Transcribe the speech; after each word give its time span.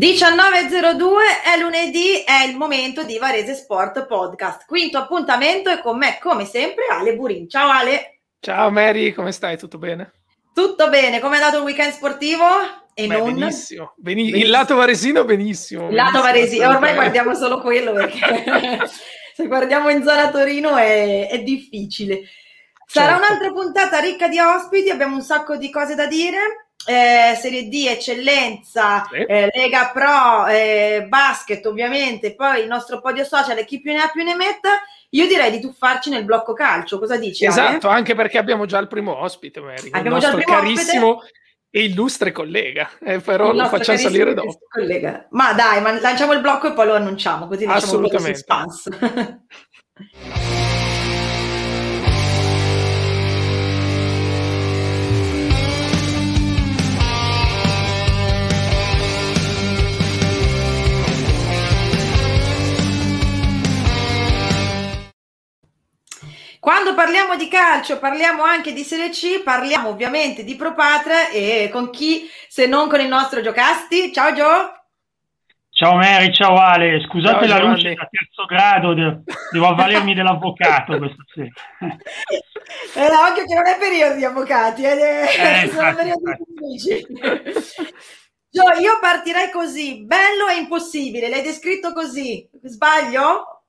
19.02 0.00 0.96
è 1.44 1.60
lunedì, 1.60 2.22
è 2.24 2.46
il 2.48 2.56
momento 2.56 3.02
di 3.02 3.18
Varese 3.18 3.52
Sport 3.52 4.06
Podcast. 4.06 4.64
Quinto 4.64 4.96
appuntamento 4.96 5.68
e 5.68 5.82
con 5.82 5.98
me, 5.98 6.16
come 6.22 6.46
sempre, 6.46 6.86
Ale 6.90 7.14
Burin. 7.14 7.46
Ciao 7.50 7.68
Ale. 7.68 8.20
Ciao 8.40 8.70
Mary, 8.70 9.12
come 9.12 9.30
stai? 9.30 9.58
Tutto 9.58 9.76
bene? 9.76 10.12
Tutto 10.54 10.88
bene, 10.88 11.20
come 11.20 11.36
è 11.36 11.42
andato 11.42 11.58
il 11.58 11.64
weekend 11.64 11.92
sportivo? 11.92 12.46
E 12.94 13.06
Beh, 13.06 13.18
non... 13.18 13.34
benissimo. 13.34 13.92
Beni- 13.96 14.30
benissimo. 14.30 14.42
Il 14.42 14.50
lato 14.50 14.74
varesino 14.74 15.24
benissimo. 15.26 15.88
Il 15.90 15.94
lato 15.94 16.22
varesino, 16.22 16.70
ormai 16.70 16.94
guardiamo 16.94 17.34
solo 17.34 17.60
quello 17.60 17.92
perché 17.92 18.80
se 19.36 19.46
guardiamo 19.46 19.90
in 19.90 20.02
zona 20.02 20.30
Torino 20.30 20.76
è, 20.76 21.28
è 21.28 21.42
difficile. 21.42 22.22
Sarà 22.86 23.18
certo. 23.18 23.26
un'altra 23.26 23.52
puntata 23.52 23.98
ricca 23.98 24.28
di 24.28 24.38
ospiti, 24.38 24.88
abbiamo 24.88 25.16
un 25.16 25.22
sacco 25.22 25.58
di 25.58 25.68
cose 25.70 25.94
da 25.94 26.06
dire 26.06 26.69
eh, 26.86 27.36
Serie 27.36 27.68
D, 27.68 27.86
Eccellenza, 27.88 29.06
sì. 29.10 29.16
eh, 29.16 29.50
Lega 29.52 29.90
Pro, 29.92 30.46
eh, 30.46 31.06
Basket 31.08 31.64
ovviamente, 31.66 32.34
poi 32.34 32.62
il 32.62 32.66
nostro 32.66 33.00
podio 33.00 33.24
social, 33.24 33.64
chi 33.64 33.80
più 33.80 33.92
ne 33.92 34.00
ha 34.00 34.08
più 34.08 34.22
ne 34.22 34.34
metta, 34.34 34.80
io 35.10 35.26
direi 35.26 35.50
di 35.50 35.60
tuffarci 35.60 36.10
nel 36.10 36.24
blocco 36.24 36.52
calcio, 36.52 36.98
cosa 36.98 37.16
dici? 37.16 37.44
Esatto, 37.44 37.88
Ale? 37.88 37.98
anche 37.98 38.14
perché 38.14 38.38
abbiamo 38.38 38.66
già 38.66 38.78
il 38.78 38.88
primo 38.88 39.16
ospite, 39.16 39.60
Mary, 39.60 39.90
abbiamo 39.90 40.16
il 40.16 40.22
nostro 40.22 40.40
carissimo 40.40 41.16
ospite. 41.16 41.32
e 41.70 41.84
illustre 41.84 42.32
collega, 42.32 42.90
eh, 43.04 43.20
però 43.20 43.52
lo 43.52 43.66
facciamo 43.66 43.98
salire 43.98 44.34
dopo. 44.34 44.58
Collega. 44.68 45.26
Ma 45.30 45.52
dai, 45.52 45.82
ma 45.82 45.98
lanciamo 46.00 46.32
il 46.32 46.40
blocco 46.40 46.68
e 46.68 46.72
poi 46.72 46.86
lo 46.86 46.94
annunciamo, 46.94 47.46
così 47.46 47.66
facciamo 47.66 47.98
un 47.98 48.08
po' 48.08 48.16
di 48.16 48.24
suspense. 48.24 49.44
Quando 66.60 66.92
parliamo 66.92 67.36
di 67.36 67.48
calcio, 67.48 67.98
parliamo 67.98 68.42
anche 68.42 68.74
di 68.74 68.82
Serie 68.82 69.08
C, 69.08 69.42
parliamo 69.42 69.88
ovviamente 69.88 70.44
di 70.44 70.56
Propatre 70.56 71.32
e 71.32 71.70
con 71.72 71.88
chi 71.88 72.28
se 72.48 72.66
non 72.66 72.86
con 72.86 73.00
il 73.00 73.08
nostro 73.08 73.40
Giocasti. 73.40 74.12
Ciao 74.12 74.34
Gio. 74.34 74.44
Ciao 75.70 75.94
Mary, 75.94 76.30
ciao 76.34 76.58
Ale, 76.58 77.00
scusate 77.00 77.48
ciao, 77.48 77.58
la 77.58 77.64
luce 77.64 77.94
da 77.94 78.06
terzo 78.10 78.44
grado, 78.44 78.92
devo 78.92 79.68
avvalermi 79.68 80.12
dell'avvocato 80.12 80.98
questa 80.98 81.24
sera. 81.32 81.50
Eh, 82.94 83.06
occhio 83.06 83.44
che 83.46 83.54
non 83.54 83.66
è 83.66 83.78
periodo 83.78 84.16
di 84.16 84.24
avvocati, 84.26 84.82
eh, 84.82 84.90
eh, 84.90 85.68
sono 85.70 85.88
infatti, 85.88 85.96
periodi 85.96 86.36
difficili. 86.46 87.06
Gio, 88.50 88.64
io 88.78 88.98
partirei 89.00 89.50
così, 89.50 90.04
bello 90.04 90.48
e 90.48 90.58
impossibile, 90.58 91.30
l'hai 91.30 91.40
descritto 91.40 91.94
così, 91.94 92.46
sbaglio? 92.64 93.59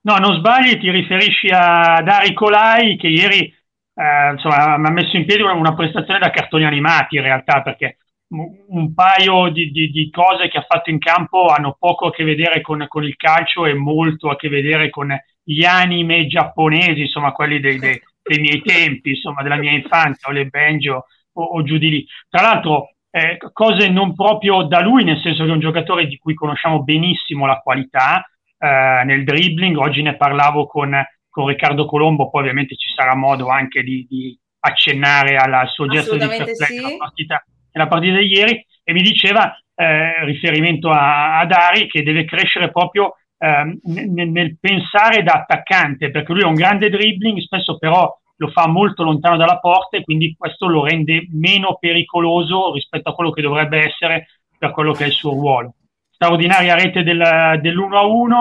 No, 0.00 0.16
non 0.16 0.36
sbagli, 0.36 0.78
ti 0.78 0.90
riferisci 0.90 1.48
a 1.50 2.00
Dari 2.02 2.32
Colai 2.32 2.96
che 2.96 3.08
ieri 3.08 3.52
eh, 3.94 4.30
insomma, 4.32 4.74
ha 4.74 4.90
messo 4.90 5.16
in 5.16 5.26
piedi 5.26 5.42
una 5.42 5.74
prestazione 5.74 6.20
da 6.20 6.30
cartoni 6.30 6.64
animati 6.64 7.16
in 7.16 7.22
realtà 7.22 7.62
perché 7.62 7.98
un 8.28 8.92
paio 8.94 9.48
di, 9.50 9.70
di, 9.70 9.90
di, 9.90 10.10
cose 10.10 10.48
che 10.48 10.58
ha 10.58 10.66
fatto 10.68 10.90
in 10.90 10.98
campo 10.98 11.46
hanno 11.46 11.76
poco 11.78 12.06
a 12.06 12.10
che 12.10 12.24
vedere 12.24 12.60
con, 12.60 12.84
con, 12.86 13.02
il 13.04 13.16
calcio 13.16 13.64
e 13.64 13.72
molto 13.72 14.28
a 14.28 14.36
che 14.36 14.48
vedere 14.48 14.90
con 14.90 15.16
gli 15.42 15.64
anime 15.64 16.26
giapponesi, 16.26 17.00
insomma 17.00 17.32
quelli 17.32 17.58
dei, 17.58 17.78
dei, 17.78 17.98
dei 18.22 18.38
miei 18.38 18.60
tempi, 18.60 19.10
insomma 19.10 19.42
della 19.42 19.56
mia 19.56 19.72
infanzia, 19.72 20.28
o 20.28 20.32
le 20.32 20.44
Benjo 20.46 21.06
o, 21.32 21.42
o 21.42 21.62
giù 21.62 21.78
di 21.78 21.88
lì. 21.88 22.06
Tra 22.28 22.42
l'altro 22.42 22.90
eh, 23.10 23.38
cose 23.52 23.88
non 23.88 24.14
proprio 24.14 24.64
da 24.64 24.80
lui, 24.80 25.04
nel 25.04 25.20
senso 25.22 25.44
che 25.44 25.48
è 25.48 25.52
un 25.52 25.60
giocatore 25.60 26.06
di 26.06 26.18
cui 26.18 26.34
conosciamo 26.34 26.82
benissimo 26.82 27.46
la 27.46 27.60
qualità, 27.60 28.28
eh, 28.58 29.02
nel 29.04 29.24
dribbling. 29.24 29.76
Oggi 29.76 30.02
ne 30.02 30.16
parlavo 30.16 30.66
con, 30.66 30.94
con, 31.28 31.46
Riccardo 31.46 31.86
Colombo, 31.86 32.28
poi 32.28 32.42
ovviamente 32.42 32.76
ci 32.76 32.92
sarà 32.94 33.14
modo 33.14 33.48
anche 33.48 33.82
di, 33.82 34.06
di 34.08 34.38
accennare 34.60 35.36
al 35.36 35.68
suo 35.68 35.86
gesto 35.86 36.16
di 36.16 36.26
fair 36.26 36.48
sì. 36.54 36.74
nella, 36.74 36.96
partita, 36.96 37.44
nella 37.72 37.88
partita 37.88 38.16
di 38.18 38.26
ieri 38.26 38.66
e 38.82 38.92
mi 38.92 39.02
diceva, 39.02 39.56
eh, 39.74 40.24
riferimento 40.24 40.90
a, 40.90 41.38
a, 41.38 41.46
Dari, 41.46 41.86
che 41.86 42.02
deve 42.02 42.24
crescere 42.24 42.70
proprio 42.70 43.14
eh, 43.38 43.78
nel, 43.84 44.28
nel 44.30 44.58
pensare 44.58 45.22
da 45.22 45.34
attaccante, 45.34 46.10
perché 46.10 46.32
lui 46.32 46.42
ha 46.42 46.48
un 46.48 46.54
grande 46.54 46.90
dribbling, 46.90 47.38
spesso 47.38 47.78
però 47.78 48.12
lo 48.40 48.48
fa 48.48 48.68
molto 48.68 49.02
lontano 49.02 49.36
dalla 49.36 49.58
porta 49.58 49.96
e 49.96 50.04
quindi 50.04 50.34
questo 50.36 50.66
lo 50.68 50.84
rende 50.84 51.26
meno 51.32 51.76
pericoloso 51.78 52.72
rispetto 52.72 53.10
a 53.10 53.14
quello 53.14 53.30
che 53.30 53.42
dovrebbe 53.42 53.84
essere 53.84 54.28
per 54.56 54.70
quello 54.70 54.92
che 54.92 55.04
è 55.04 55.06
il 55.08 55.12
suo 55.12 55.32
ruolo 55.32 55.74
straordinaria 56.18 56.74
rete 56.74 57.04
del, 57.04 57.60
dell'1-1, 57.62 58.32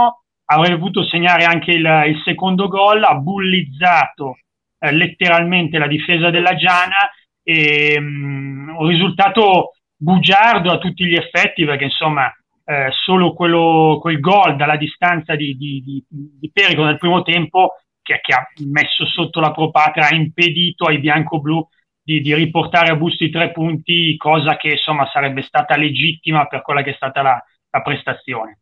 avrebbe 0.46 0.80
potuto 0.80 1.06
segnare 1.06 1.46
anche 1.46 1.72
il, 1.72 2.04
il 2.08 2.22
secondo 2.26 2.68
gol, 2.68 3.04
ha 3.04 3.14
bullizzato 3.14 4.40
eh, 4.80 4.92
letteralmente 4.92 5.78
la 5.78 5.88
difesa 5.88 6.32
della 6.32 6.56
Giana 6.56 7.12
e 7.44 7.96
um, 8.00 8.76
un 8.80 8.88
risultato 8.88 9.74
bugiardo 9.96 10.72
a 10.72 10.80
tutti 10.80 11.06
gli 11.06 11.16
effetti 11.16 11.66
perché 11.66 11.86
insomma 11.86 12.32
eh, 12.66 12.90
solo 12.92 13.34
quello, 13.34 14.00
quel 14.02 14.20
gol 14.20 14.56
dalla 14.56 14.76
distanza 14.76 15.36
di, 15.36 15.56
di, 15.56 15.82
di, 15.86 16.04
di 16.10 16.52
Perico 16.52 16.84
nel 16.84 16.98
primo 16.98 17.22
tempo 17.22 17.76
che, 18.02 18.20
che, 18.22 18.34
ha 18.34 18.46
messo 18.66 19.06
sotto 19.06 19.40
la 19.40 19.52
Propatra 19.52 20.08
ha 20.08 20.16
impedito 20.16 20.86
ai 20.86 21.00
bianco-blu 21.00 21.66
di, 22.02 22.22
di, 22.22 22.34
riportare 22.34 22.90
a 22.90 22.96
busto 22.96 23.24
i 23.24 23.30
tre 23.30 23.52
punti, 23.52 24.16
cosa 24.18 24.56
che 24.56 24.70
insomma 24.70 25.10
sarebbe 25.12 25.42
stata 25.42 25.76
legittima 25.76 26.46
per 26.48 26.62
quella 26.62 26.82
che 26.82 26.92
è 26.92 26.96
stata 26.96 27.22
la, 27.22 27.44
la 27.78 27.82
prestazione. 27.82 28.60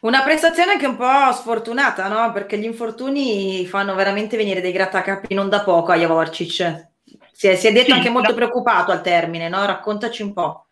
Una 0.00 0.22
prestazione 0.22 0.72
anche 0.72 0.86
un 0.86 0.96
po' 0.96 1.32
sfortunata, 1.32 2.08
no? 2.08 2.32
Perché 2.32 2.58
gli 2.58 2.64
infortuni 2.64 3.64
fanno 3.66 3.94
veramente 3.94 4.36
venire 4.36 4.60
dei 4.60 4.72
grattacapi 4.72 5.34
non 5.34 5.48
da 5.48 5.60
poco 5.62 5.92
a 5.92 5.96
Javorcic. 5.96 6.88
Si 7.32 7.46
è, 7.48 7.54
si 7.54 7.66
è 7.66 7.72
detto 7.72 7.86
sì, 7.86 7.92
anche 7.92 8.10
molto 8.10 8.30
la... 8.30 8.36
preoccupato 8.36 8.92
al 8.92 9.02
termine, 9.02 9.48
no? 9.48 9.64
Raccontaci 9.64 10.22
un 10.22 10.32
po'. 10.32 10.66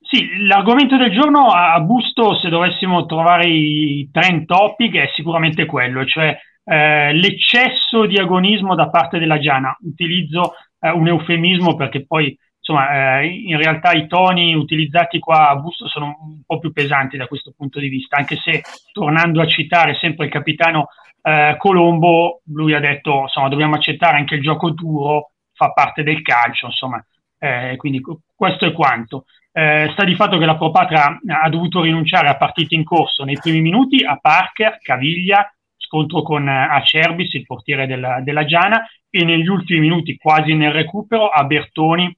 Sì, 0.00 0.46
l'argomento 0.46 0.96
del 0.96 1.10
giorno 1.10 1.48
a 1.48 1.78
Busto, 1.80 2.34
se 2.38 2.48
dovessimo 2.48 3.04
trovare 3.04 3.46
i 3.46 4.08
trend 4.12 4.46
topic, 4.46 4.94
è 4.94 5.10
sicuramente 5.14 5.66
quello, 5.66 6.04
cioè 6.06 6.38
eh, 6.64 7.12
l'eccesso 7.12 8.06
di 8.06 8.18
agonismo 8.18 8.74
da 8.74 8.88
parte 8.88 9.18
della 9.18 9.38
Giana. 9.38 9.76
Utilizzo 9.80 10.54
eh, 10.78 10.90
un 10.90 11.08
eufemismo 11.08 11.74
perché 11.74 12.06
poi 12.06 12.36
insomma, 12.68 13.20
eh, 13.20 13.26
in 13.26 13.56
realtà 13.56 13.92
i 13.92 14.06
toni 14.06 14.54
utilizzati 14.54 15.18
qua 15.18 15.48
a 15.48 15.56
Busto 15.56 15.88
sono 15.88 16.18
un 16.20 16.42
po' 16.44 16.58
più 16.58 16.72
pesanti 16.72 17.16
da 17.16 17.26
questo 17.26 17.54
punto 17.56 17.80
di 17.80 17.88
vista, 17.88 18.16
anche 18.16 18.36
se 18.36 18.62
tornando 18.92 19.40
a 19.40 19.46
citare 19.46 19.94
sempre 19.94 20.26
il 20.26 20.30
capitano 20.30 20.88
eh, 21.22 21.56
Colombo, 21.58 22.42
lui 22.46 22.74
ha 22.74 22.80
detto, 22.80 23.22
insomma, 23.22 23.48
dobbiamo 23.48 23.76
accettare 23.76 24.18
anche 24.18 24.34
il 24.34 24.42
gioco 24.42 24.70
duro, 24.70 25.30
fa 25.54 25.72
parte 25.72 26.02
del 26.02 26.20
calcio, 26.20 26.66
insomma, 26.66 27.02
eh, 27.38 27.74
quindi 27.76 28.02
questo 28.34 28.66
è 28.66 28.72
quanto. 28.72 29.24
Eh, 29.50 29.88
sta 29.92 30.04
di 30.04 30.14
fatto 30.14 30.38
che 30.38 30.44
la 30.44 30.56
Propatra 30.56 31.18
ha 31.26 31.48
dovuto 31.48 31.80
rinunciare 31.80 32.28
a 32.28 32.36
partite 32.36 32.74
in 32.74 32.84
corso 32.84 33.24
nei 33.24 33.38
primi 33.40 33.60
minuti 33.60 34.04
a 34.04 34.16
Parker, 34.16 34.78
Caviglia, 34.80 35.50
scontro 35.76 36.22
con 36.22 36.46
Acerbis, 36.46 37.32
il 37.32 37.46
portiere 37.46 37.86
della, 37.86 38.20
della 38.20 38.44
Giana, 38.44 38.86
e 39.10 39.24
negli 39.24 39.48
ultimi 39.48 39.80
minuti, 39.80 40.18
quasi 40.18 40.52
nel 40.54 40.72
recupero, 40.72 41.28
a 41.28 41.44
Bertoni, 41.44 42.14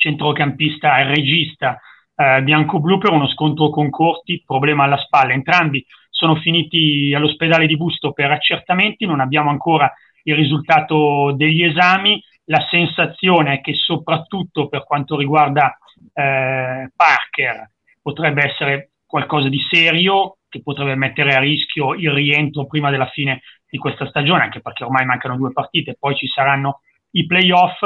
centrocampista 0.00 0.98
e 0.98 1.04
regista 1.04 1.78
eh, 2.14 2.42
bianco-blu 2.42 2.98
per 2.98 3.12
uno 3.12 3.28
scontro 3.28 3.68
con 3.68 3.90
Corti, 3.90 4.42
problema 4.44 4.84
alla 4.84 4.96
spalla. 4.96 5.32
Entrambi 5.32 5.84
sono 6.08 6.36
finiti 6.36 7.12
all'ospedale 7.14 7.66
di 7.66 7.76
Busto 7.76 8.12
per 8.12 8.30
accertamenti, 8.30 9.04
non 9.04 9.20
abbiamo 9.20 9.50
ancora 9.50 9.92
il 10.22 10.34
risultato 10.34 11.32
degli 11.36 11.62
esami. 11.62 12.22
La 12.44 12.66
sensazione 12.68 13.54
è 13.54 13.60
che 13.60 13.74
soprattutto 13.74 14.68
per 14.68 14.84
quanto 14.84 15.16
riguarda 15.16 15.78
eh, 16.14 16.90
Parker 16.96 17.70
potrebbe 18.02 18.50
essere 18.50 18.90
qualcosa 19.06 19.48
di 19.48 19.60
serio 19.70 20.38
che 20.48 20.62
potrebbe 20.62 20.96
mettere 20.96 21.34
a 21.34 21.40
rischio 21.40 21.94
il 21.94 22.10
rientro 22.10 22.66
prima 22.66 22.90
della 22.90 23.06
fine 23.06 23.42
di 23.68 23.78
questa 23.78 24.06
stagione, 24.08 24.42
anche 24.42 24.60
perché 24.60 24.82
ormai 24.82 25.04
mancano 25.04 25.36
due 25.36 25.52
partite, 25.52 25.96
poi 25.98 26.16
ci 26.16 26.26
saranno 26.26 26.80
i 27.12 27.26
playoff 27.26 27.78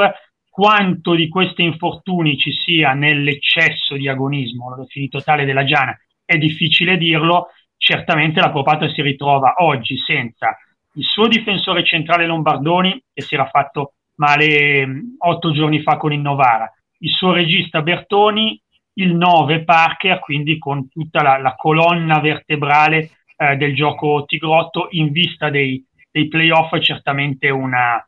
quanto 0.55 1.15
di 1.15 1.27
questi 1.27 1.63
infortuni 1.63 2.37
ci 2.37 2.53
sia 2.53 2.93
nell'eccesso 2.93 3.97
di 3.97 4.07
agonismo, 4.07 4.69
l'ho 4.69 4.83
definito 4.83 5.21
tale 5.21 5.43
della 5.43 5.65
Giana, 5.65 5.99
è 6.23 6.37
difficile 6.37 6.95
dirlo, 6.95 7.47
certamente 7.75 8.39
la 8.39 8.51
Propata 8.51 8.87
si 8.87 9.01
ritrova 9.01 9.55
oggi 9.57 9.97
senza 9.97 10.57
il 10.93 11.03
suo 11.03 11.27
difensore 11.27 11.83
centrale 11.83 12.25
Lombardoni, 12.25 13.03
che 13.13 13.21
si 13.21 13.33
era 13.33 13.47
fatto 13.47 13.95
male 14.15 14.87
otto 15.17 15.51
giorni 15.51 15.81
fa 15.81 15.97
con 15.97 16.13
il 16.13 16.21
Novara, 16.21 16.71
il 16.99 17.09
suo 17.09 17.33
regista 17.33 17.81
Bertoni, 17.81 18.57
il 18.93 19.13
9 19.13 19.65
Parker, 19.65 20.19
quindi 20.19 20.57
con 20.57 20.87
tutta 20.87 21.21
la, 21.21 21.37
la 21.37 21.55
colonna 21.55 22.21
vertebrale 22.21 23.09
eh, 23.35 23.57
del 23.57 23.75
gioco 23.75 24.23
Tigrotto 24.25 24.87
in 24.91 25.11
vista 25.11 25.49
dei, 25.49 25.85
dei 26.09 26.29
playoff, 26.29 26.79
certamente 26.79 27.49
una, 27.49 28.01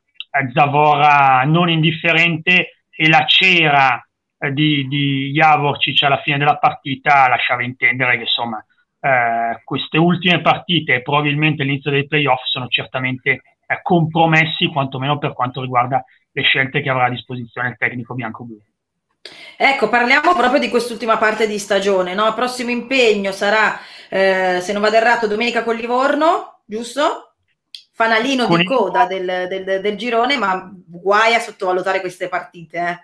Zavora 0.54 1.44
non 1.45 1.69
indifferente 1.69 2.84
e 2.89 3.10
la 3.10 3.25
cera 3.25 4.06
eh, 4.38 4.51
di, 4.51 4.88
di 4.88 5.31
Javorcic 5.31 6.04
alla 6.04 6.22
fine 6.22 6.38
della 6.38 6.57
partita 6.57 7.28
lasciava 7.28 7.63
intendere 7.63 8.16
che 8.16 8.24
insomma 8.24 8.63
eh, 9.00 9.62
queste 9.63 9.98
ultime 9.98 10.42
partite 10.42 10.95
e 10.95 11.01
probabilmente 11.01 11.63
l'inizio 11.63 11.92
dei 11.92 12.07
playoff 12.07 12.42
sono 12.45 12.68
certamente 12.68 13.42
eh, 13.66 13.80
compromessi, 13.81 14.68
quantomeno 14.68 15.18
per 15.18 15.34
quanto 15.34 15.62
riguarda 15.62 16.04
le 16.31 16.42
scelte 16.42 16.81
che 16.81 16.90
avrà 16.90 17.06
a 17.06 17.10
disposizione 17.10 17.69
il 17.69 17.78
tecnico 17.78 18.13
bianco-blu. 18.13 18.60
Ecco, 19.57 19.90
parliamo 19.90 20.33
proprio 20.36 20.60
di 20.60 20.69
quest'ultima 20.69 21.18
parte 21.18 21.48
di 21.48 21.57
stagione. 21.57 22.13
No? 22.13 22.28
Il 22.28 22.33
prossimo 22.33 22.69
impegno 22.69 23.31
sarà, 23.31 23.78
eh, 24.10 24.60
se 24.62 24.72
non 24.72 24.81
vado 24.81 24.95
errato, 24.95 25.28
domenica 25.28 25.63
con 25.63 25.75
Livorno, 25.75 26.62
giusto? 26.66 27.37
Fanalino 27.98 28.46
con 28.46 28.60
di 28.60 28.64
coda 28.64 29.08
del, 29.08 29.48
del, 29.50 29.82
del, 29.82 29.98
girone, 29.98 30.38
ma 30.38 30.72
guai 30.86 31.34
a 31.34 31.40
sottovalutare 31.40 32.00
queste 32.00 32.30
partite. 32.30 32.78
Eh. 32.78 33.00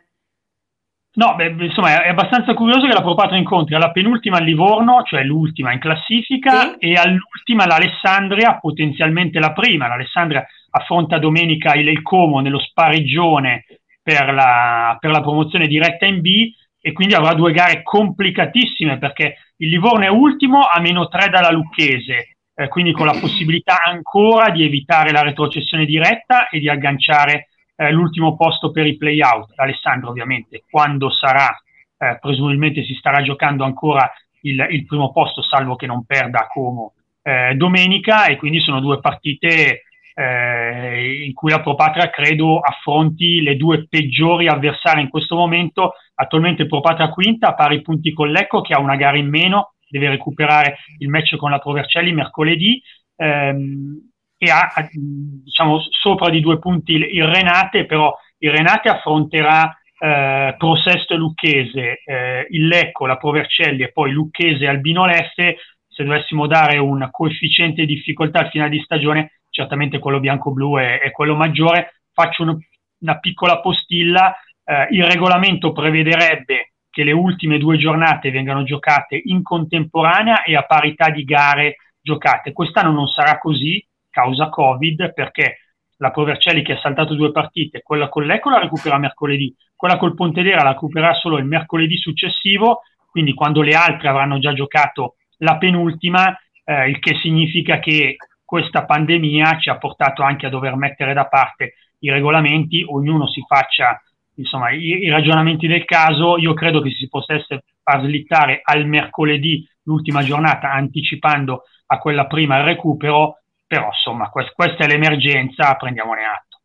No, 1.15 1.33
beh, 1.33 1.55
insomma, 1.65 2.03
è 2.03 2.09
abbastanza 2.09 2.53
curioso 2.53 2.85
che 2.85 2.93
la 2.93 3.01
Pro 3.01 3.15
Patria 3.15 3.39
incontri 3.39 3.73
alla 3.73 3.89
penultima 3.89 4.37
a 4.37 4.41
Livorno, 4.41 5.01
cioè 5.01 5.23
l'ultima 5.23 5.73
in 5.73 5.79
classifica, 5.79 6.73
sì. 6.77 6.91
e 6.91 6.93
all'ultima 6.93 7.65
l'Alessandria, 7.65 8.59
potenzialmente 8.59 9.39
la 9.39 9.51
prima. 9.51 9.87
L'Alessandria 9.87 10.45
affronta 10.69 11.17
domenica 11.17 11.73
il 11.73 11.99
Como 12.03 12.39
nello 12.39 12.59
spareggione 12.59 13.65
per 13.99 14.31
la, 14.31 14.95
per 14.99 15.09
la 15.09 15.21
promozione 15.21 15.65
diretta 15.65 16.05
in 16.05 16.21
B 16.21 16.51
e 16.79 16.91
quindi 16.91 17.15
avrà 17.15 17.33
due 17.33 17.51
gare 17.51 17.81
complicatissime 17.81 18.99
perché 18.99 19.37
il 19.57 19.69
Livorno 19.69 20.03
è 20.03 20.09
ultimo 20.09 20.67
a 20.67 20.79
meno 20.79 21.07
3 21.07 21.29
dalla 21.29 21.49
Lucchese, 21.49 22.37
eh, 22.55 22.67
quindi 22.67 22.91
con 22.91 23.05
la 23.05 23.17
possibilità 23.19 23.81
ancora 23.83 24.49
di 24.49 24.63
evitare 24.63 25.11
la 25.11 25.21
retrocessione 25.21 25.85
diretta 25.85 26.49
e 26.49 26.59
di 26.59 26.69
agganciare 26.69 27.49
eh, 27.75 27.91
l'ultimo 27.91 28.35
posto 28.35 28.71
per 28.71 28.85
i 28.85 28.97
play-out. 28.97 29.53
Alessandro 29.55 30.09
ovviamente 30.09 30.63
quando 30.69 31.09
sarà, 31.09 31.49
eh, 31.97 32.17
presumibilmente 32.19 32.83
si 32.83 32.93
starà 32.93 33.21
giocando 33.21 33.63
ancora 33.63 34.11
il, 34.41 34.65
il, 34.69 34.85
primo 34.85 35.11
posto, 35.11 35.41
salvo 35.41 35.75
che 35.75 35.87
non 35.87 36.05
perda 36.05 36.47
Como 36.47 36.93
eh, 37.21 37.55
domenica 37.55 38.25
e 38.25 38.35
quindi 38.35 38.59
sono 38.59 38.79
due 38.81 38.99
partite 38.99 39.83
eh, 40.13 41.23
in 41.25 41.33
cui 41.33 41.49
la 41.49 41.61
Propatria 41.61 42.09
credo 42.09 42.59
affronti 42.59 43.41
le 43.41 43.55
due 43.55 43.87
peggiori 43.87 44.47
avversarie 44.47 45.01
in 45.01 45.09
questo 45.09 45.35
momento. 45.35 45.93
Attualmente 46.15 46.67
Propatria 46.67 47.09
quinta 47.09 47.53
pari 47.53 47.81
punti 47.81 48.13
con 48.13 48.29
Lecco 48.29 48.61
che 48.61 48.73
ha 48.73 48.79
una 48.79 48.95
gara 48.95 49.17
in 49.17 49.29
meno, 49.29 49.72
deve 49.93 50.09
recuperare 50.09 50.77
il 50.97 51.09
match 51.09 51.35
con 51.35 51.51
la 51.51 51.59
Provercelli 51.59 52.11
mercoledì. 52.11 52.81
Ehm, 53.17 54.09
e 54.37 54.49
ha 54.49 54.73
diciamo, 54.91 55.79
sopra 55.89 56.29
di 56.29 56.41
due 56.41 56.59
punti 56.59 56.93
il, 56.93 57.03
il 57.03 57.25
Renate, 57.25 57.85
però 57.85 58.13
il 58.39 58.51
Renate 58.51 58.89
affronterà 58.89 59.77
eh, 59.97 60.55
Prosesto 60.57 61.15
Lucchese, 61.15 62.01
eh, 62.03 62.47
il 62.49 62.67
Lecco, 62.67 63.05
la 63.05 63.17
Provercelli 63.17 63.83
e 63.83 63.91
poi 63.91 64.11
Lucchese 64.11 64.65
e 64.65 64.67
Albino 64.67 65.05
Leffe. 65.05 65.57
Se 65.87 66.03
dovessimo 66.03 66.47
dare 66.47 66.77
un 66.79 67.07
coefficiente 67.11 67.85
di 67.85 67.93
difficoltà 67.93 68.39
al 68.39 68.49
finale 68.49 68.71
di 68.71 68.81
stagione, 68.81 69.41
certamente 69.49 69.99
quello 69.99 70.19
bianco-blu 70.19 70.77
è, 70.77 70.99
è 70.99 71.11
quello 71.11 71.35
maggiore. 71.35 72.01
Faccio 72.11 72.43
un, 72.43 72.57
una 72.99 73.19
piccola 73.19 73.61
postilla. 73.61 74.35
Eh, 74.65 74.87
il 74.91 75.05
regolamento 75.05 75.71
prevederebbe 75.71 76.72
che 76.93 77.03
le 77.03 77.11
ultime 77.11 77.57
due 77.57 77.75
giornate 77.75 78.29
vengano 78.29 78.61
giocate 78.61 79.19
in 79.25 79.41
contemporanea 79.41 80.43
e 80.43 80.55
a 80.55 80.61
parità 80.61 81.09
di 81.09 81.23
gare 81.23 81.77
giocate. 81.99 82.53
Quest'anno 82.53 82.91
non 82.91 83.07
sarà 83.07 83.39
così, 83.39 83.83
causa 84.11 84.49
Covid, 84.49 85.11
perché 85.11 85.57
la 85.97 86.11
Provercelli 86.11 86.61
che 86.61 86.73
ha 86.73 86.79
saltato 86.79 87.15
due 87.15 87.31
partite, 87.31 87.81
quella 87.81 88.09
con 88.09 88.25
l'Eco 88.25 88.51
la 88.51 88.59
recupera 88.59 88.99
mercoledì, 88.99 89.51
quella 89.75 89.97
col 89.97 90.13
Pontedera 90.13 90.61
la 90.61 90.73
recupererà 90.73 91.15
solo 91.15 91.37
il 91.37 91.45
mercoledì 91.45 91.97
successivo, 91.97 92.81
quindi 93.09 93.33
quando 93.33 93.63
le 93.63 93.73
altre 93.73 94.09
avranno 94.09 94.37
già 94.37 94.53
giocato 94.53 95.15
la 95.37 95.57
penultima, 95.57 96.37
eh, 96.63 96.89
il 96.89 96.99
che 96.99 97.15
significa 97.23 97.79
che 97.79 98.17
questa 98.45 98.85
pandemia 98.85 99.57
ci 99.57 99.71
ha 99.71 99.79
portato 99.79 100.21
anche 100.21 100.45
a 100.45 100.49
dover 100.49 100.75
mettere 100.75 101.13
da 101.13 101.25
parte 101.25 101.73
i 102.01 102.11
regolamenti, 102.11 102.85
ognuno 102.87 103.27
si 103.27 103.43
faccia 103.47 103.99
insomma, 104.35 104.71
i, 104.71 105.03
i 105.03 105.09
ragionamenti 105.09 105.67
del 105.67 105.85
caso, 105.85 106.37
io 106.37 106.53
credo 106.53 106.81
che 106.81 106.91
si 106.91 107.07
potesse 107.07 107.63
far 107.81 108.01
slittare 108.03 108.61
al 108.63 108.85
mercoledì 108.87 109.67
l'ultima 109.83 110.23
giornata 110.23 110.71
anticipando 110.71 111.63
a 111.87 111.99
quella 111.99 112.25
prima 112.27 112.57
il 112.59 112.65
recupero, 112.65 113.41
però 113.67 113.87
insomma 113.87 114.29
quest- 114.29 114.53
questa 114.53 114.83
è 114.85 114.87
l'emergenza, 114.87 115.75
prendiamone 115.75 116.23
atto. 116.25 116.57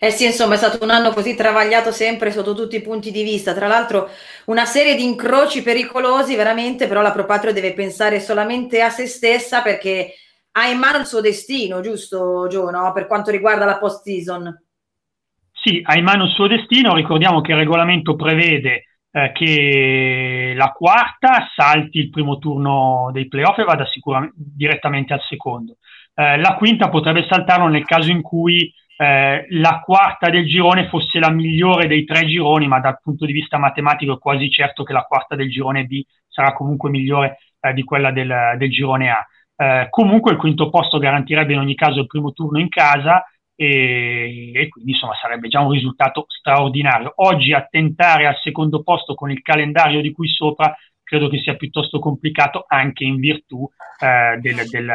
Eh 0.00 0.10
sì, 0.10 0.24
insomma, 0.24 0.54
è 0.54 0.56
stato 0.56 0.82
un 0.82 0.90
anno 0.90 1.12
così 1.12 1.36
travagliato 1.36 1.92
sempre 1.92 2.32
sotto 2.32 2.52
tutti 2.54 2.76
i 2.76 2.82
punti 2.82 3.12
di 3.12 3.22
vista. 3.22 3.54
Tra 3.54 3.68
l'altro, 3.68 4.10
una 4.46 4.64
serie 4.64 4.96
di 4.96 5.04
incroci 5.04 5.62
pericolosi, 5.62 6.34
veramente, 6.34 6.88
però 6.88 7.00
la 7.00 7.12
Propatrio 7.12 7.52
deve 7.52 7.74
pensare 7.74 8.20
solamente 8.20 8.82
a 8.82 8.90
se 8.90 9.06
stessa 9.06 9.62
perché 9.62 10.14
ha 10.52 10.68
in 10.68 10.78
mano 10.78 10.98
il 10.98 11.06
suo 11.06 11.20
destino, 11.20 11.80
giusto, 11.80 12.48
Gio, 12.48 12.70
no? 12.70 12.92
per 12.92 13.06
quanto 13.06 13.30
riguarda 13.30 13.64
la 13.64 13.78
post-season. 13.78 14.67
Sì, 15.68 15.82
ha 15.84 15.98
in 15.98 16.04
mano 16.04 16.24
il 16.24 16.30
suo 16.30 16.46
destino. 16.46 16.94
Ricordiamo 16.94 17.42
che 17.42 17.52
il 17.52 17.58
regolamento 17.58 18.16
prevede 18.16 18.84
eh, 19.10 19.32
che 19.32 20.54
la 20.56 20.70
quarta 20.70 21.46
salti 21.54 21.98
il 21.98 22.08
primo 22.08 22.38
turno 22.38 23.10
dei 23.12 23.28
playoff 23.28 23.58
e 23.58 23.64
vada 23.64 23.84
sicuramente 23.84 24.34
direttamente 24.38 25.12
al 25.12 25.20
secondo. 25.28 25.76
Eh, 26.14 26.38
la 26.38 26.54
quinta 26.54 26.88
potrebbe 26.88 27.26
saltarlo 27.28 27.66
nel 27.68 27.84
caso 27.84 28.10
in 28.10 28.22
cui 28.22 28.72
eh, 28.96 29.44
la 29.50 29.82
quarta 29.84 30.30
del 30.30 30.46
girone 30.46 30.88
fosse 30.88 31.18
la 31.18 31.30
migliore 31.30 31.86
dei 31.86 32.06
tre 32.06 32.24
gironi, 32.24 32.66
ma 32.66 32.80
dal 32.80 32.98
punto 33.02 33.26
di 33.26 33.32
vista 33.32 33.58
matematico 33.58 34.14
è 34.14 34.18
quasi 34.18 34.50
certo 34.50 34.84
che 34.84 34.94
la 34.94 35.02
quarta 35.02 35.36
del 35.36 35.50
girone 35.50 35.84
B 35.84 36.02
sarà 36.28 36.54
comunque 36.54 36.88
migliore 36.88 37.40
eh, 37.60 37.74
di 37.74 37.84
quella 37.84 38.10
del, 38.10 38.54
del 38.56 38.70
girone 38.70 39.10
A. 39.10 39.26
Eh, 39.54 39.88
comunque 39.90 40.32
il 40.32 40.38
quinto 40.38 40.70
posto 40.70 40.96
garantirebbe 40.96 41.52
in 41.52 41.58
ogni 41.58 41.74
caso 41.74 42.00
il 42.00 42.06
primo 42.06 42.32
turno 42.32 42.58
in 42.58 42.70
casa 42.70 43.22
e, 43.60 44.52
e, 44.54 44.68
quindi 44.68 44.92
insomma 44.92 45.14
sarebbe 45.20 45.48
già 45.48 45.58
un 45.58 45.72
risultato 45.72 46.26
straordinario. 46.28 47.12
Oggi 47.16 47.52
attentare 47.52 48.28
al 48.28 48.38
secondo 48.40 48.84
posto 48.84 49.16
con 49.16 49.32
il 49.32 49.42
calendario 49.42 50.00
di 50.00 50.12
qui 50.12 50.28
sopra 50.28 50.72
credo 51.02 51.28
che 51.28 51.40
sia 51.40 51.56
piuttosto 51.56 51.98
complicato 51.98 52.64
anche 52.68 53.02
in 53.02 53.16
virtù 53.16 53.68
eh, 53.98 54.38
del, 54.40 54.64
del, 54.68 54.92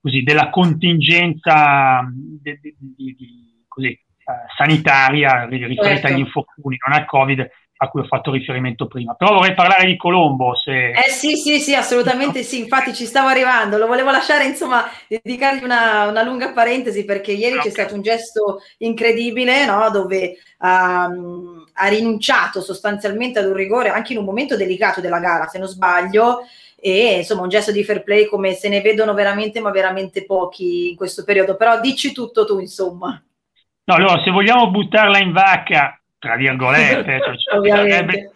così, 0.00 0.22
della 0.24 0.50
contingenza 0.50 2.02
di, 2.12 2.58
di, 2.60 3.14
di, 3.14 3.64
così, 3.68 3.96
uh, 4.24 4.32
sanitaria 4.56 5.44
riferita 5.44 5.84
certo. 5.84 6.06
agli 6.08 6.18
infortuni, 6.18 6.76
non 6.84 6.98
al 6.98 7.04
Covid 7.04 7.48
a 7.76 7.88
cui 7.88 8.02
ho 8.02 8.04
fatto 8.04 8.30
riferimento 8.30 8.86
prima. 8.86 9.14
Però 9.14 9.34
vorrei 9.34 9.54
parlare 9.54 9.86
di 9.86 9.96
Colombo. 9.96 10.54
Se... 10.56 10.90
Eh 10.90 11.10
sì, 11.10 11.36
sì, 11.36 11.58
sì, 11.58 11.74
assolutamente 11.74 12.42
sì, 12.42 12.60
infatti 12.60 12.94
ci 12.94 13.06
stavo 13.06 13.28
arrivando, 13.28 13.78
lo 13.78 13.86
volevo 13.86 14.10
lasciare, 14.10 14.44
insomma, 14.44 14.84
dedicargli 15.08 15.64
una, 15.64 16.06
una 16.08 16.22
lunga 16.22 16.52
parentesi 16.52 17.04
perché 17.04 17.32
ieri 17.32 17.54
okay. 17.54 17.66
c'è 17.66 17.70
stato 17.70 17.94
un 17.94 18.02
gesto 18.02 18.60
incredibile, 18.78 19.66
no? 19.66 19.90
dove 19.90 20.36
um, 20.58 21.64
ha 21.72 21.88
rinunciato 21.88 22.60
sostanzialmente 22.60 23.40
ad 23.40 23.46
un 23.46 23.54
rigore 23.54 23.88
anche 23.88 24.12
in 24.12 24.18
un 24.18 24.24
momento 24.24 24.56
delicato 24.56 25.00
della 25.00 25.18
gara, 25.18 25.46
se 25.46 25.58
non 25.58 25.68
sbaglio, 25.68 26.42
e 26.86 27.16
insomma 27.16 27.42
un 27.42 27.48
gesto 27.48 27.72
di 27.72 27.82
fair 27.82 28.02
play 28.02 28.26
come 28.26 28.52
se 28.52 28.68
ne 28.68 28.82
vedono 28.82 29.14
veramente 29.14 29.58
ma 29.60 29.70
veramente 29.70 30.26
pochi 30.26 30.90
in 30.90 30.96
questo 30.96 31.24
periodo 31.24 31.56
però 31.56 31.80
dici 31.80 32.12
tutto 32.12 32.44
tu 32.44 32.58
insomma 32.58 33.24
no 33.84 33.94
allora 33.94 34.20
se 34.22 34.30
vogliamo 34.30 34.70
buttarla 34.70 35.18
in 35.18 35.32
vacca 35.32 35.98
tra 36.24 36.36
virgolette 36.36 37.20
cioè, 37.36 38.06
eh, 38.06 38.30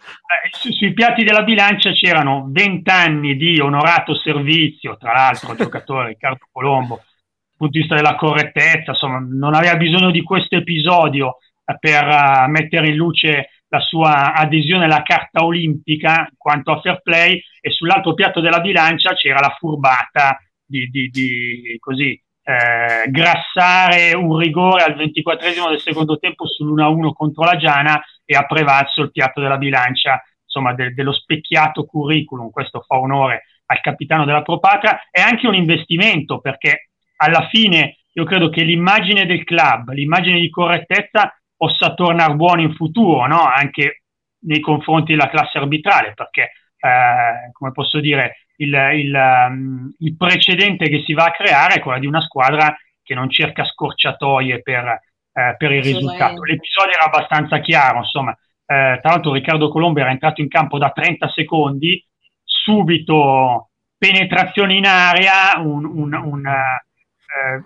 su, 0.51 0.71
sui 0.71 0.93
piatti 0.93 1.23
della 1.23 1.41
bilancia 1.41 1.91
c'erano 1.91 2.45
20 2.49 2.89
anni 2.91 3.35
di 3.35 3.59
onorato 3.59 4.13
servizio 4.13 4.95
tra 4.97 5.13
l'altro 5.13 5.53
il 5.53 5.57
giocatore 5.57 6.09
Riccardo 6.09 6.45
Colombo 6.51 6.95
dal 6.97 7.55
punto 7.57 7.73
di 7.73 7.79
vista 7.79 7.95
della 7.95 8.15
correttezza 8.15 8.91
insomma 8.91 9.19
non 9.27 9.55
aveva 9.55 9.75
bisogno 9.75 10.11
di 10.11 10.21
questo 10.21 10.55
episodio 10.55 11.37
per 11.79 12.07
uh, 12.07 12.49
mettere 12.49 12.89
in 12.89 12.95
luce 12.95 13.49
la 13.67 13.79
sua 13.79 14.33
adesione 14.33 14.85
alla 14.85 15.03
carta 15.03 15.43
olimpica 15.43 16.31
quanto 16.37 16.71
a 16.71 16.79
fair 16.81 17.01
play 17.01 17.41
e 17.61 17.71
sull'altro 17.71 18.13
piatto 18.13 18.39
della 18.39 18.59
bilancia 18.59 19.13
c'era 19.13 19.39
la 19.39 19.55
furbata 19.57 20.39
di, 20.65 20.87
di, 20.89 21.09
di 21.09 21.77
così, 21.79 22.19
eh, 22.49 23.11
grassare 23.11 24.15
un 24.15 24.35
rigore 24.35 24.81
al 24.81 24.95
24 24.95 25.69
del 25.69 25.79
secondo 25.79 26.17
tempo 26.17 26.45
sull'1-1 26.47 27.13
contro 27.13 27.43
la 27.43 27.55
Giana 27.55 28.01
e 28.25 28.35
ha 28.35 28.47
prevalso 28.47 29.03
il 29.03 29.11
piatto 29.11 29.39
della 29.39 29.57
bilancia 29.57 30.19
insomma, 30.43 30.73
de, 30.73 30.95
dello 30.95 31.13
specchiato 31.13 31.85
curriculum. 31.85 32.49
Questo 32.49 32.83
fa 32.87 32.97
onore 32.97 33.43
al 33.67 33.81
capitano 33.81 34.25
della 34.25 34.41
Propatra. 34.41 34.99
È 35.11 35.21
anche 35.21 35.45
un 35.45 35.53
investimento 35.53 36.39
perché 36.39 36.89
alla 37.17 37.47
fine 37.49 37.97
io 38.13 38.23
credo 38.23 38.49
che 38.49 38.63
l'immagine 38.63 39.27
del 39.27 39.43
club, 39.43 39.91
l'immagine 39.91 40.39
di 40.39 40.49
correttezza 40.49 41.31
possa 41.55 41.93
tornare 41.93 42.33
buono 42.33 42.61
in 42.61 42.73
futuro, 42.73 43.27
no? 43.27 43.43
anche 43.43 44.05
nei 44.45 44.59
confronti 44.59 45.11
della 45.11 45.29
classe 45.29 45.59
arbitrale, 45.59 46.13
perché, 46.15 46.53
eh, 46.79 47.51
come 47.51 47.71
posso 47.71 47.99
dire, 47.99 48.45
il, 48.57 48.73
il, 48.73 49.13
um, 49.13 49.93
il, 49.99 50.15
precedente 50.15 50.89
che 50.89 51.03
si 51.05 51.13
va 51.13 51.25
a 51.25 51.31
creare 51.31 51.75
è 51.75 51.79
quello 51.79 51.99
di 51.99 52.07
una 52.07 52.21
squadra 52.21 52.75
che 53.03 53.13
non 53.13 53.29
cerca 53.29 53.63
scorciatoie 53.63 54.61
per, 54.61 55.01
eh, 55.33 55.55
per 55.57 55.71
il 55.71 55.83
risultato. 55.83 56.43
L'episodio 56.43 56.93
era 56.93 57.05
abbastanza 57.05 57.59
chiaro, 57.59 57.99
insomma, 57.99 58.37
tra 58.65 58.99
l'altro 59.01 59.33
Riccardo 59.33 59.69
Colombo 59.69 59.99
era 59.99 60.11
entrato 60.11 60.41
in 60.41 60.47
campo 60.47 60.77
da 60.77 60.91
30 60.91 61.29
secondi, 61.29 62.05
subito 62.43 63.69
penetrazione 63.97 64.75
in 64.75 64.85
area, 64.85 65.57
un, 65.57 65.85
un, 65.85 66.13
un 66.13 66.45
eh, 66.45 67.63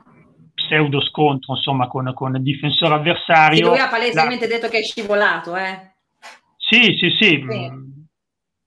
pseudo 0.53 1.01
scontro 1.01 1.55
insomma 1.55 1.88
con, 1.88 2.12
con 2.13 2.36
il 2.36 2.41
difensore 2.41 2.96
avversario. 2.96 3.70
lui 3.70 3.79
ha 3.79 3.88
palesemente 3.88 4.48
la... 4.48 4.55
detto 4.55 4.70
che 4.70 4.79
è 4.79 4.84
scivolato, 4.84 5.55
eh? 5.55 5.91
Sì, 6.58 6.98
sì, 6.98 7.10
sì. 7.20 7.46
sì. 7.48 7.70
Mm, 7.70 8.03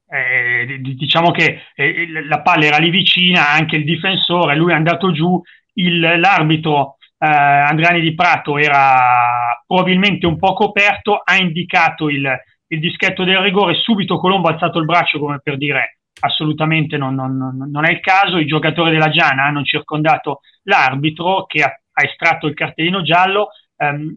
eh, 0.08 0.78
diciamo 0.80 1.30
che 1.30 1.62
eh, 1.74 2.06
la 2.26 2.42
palla 2.42 2.66
era 2.66 2.78
lì 2.78 2.90
vicina, 2.90 3.50
anche 3.50 3.76
il 3.76 3.84
difensore, 3.84 4.56
lui 4.56 4.72
è 4.72 4.74
andato 4.74 5.12
giù, 5.12 5.40
il, 5.74 5.98
l'arbitro 5.98 6.96
eh, 7.18 7.26
Andriani 7.26 8.00
di 8.00 8.14
Prato 8.14 8.58
era 8.58 9.62
probabilmente 9.66 10.26
un 10.26 10.38
po' 10.38 10.54
coperto, 10.54 11.20
ha 11.24 11.36
indicato 11.36 12.08
il, 12.08 12.28
il 12.68 12.80
dischetto 12.80 13.24
del 13.24 13.38
rigore, 13.38 13.74
subito 13.74 14.18
Colombo 14.18 14.48
ha 14.48 14.52
alzato 14.52 14.78
il 14.78 14.84
braccio 14.84 15.18
come 15.18 15.40
per 15.42 15.56
dire 15.56 15.98
assolutamente 16.18 16.96
non, 16.96 17.14
non, 17.14 17.68
non, 17.70 17.84
è 17.84 17.90
il 17.90 18.00
caso, 18.00 18.38
i 18.38 18.46
giocatori 18.46 18.90
della 18.90 19.10
Giana 19.10 19.44
hanno 19.44 19.62
circondato 19.64 20.40
l'arbitro 20.62 21.44
che 21.44 21.62
ha, 21.62 21.66
ha 21.68 22.04
estratto 22.04 22.46
il 22.46 22.54
cartellino 22.54 23.02
giallo, 23.02 23.48
um, 23.76 24.16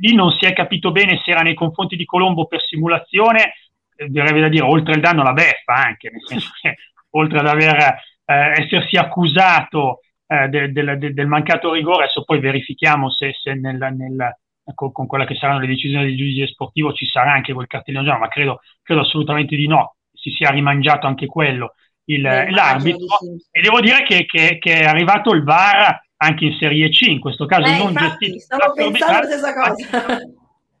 lì 0.00 0.14
non 0.14 0.30
si 0.32 0.46
è 0.46 0.54
capito 0.54 0.90
bene 0.90 1.20
se 1.22 1.32
era 1.32 1.42
nei 1.42 1.54
confronti 1.54 1.96
di 1.96 2.06
Colombo 2.06 2.46
per 2.46 2.62
simulazione, 2.62 3.54
eh, 3.96 4.08
direi 4.08 4.40
da 4.40 4.48
dire, 4.48 4.64
oltre 4.64 4.94
il 4.94 5.00
danno 5.00 5.22
la 5.22 5.32
beffa 5.32 5.74
anche, 5.74 6.10
nel 6.10 6.24
senso 6.24 6.50
che 6.60 6.76
oltre 7.16 7.38
ad 7.38 7.46
aver, 7.46 7.76
eh, 8.24 8.62
essersi 8.62 8.96
accusato 8.96 10.00
eh, 10.26 10.48
de, 10.48 10.72
de, 10.72 10.98
de, 10.98 11.12
del 11.12 11.26
mancato 11.26 11.72
rigore, 11.72 12.04
adesso 12.04 12.24
poi 12.24 12.40
verifichiamo 12.40 13.10
se, 13.10 13.32
se 13.40 13.54
nel, 13.54 13.76
nel, 13.76 14.36
con, 14.74 14.92
con 14.92 15.06
quelle 15.06 15.26
che 15.26 15.34
saranno 15.34 15.60
le 15.60 15.66
decisioni 15.66 16.06
del 16.06 16.16
giudice 16.16 16.46
sportivo 16.46 16.92
ci 16.92 17.06
sarà 17.06 17.32
anche 17.32 17.52
quel 17.52 17.66
cartellino 17.66 18.04
giallo, 18.04 18.20
ma 18.20 18.28
credo, 18.28 18.60
credo 18.82 19.02
assolutamente 19.02 19.56
di 19.56 19.66
no, 19.66 19.96
si 20.12 20.30
sia 20.30 20.50
rimangiato 20.50 21.06
anche 21.06 21.26
quello 21.26 21.74
il, 22.06 22.22
l'arbitro. 22.22 23.06
E 23.50 23.60
devo 23.60 23.80
dire 23.80 24.02
che, 24.04 24.24
che, 24.26 24.58
che, 24.58 24.80
è 24.80 24.84
arrivato 24.84 25.32
il 25.32 25.42
VAR 25.42 26.02
anche 26.16 26.44
in 26.44 26.56
Serie 26.58 26.88
C, 26.90 27.02
in 27.02 27.20
questo 27.20 27.46
caso 27.46 27.66
eh, 27.66 27.76
non 27.76 27.88
infatti, 27.88 28.30
gestito. 28.30 28.56
Stavo 28.56 28.72
pensando 28.72 29.18
la 29.18 29.24
stessa 29.24 29.52
cosa. 29.54 30.18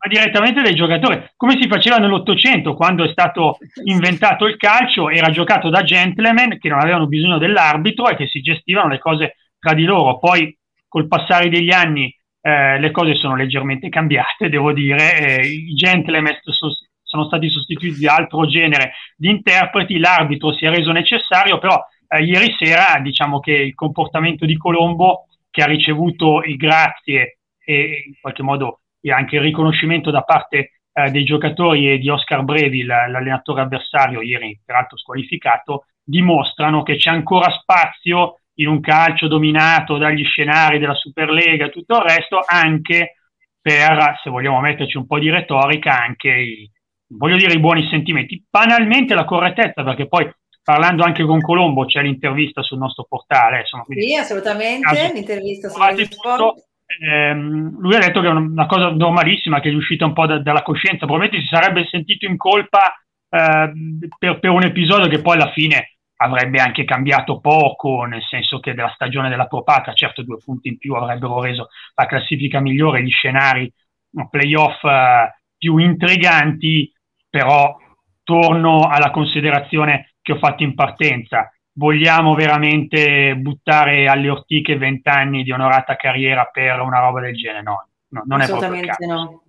Ma 0.04 0.10
direttamente 0.10 0.60
dai 0.60 0.74
giocatori, 0.74 1.30
come 1.34 1.56
si 1.58 1.66
faceva 1.66 1.96
nell'Ottocento 1.96 2.74
quando 2.74 3.04
è 3.04 3.08
stato 3.08 3.56
inventato 3.84 4.46
il 4.46 4.58
calcio, 4.58 5.08
era 5.08 5.30
giocato 5.30 5.70
da 5.70 5.82
gentleman 5.82 6.58
che 6.58 6.68
non 6.68 6.78
avevano 6.78 7.06
bisogno 7.06 7.38
dell'arbitro 7.38 8.10
e 8.10 8.14
che 8.14 8.26
si 8.26 8.42
gestivano 8.42 8.88
le 8.88 8.98
cose 8.98 9.36
tra 9.58 9.72
di 9.72 9.84
loro. 9.84 10.18
Poi 10.18 10.54
col 10.88 11.08
passare 11.08 11.48
degli 11.48 11.72
anni 11.72 12.14
eh, 12.42 12.78
le 12.78 12.90
cose 12.90 13.14
sono 13.14 13.34
leggermente 13.34 13.88
cambiate, 13.88 14.50
devo 14.50 14.74
dire, 14.74 15.40
eh, 15.40 15.46
i 15.46 15.72
gentleman 15.74 16.36
sono 17.02 17.24
stati 17.24 17.48
sostituiti 17.48 18.00
da 18.00 18.16
altro 18.16 18.46
genere 18.46 18.92
di 19.16 19.30
interpreti, 19.30 19.96
l'arbitro 19.96 20.52
si 20.52 20.66
è 20.66 20.68
reso 20.68 20.92
necessario, 20.92 21.58
però 21.58 21.82
eh, 22.08 22.22
ieri 22.22 22.54
sera 22.58 23.00
diciamo 23.00 23.40
che 23.40 23.52
il 23.52 23.74
comportamento 23.74 24.44
di 24.44 24.58
Colombo, 24.58 25.28
che 25.50 25.62
ha 25.62 25.66
ricevuto 25.66 26.42
il 26.42 26.56
grazie 26.56 27.38
e 27.64 28.04
in 28.08 28.14
qualche 28.20 28.42
modo 28.42 28.80
anche 29.10 29.36
il 29.36 29.42
riconoscimento 29.42 30.10
da 30.10 30.22
parte 30.22 30.80
eh, 30.92 31.10
dei 31.10 31.24
giocatori 31.24 31.90
e 31.90 31.98
di 31.98 32.08
Oscar 32.08 32.42
Brevi, 32.42 32.84
l'allenatore 32.84 33.62
avversario, 33.62 34.22
ieri 34.22 34.60
peraltro 34.64 34.96
squalificato, 34.96 35.86
dimostrano 36.02 36.82
che 36.82 36.96
c'è 36.96 37.10
ancora 37.10 37.50
spazio 37.50 38.40
in 38.54 38.68
un 38.68 38.80
calcio 38.80 39.26
dominato 39.26 39.98
dagli 39.98 40.24
scenari 40.24 40.78
della 40.78 40.94
Superlega 40.94 41.66
e 41.66 41.70
tutto 41.70 41.96
il 41.96 42.02
resto, 42.02 42.40
anche 42.46 43.16
per, 43.60 44.20
se 44.22 44.30
vogliamo 44.30 44.60
metterci 44.60 44.96
un 44.96 45.06
po' 45.06 45.18
di 45.18 45.30
retorica, 45.30 46.00
anche 46.00 46.28
i, 46.28 46.70
voglio 47.08 47.36
dire, 47.36 47.54
i 47.54 47.60
buoni 47.60 47.88
sentimenti. 47.88 48.44
Banalmente 48.48 49.14
la 49.14 49.24
correttezza, 49.24 49.82
perché 49.82 50.06
poi 50.06 50.30
parlando 50.62 51.02
anche 51.04 51.24
con 51.24 51.40
Colombo 51.40 51.84
c'è 51.84 52.02
l'intervista 52.02 52.62
sul 52.62 52.78
nostro 52.78 53.06
portale. 53.08 53.60
Insomma, 53.60 53.84
sì, 53.88 54.14
assolutamente, 54.14 55.10
l'intervista 55.12 55.68
sul 55.68 56.08
tutto, 56.08 56.54
ehm, 57.00 57.78
lui 57.78 57.94
ha 57.94 57.98
detto 57.98 58.20
che 58.20 58.26
è 58.26 58.30
una 58.30 58.66
cosa 58.66 58.90
normalissima, 58.90 59.60
che 59.60 59.70
è 59.70 59.74
uscita 59.74 60.04
un 60.04 60.12
po' 60.12 60.26
da, 60.26 60.40
dalla 60.40 60.62
coscienza, 60.62 61.06
probabilmente 61.06 61.40
si 61.40 61.54
sarebbe 61.54 61.86
sentito 61.90 62.26
in 62.26 62.36
colpa 62.36 62.94
eh, 63.28 63.72
per, 64.18 64.38
per, 64.38 64.50
un 64.50 64.62
episodio 64.62 65.08
che 65.08 65.20
poi 65.20 65.36
alla 65.36 65.52
fine 65.52 65.96
avrebbe 66.16 66.60
anche 66.60 66.84
cambiato 66.84 67.40
poco, 67.40 68.04
nel 68.04 68.22
senso 68.22 68.60
che 68.60 68.74
della 68.74 68.92
stagione 68.94 69.28
della 69.28 69.46
Propata, 69.46 69.92
certo 69.92 70.22
due 70.22 70.38
punti 70.42 70.68
in 70.68 70.78
più 70.78 70.94
avrebbero 70.94 71.40
reso 71.40 71.68
la 71.94 72.06
classifica 72.06 72.60
migliore, 72.60 73.02
gli 73.02 73.10
scenari 73.10 73.70
playoff 74.30 74.82
eh, 74.84 75.34
più 75.58 75.78
intriganti, 75.78 76.92
però 77.28 77.76
torno 78.22 78.88
alla 78.88 79.10
considerazione 79.10 80.14
che 80.22 80.32
ho 80.32 80.38
fatto 80.38 80.62
in 80.62 80.74
partenza. 80.74 81.52
Vogliamo 81.76 82.34
veramente 82.34 83.34
buttare 83.36 84.06
alle 84.06 84.30
ortiche 84.30 84.76
vent'anni 84.76 85.42
di 85.42 85.50
onorata 85.50 85.96
carriera 85.96 86.44
per 86.44 86.80
una 86.80 87.00
roba 87.00 87.20
del 87.20 87.34
genere? 87.34 87.62
No, 87.62 87.88
no 88.08 88.22
non 88.26 88.40
è 88.40 88.46
caso. 88.46 89.06
no. 89.06 89.42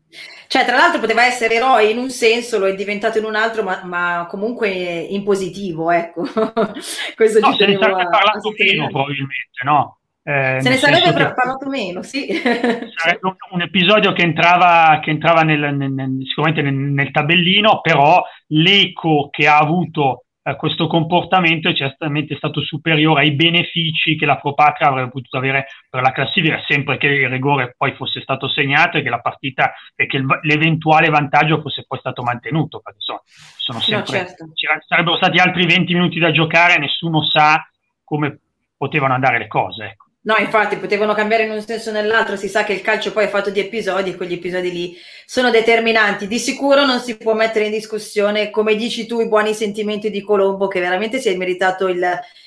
Cioè, 0.47 0.65
tra 0.65 0.77
l'altro 0.77 0.99
poteva 0.99 1.25
essere 1.25 1.55
eroe 1.55 1.89
in 1.89 1.97
un 1.97 2.09
senso, 2.09 2.59
lo 2.59 2.67
è 2.67 2.75
diventato 2.75 3.17
in 3.17 3.25
un 3.25 3.35
altro, 3.35 3.63
ma, 3.63 3.81
ma 3.83 4.27
comunque 4.29 4.69
in 4.69 5.23
positivo, 5.23 5.91
ecco. 5.91 6.21
Questo 7.15 7.39
no, 7.39 7.53
se 7.53 7.65
ne 7.65 7.77
sarebbe 7.77 8.07
parlato 8.09 8.53
meno 8.57 8.87
probabilmente, 8.87 9.63
no? 9.63 9.99
Eh, 10.27 10.57
se 10.59 10.69
ne 10.69 10.77
sarebbe 10.77 11.13
che... 11.13 11.33
parlato 11.33 11.67
meno, 11.67 12.01
sì. 12.01 12.27
Sarebbe 12.33 13.19
un, 13.21 13.35
un 13.51 13.61
episodio 13.61 14.13
che 14.13 14.23
entrava, 14.23 14.99
che 15.03 15.11
entrava 15.11 15.41
nel, 15.41 15.75
nel, 15.75 15.91
nel, 15.91 16.17
sicuramente 16.25 16.61
nel 16.61 17.11
tabellino, 17.11 17.81
però 17.81 18.23
l'eco 18.47 19.29
che 19.29 19.47
ha 19.47 19.57
avuto 19.57 20.24
eh, 20.47 20.55
questo 20.57 20.85
comportamento 20.85 21.69
è 21.69 21.73
certamente 21.73 22.35
stato 22.35 22.61
superiore 22.61 23.21
ai 23.21 23.31
benefici 23.31 24.15
che 24.15 24.27
la 24.27 24.37
Propatria 24.37 24.89
avrebbe 24.89 25.09
potuto 25.09 25.37
avere 25.37 25.65
per 25.89 26.03
la 26.03 26.11
classifica, 26.11 26.61
sempre 26.67 26.97
che 26.97 27.07
il 27.07 27.29
rigore 27.29 27.73
poi 27.75 27.93
fosse 27.95 28.21
stato 28.21 28.47
segnato 28.47 28.97
e 28.97 29.01
che 29.01 29.09
la 29.09 29.21
partita 29.21 29.73
e 29.95 30.05
che 30.05 30.17
il, 30.17 30.27
l'eventuale 30.43 31.09
vantaggio 31.09 31.61
fosse 31.61 31.85
poi 31.87 31.97
stato 31.97 32.21
mantenuto, 32.21 32.79
perché 32.79 32.99
insomma, 32.99 33.21
sono 33.57 33.79
sempre, 33.79 34.19
no, 34.19 34.25
certo. 34.53 34.85
sarebbero 34.85 35.15
stati 35.15 35.39
altri 35.39 35.65
20 35.65 35.93
minuti 35.95 36.19
da 36.19 36.29
giocare, 36.29 36.77
nessuno 36.77 37.23
sa 37.23 37.67
come 38.03 38.39
potevano 38.77 39.15
andare 39.15 39.39
le 39.39 39.47
cose. 39.47 39.85
Ecco. 39.85 40.04
No, 40.25 40.35
infatti 40.39 40.77
potevano 40.77 41.13
cambiare 41.13 41.43
in 41.43 41.51
un 41.51 41.61
senso 41.61 41.89
o 41.89 41.93
nell'altro, 41.93 42.35
si 42.35 42.49
sa 42.49 42.63
che 42.63 42.73
il 42.73 42.81
calcio 42.81 43.11
poi 43.11 43.25
è 43.25 43.29
fatto 43.29 43.51
di 43.51 43.59
episodi 43.59 44.09
e 44.09 44.15
quegli 44.15 44.33
episodi 44.33 44.71
lì 44.71 44.97
sono 45.23 45.51
determinanti. 45.51 46.25
Di 46.25 46.39
sicuro 46.39 46.83
non 46.83 46.99
si 46.99 47.15
può 47.15 47.35
mettere 47.35 47.65
in 47.65 47.71
discussione, 47.71 48.49
come 48.49 48.75
dici 48.75 49.05
tu, 49.05 49.19
i 49.19 49.27
buoni 49.27 49.53
sentimenti 49.53 50.09
di 50.09 50.23
Colombo, 50.23 50.67
che 50.67 50.79
veramente 50.79 51.19
si 51.19 51.29
è 51.29 51.35
meritato 51.35 51.87
il, 51.89 52.03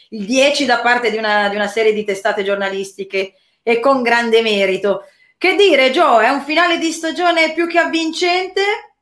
il 0.08 0.24
10 0.26 0.64
da 0.64 0.80
parte 0.80 1.12
di 1.12 1.18
una, 1.18 1.48
di 1.48 1.54
una 1.54 1.68
serie 1.68 1.92
di 1.92 2.02
testate 2.02 2.42
giornalistiche 2.42 3.34
e 3.62 3.78
con 3.78 4.02
grande 4.02 4.42
merito. 4.42 5.04
Che 5.36 5.54
dire, 5.54 5.92
Joe, 5.92 6.26
è 6.26 6.30
un 6.30 6.42
finale 6.42 6.78
di 6.78 6.90
stagione 6.90 7.52
più 7.52 7.68
che 7.68 7.78
avvincente. 7.78 8.60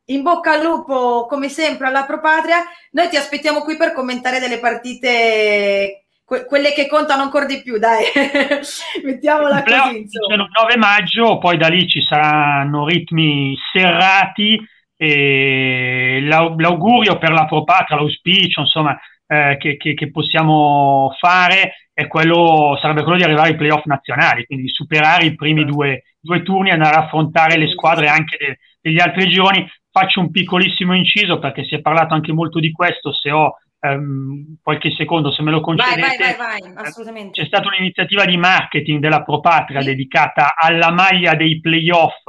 In 0.08 0.20
bocca 0.20 0.52
al 0.52 0.62
lupo, 0.62 1.24
come 1.26 1.48
sempre, 1.48 1.86
alla 1.86 2.04
Propatria. 2.04 2.62
Noi 2.90 3.08
ti 3.08 3.16
aspettiamo 3.16 3.62
qui 3.62 3.78
per 3.78 3.92
commentare 3.92 4.38
delle 4.38 4.58
partite 4.58 6.05
que- 6.26 6.44
quelle 6.44 6.72
che 6.72 6.88
contano 6.88 7.22
ancora 7.22 7.46
di 7.46 7.62
più, 7.62 7.78
dai, 7.78 8.02
mettiamola 9.04 9.62
così. 9.62 9.98
Il 9.98 10.48
9 10.52 10.76
maggio, 10.76 11.38
poi 11.38 11.56
da 11.56 11.68
lì 11.68 11.86
ci 11.86 12.02
saranno 12.02 12.84
ritmi 12.84 13.56
serrati 13.72 14.60
e 14.96 16.18
l'augurio 16.22 17.16
per 17.18 17.30
la 17.30 17.44
Propatra, 17.44 17.96
l'auspicio, 17.96 18.60
insomma, 18.62 18.98
eh, 19.28 19.56
che, 19.58 19.76
che, 19.76 19.94
che, 19.94 20.10
possiamo 20.10 21.14
fare 21.18 21.90
è 21.92 22.06
quello, 22.06 22.76
sarebbe 22.80 23.02
quello 23.02 23.18
di 23.18 23.24
arrivare 23.24 23.50
ai 23.50 23.56
playoff 23.56 23.84
nazionali, 23.84 24.46
quindi 24.46 24.68
superare 24.68 25.26
i 25.26 25.34
primi 25.34 25.60
certo. 25.60 25.74
due, 25.74 26.02
due 26.18 26.42
turni 26.42 26.70
e 26.70 26.72
andare 26.72 26.96
a 26.96 27.04
affrontare 27.04 27.56
le 27.56 27.68
squadre 27.68 28.08
anche 28.08 28.36
de, 28.36 28.58
degli 28.80 29.00
altri 29.00 29.28
gironi. 29.28 29.64
Faccio 29.90 30.20
un 30.20 30.30
piccolissimo 30.30 30.94
inciso 30.94 31.38
perché 31.38 31.64
si 31.64 31.74
è 31.74 31.80
parlato 31.80 32.14
anche 32.14 32.32
molto 32.32 32.58
di 32.58 32.72
questo, 32.72 33.12
se 33.12 33.30
ho 33.30 33.58
um, 33.94 34.56
qualche 34.62 34.90
secondo, 34.92 35.30
se 35.32 35.42
me 35.42 35.50
lo 35.50 35.60
concedete. 35.60 36.36
Vai, 36.36 36.36
vai, 36.36 36.60
vai, 36.60 37.30
C'è 37.30 37.44
stata 37.44 37.68
un'iniziativa 37.68 38.24
di 38.24 38.36
marketing 38.36 39.00
della 39.00 39.22
Propatria 39.22 39.80
sì. 39.80 39.88
dedicata 39.88 40.54
alla 40.56 40.90
maglia 40.90 41.34
dei 41.34 41.60
playoff 41.60 42.22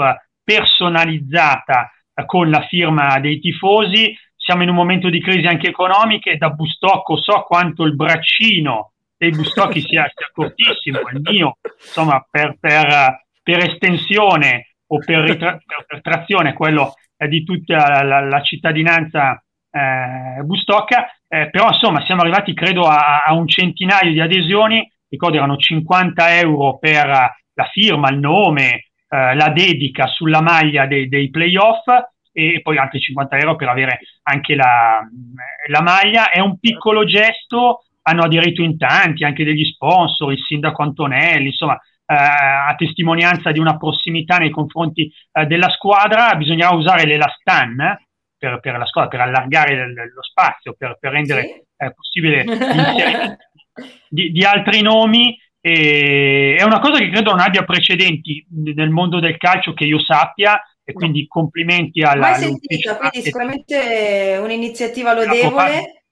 personalizzata 0.44 1.92
eh, 2.14 2.26
con 2.26 2.50
la 2.50 2.62
firma 2.68 3.20
dei 3.20 3.40
tifosi. 3.40 4.16
Siamo 4.36 4.64
in 4.64 4.70
un 4.70 4.76
momento 4.76 5.10
di 5.10 5.22
crisi 5.22 5.46
anche 5.46 5.68
economica 5.68 6.32
e 6.32 6.38
da 6.38 6.50
Bustocco 6.50 7.18
so 7.18 7.44
quanto 7.44 7.84
il 7.84 7.96
braccino 7.96 8.94
dei 9.18 9.32
Bustocchi 9.32 9.82
sia, 9.82 10.10
sia 10.14 10.30
cortissimo, 10.32 11.00
il 11.12 11.22
mio, 11.22 11.58
insomma, 11.80 12.26
per, 12.30 12.56
per, 12.60 13.26
per 13.44 13.64
estensione 13.64 14.76
o 14.88 15.00
per, 15.00 15.20
ritra- 15.20 15.60
per 15.86 16.02
trazione, 16.02 16.54
quello 16.54 16.94
di 17.28 17.44
tutta 17.44 18.04
la, 18.04 18.22
la 18.22 18.42
cittadinanza 18.42 19.44
eh, 19.72 20.42
Bustocca, 20.44 21.08
eh, 21.28 21.50
però 21.50 21.70
insomma 21.70 22.04
siamo 22.06 22.22
arrivati 22.22 22.54
credo 22.54 22.84
a, 22.84 23.24
a, 23.26 23.34
un 23.34 23.48
centinaio 23.48 24.12
di 24.12 24.20
adesioni, 24.20 24.90
ricordo 25.10 25.38
erano 25.38 25.58
50 25.58 26.38
euro 26.38 26.78
per 26.78 27.06
la 27.06 27.66
firma, 27.72 28.10
il 28.10 28.20
nome, 28.20 28.88
eh, 29.10 29.36
la 29.36 29.50
dedica 29.50 30.08
sulla 30.08 30.42
maglia 30.42 30.86
dei, 30.86 31.08
dei 31.08 31.30
playoff 31.30 31.86
e 32.32 32.62
poi 32.62 32.78
altri 32.78 33.00
50 33.00 33.38
euro 33.38 33.56
per 33.56 33.68
avere 33.68 34.00
anche 34.24 34.56
la, 34.56 35.02
la 35.68 35.82
maglia. 35.82 36.30
È 36.30 36.40
un 36.40 36.60
piccolo 36.60 37.04
gesto, 37.04 37.86
hanno 38.04 38.24
aderito 38.24 38.62
in 38.62 38.78
tanti, 38.78 39.24
anche 39.24 39.44
degli 39.44 39.66
sponsor, 39.66 40.32
il 40.32 40.40
sindaco 40.40 40.84
Antonelli, 40.84 41.48
insomma, 41.48 41.78
eh, 42.06 42.14
a 42.16 42.74
testimonianza 42.78 43.52
di 43.52 43.60
una 43.60 43.78
prossimità 43.78 44.38
nei 44.38 44.52
confronti 44.52 45.12
eh, 45.32 45.46
della 45.46 45.70
squadra, 45.70 46.36
bisognava 46.36 46.76
usare 46.76 47.06
l'Elastan 47.06 47.80
eh, 47.80 48.07
per, 48.38 48.60
per, 48.60 48.78
la 48.78 48.86
squadra, 48.86 49.10
per 49.10 49.28
allargare 49.28 49.94
lo 50.14 50.24
spazio, 50.24 50.76
per, 50.78 50.98
per 51.00 51.12
rendere 51.12 51.42
sì. 51.42 51.66
Eh, 51.78 51.94
possibile 51.94 52.44
l'inserimento 52.44 53.38
di, 54.10 54.32
di 54.32 54.44
altri 54.44 54.82
nomi. 54.82 55.38
E 55.60 56.56
è 56.58 56.64
una 56.64 56.80
cosa 56.80 57.00
che 57.00 57.10
credo 57.10 57.32
non 57.32 57.40
abbia 57.42 57.64
precedenti 57.64 58.46
nel 58.74 58.90
mondo 58.90 59.20
del 59.20 59.38
calcio 59.38 59.74
che 59.74 59.84
io 59.84 60.00
sappia 60.00 60.62
e 60.84 60.94
quindi 60.94 61.28
complimenti 61.28 62.02
alla... 62.02 62.30
Mai 62.30 62.36
sentita, 62.36 62.96
quindi 62.96 63.22
sicuramente 63.22 64.40
un'iniziativa 64.42 65.14
lodevole. 65.14 66.04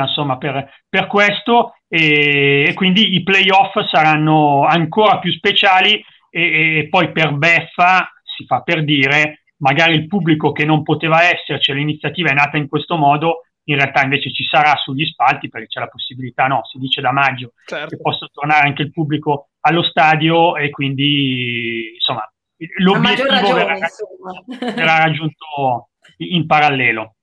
Insomma, 0.00 0.38
per, 0.38 0.70
per 0.88 1.08
questo 1.08 1.74
e, 1.88 2.66
e, 2.68 2.74
quindi 2.74 3.16
i 3.16 3.22
playoff 3.22 3.76
saranno 3.90 4.64
ancora 4.64 5.18
più 5.18 5.32
speciali 5.32 6.02
e, 6.30 6.78
e 6.78 6.88
poi 6.88 7.10
per 7.10 7.32
beffa 7.34 8.10
si 8.22 8.46
fa 8.46 8.62
per 8.62 8.84
dire 8.84 9.41
magari 9.62 9.94
il 9.94 10.06
pubblico 10.06 10.52
che 10.52 10.64
non 10.64 10.82
poteva 10.82 11.22
esserci, 11.22 11.72
l'iniziativa 11.72 12.30
è 12.30 12.34
nata 12.34 12.56
in 12.56 12.68
questo 12.68 12.96
modo, 12.96 13.46
in 13.64 13.76
realtà 13.76 14.02
invece 14.02 14.32
ci 14.32 14.44
sarà 14.44 14.74
sugli 14.76 15.06
spalti 15.06 15.48
perché 15.48 15.68
c'è 15.68 15.80
la 15.80 15.88
possibilità, 15.88 16.46
no, 16.46 16.64
si 16.64 16.78
dice 16.78 17.00
da 17.00 17.12
maggio 17.12 17.52
certo. 17.64 17.88
che 17.88 18.00
possa 18.00 18.28
tornare 18.32 18.66
anche 18.66 18.82
il 18.82 18.92
pubblico 18.92 19.50
allo 19.60 19.82
stadio 19.82 20.56
e 20.56 20.70
quindi 20.70 21.92
insomma 21.94 22.28
l'obiettivo 22.78 23.28
ragione, 23.28 23.64
verrà, 23.64 23.88
verrà 24.74 24.98
raggiunto 24.98 25.88
in 26.18 26.46
parallelo. 26.46 27.14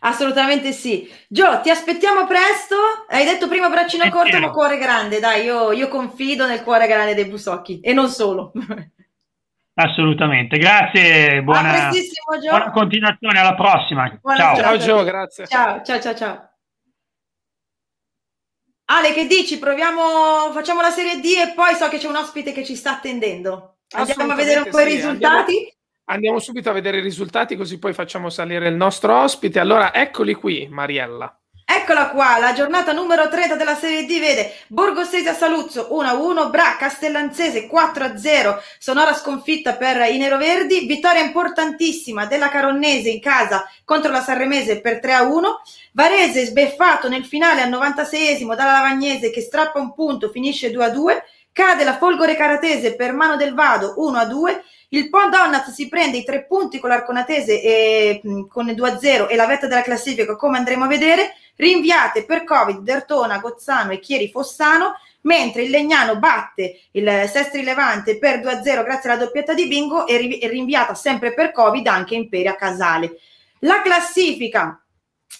Assolutamente 0.00 0.72
sì. 0.72 1.10
Gio, 1.28 1.60
ti 1.62 1.70
aspettiamo 1.70 2.26
presto. 2.26 2.76
Hai 3.08 3.24
detto 3.24 3.48
prima 3.48 3.68
braccino 3.68 4.08
corto, 4.10 4.38
ma 4.38 4.50
cuore 4.50 4.78
grande. 4.78 5.20
Dai, 5.20 5.44
io, 5.44 5.72
io, 5.72 5.88
confido 5.88 6.46
nel 6.46 6.62
cuore 6.62 6.86
grande 6.86 7.14
dei 7.14 7.26
Busocchi 7.26 7.80
e 7.80 7.92
non 7.92 8.08
solo. 8.08 8.52
Assolutamente, 9.82 10.58
grazie. 10.58 11.42
Buona, 11.42 11.90
buona 12.50 12.70
continuazione. 12.70 13.38
Alla 13.40 13.54
prossima. 13.54 14.10
Buona 14.20 14.36
ciao. 14.36 14.56
Ciao 14.56 14.76
Gio, 14.76 15.04
grazie. 15.04 15.46
Ciao, 15.46 15.82
ciao, 15.82 16.00
ciao, 16.00 16.14
ciao. 16.14 16.50
Ale, 18.84 19.14
che 19.14 19.26
dici? 19.26 19.58
Proviamo, 19.58 20.52
facciamo 20.52 20.82
la 20.82 20.90
serie 20.90 21.20
D 21.20 21.24
e 21.24 21.52
poi 21.54 21.74
so 21.76 21.88
che 21.88 21.96
c'è 21.96 22.08
un 22.08 22.16
ospite 22.16 22.52
che 22.52 22.64
ci 22.64 22.74
sta 22.74 22.96
attendendo. 22.96 23.78
Andiamo 23.92 24.32
a 24.32 24.34
vedere 24.34 24.60
un 24.60 24.70
po' 24.70 24.78
sì. 24.78 24.82
i 24.82 24.94
risultati. 24.96 25.54
Andiamo, 25.54 25.72
andiamo, 26.06 26.38
subito 26.40 26.68
a 26.68 26.74
vedere 26.74 26.98
i 26.98 27.02
risultati, 27.02 27.56
così 27.56 27.78
poi 27.78 27.94
facciamo 27.94 28.28
salire 28.28 28.68
il 28.68 28.74
nostro 28.74 29.18
ospite. 29.22 29.60
Allora, 29.60 29.94
eccoli 29.94 30.34
qui, 30.34 30.68
Mariella. 30.68 31.39
Eccola 31.72 32.08
qua, 32.08 32.36
la 32.40 32.52
giornata 32.52 32.90
numero 32.90 33.28
30 33.28 33.54
della 33.54 33.76
Serie 33.76 34.04
D 34.04 34.18
vede 34.18 34.54
Borgosesia 34.66 35.32
Saluzzo 35.32 35.88
1-1, 35.92 36.50
Bra 36.50 36.74
Castellanzese 36.76 37.68
4-0, 37.68 38.58
sonora 38.76 39.14
sconfitta 39.14 39.76
per 39.76 39.98
i 40.10 40.18
neroverdi, 40.18 40.86
vittoria 40.86 41.22
importantissima 41.22 42.26
della 42.26 42.48
Caronnese 42.48 43.10
in 43.10 43.20
casa 43.20 43.70
contro 43.84 44.10
la 44.10 44.20
Sanremese 44.20 44.80
per 44.80 44.98
3-1, 45.00 45.42
Varese 45.92 46.46
sbeffato 46.46 47.08
nel 47.08 47.24
finale 47.24 47.60
al 47.60 47.70
96esimo 47.70 48.56
dalla 48.56 48.72
Lavagnese 48.72 49.30
che 49.30 49.40
strappa 49.40 49.78
un 49.78 49.94
punto, 49.94 50.28
finisce 50.28 50.72
2-2, 50.72 51.22
Cade 51.52 51.84
la 51.84 51.96
Folgore 51.96 52.34
Caratese 52.34 52.96
per 52.96 53.12
mano 53.12 53.36
del 53.36 53.54
Vado 53.54 53.94
1 53.96 54.18
a 54.18 54.24
2. 54.24 54.64
Il 54.92 55.08
Pont 55.08 55.30
Donat 55.30 55.70
si 55.70 55.88
prende 55.88 56.16
i 56.16 56.24
tre 56.24 56.46
punti 56.46 56.80
con 56.80 56.90
l'Arconatese 56.90 57.62
e, 57.62 58.20
con 58.48 58.68
il 58.68 58.74
2 58.74 58.90
a 58.90 58.98
0 58.98 59.28
e 59.28 59.36
la 59.36 59.46
vetta 59.46 59.68
della 59.68 59.82
classifica, 59.82 60.34
come 60.34 60.58
andremo 60.58 60.84
a 60.84 60.88
vedere. 60.88 61.34
Rinviate 61.60 62.24
per 62.24 62.44
Covid 62.44 62.78
Dertona, 62.78 63.38
Gozzano 63.38 63.92
e 63.92 64.00
Chieri 64.00 64.30
Fossano, 64.30 64.94
mentre 65.22 65.64
il 65.64 65.70
Legnano 65.70 66.16
batte 66.16 66.80
il 66.92 67.28
Sestri 67.30 67.62
Levante 67.62 68.18
per 68.18 68.40
2 68.40 68.50
a 68.50 68.62
0 68.62 68.82
grazie 68.82 69.10
alla 69.10 69.24
doppietta 69.24 69.52
di 69.52 69.68
Bingo 69.68 70.06
e 70.06 70.16
rinviata 70.48 70.94
sempre 70.94 71.34
per 71.34 71.52
Covid 71.52 71.86
anche 71.86 72.14
Imperia 72.14 72.56
Casale. 72.56 73.18
La 73.60 73.82
classifica 73.82 74.80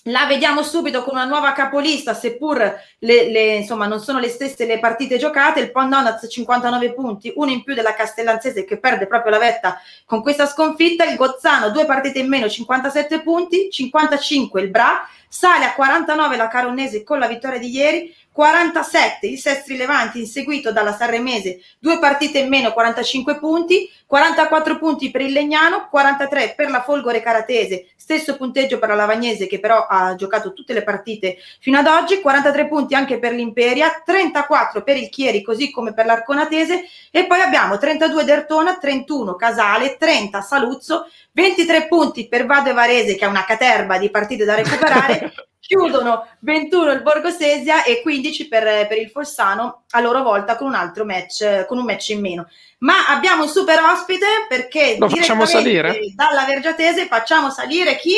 la 0.05 0.25
vediamo 0.27 0.63
subito 0.63 1.03
con 1.03 1.15
una 1.15 1.25
nuova 1.25 1.53
capolista, 1.53 2.15
seppur 2.15 2.59
le, 2.99 3.31
le, 3.31 3.57
insomma, 3.57 3.87
non 3.87 4.01
sono 4.01 4.19
le 4.19 4.29
stesse 4.29 4.65
le 4.65 4.79
partite 4.79 5.19
giocate. 5.19 5.61
Il 5.61 5.71
Pondonaz 5.71 6.27
59 6.29 6.95
punti, 6.95 7.33
uno 7.37 7.51
in 7.51 7.63
più 7.63 7.75
della 7.75 7.95
Castellanzese 7.95 8.65
che 8.65 8.79
perde 8.79 9.07
proprio 9.07 9.33
la 9.33 9.39
vetta 9.39 9.81
con 10.07 10.23
questa 10.23 10.47
sconfitta. 10.47 11.05
Il 11.05 11.17
Gozzano, 11.17 11.71
due 11.71 11.85
partite 11.85 12.19
in 12.19 12.29
meno, 12.29 12.49
57 12.49 13.21
punti, 13.21 13.69
55 13.71 14.61
il 14.63 14.71
Bra, 14.71 15.07
sale 15.29 15.67
a 15.67 15.75
49 15.75 16.37
la 16.37 16.49
Caronnese 16.49 17.03
con 17.03 17.19
la 17.19 17.27
vittoria 17.27 17.59
di 17.59 17.69
ieri. 17.69 18.15
47 18.33 19.27
il 19.27 19.39
Sestri 19.39 19.77
Levanti 19.77 20.21
inseguito 20.21 20.73
dalla 20.73 20.95
Sanremese, 20.95 21.61
due 21.79 21.99
partite 21.99 22.39
in 22.39 22.49
meno, 22.49 22.73
45 22.73 23.39
punti, 23.39 23.91
44 24.11 24.77
punti 24.77 25.13
per 25.13 25.21
il 25.21 25.31
Legnano, 25.31 25.87
43 25.89 26.55
per 26.57 26.69
la 26.69 26.83
Folgore 26.83 27.23
Caratese, 27.23 27.91
stesso 27.95 28.37
punteggio 28.37 28.81
per 28.81 28.89
la 28.89 28.97
Lavagnese 28.97 29.47
che 29.47 29.61
però 29.61 29.87
ha 29.89 30.17
giocato 30.17 30.53
tutte 30.53 30.73
le 30.73 30.83
partite 30.83 31.37
fino 31.61 31.79
ad 31.79 31.87
oggi, 31.87 32.21
43 32.21 32.67
punti 32.67 32.97
anche 32.97 33.21
per 33.21 33.33
l'Imperia, 33.33 34.03
34 34.05 34.83
per 34.83 34.97
il 34.97 35.09
Chieri 35.11 35.43
così 35.43 35.71
come 35.71 35.95
per 35.95 36.07
l'Arconatese 36.07 36.87
e 37.13 37.27
poi 37.27 37.41
abbiamo 37.41 37.79
32 37.79 38.25
Dertona, 38.25 38.79
31 38.79 39.37
Casale, 39.37 39.97
30 39.97 40.41
Saluzzo, 40.41 41.07
23 41.31 41.87
punti 41.87 42.27
per 42.27 42.47
Vado 42.47 42.71
e 42.71 42.73
Varese 42.73 43.15
che 43.15 43.25
ha 43.25 43.29
una 43.29 43.45
caterba 43.45 43.97
di 43.97 44.11
partite 44.11 44.45
da 44.45 44.57
recuperare 44.57 45.33
chiudono 45.71 46.27
21 46.41 46.91
il 46.91 47.03
Borgosesia 47.03 47.85
e 47.85 48.03
15 48.03 48.49
per, 48.49 48.89
per, 48.89 48.99
il 48.99 49.09
Fossano 49.09 49.85
a 49.91 50.01
loro 50.01 50.25
volta 50.25 50.57
con 50.57 50.67
un 50.67 50.75
altro 50.75 51.05
match, 51.05 51.65
con 51.67 51.79
un 51.79 51.85
match 51.85 52.09
in 52.09 52.21
meno. 52.21 52.49
Ma 52.79 53.07
abbiamo 53.07 53.45
un 53.45 53.49
super 53.49 53.79
ospite 53.81 54.27
perché 54.49 54.97
lo 54.99 55.09
facciamo 55.09 55.47
salire 55.47 56.01
dalla 56.17 56.45
Vergiatese 56.45 57.07
facciamo 57.07 57.51
salire 57.51 57.97
chi? 57.99 58.17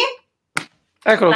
Eccolo 1.02 1.32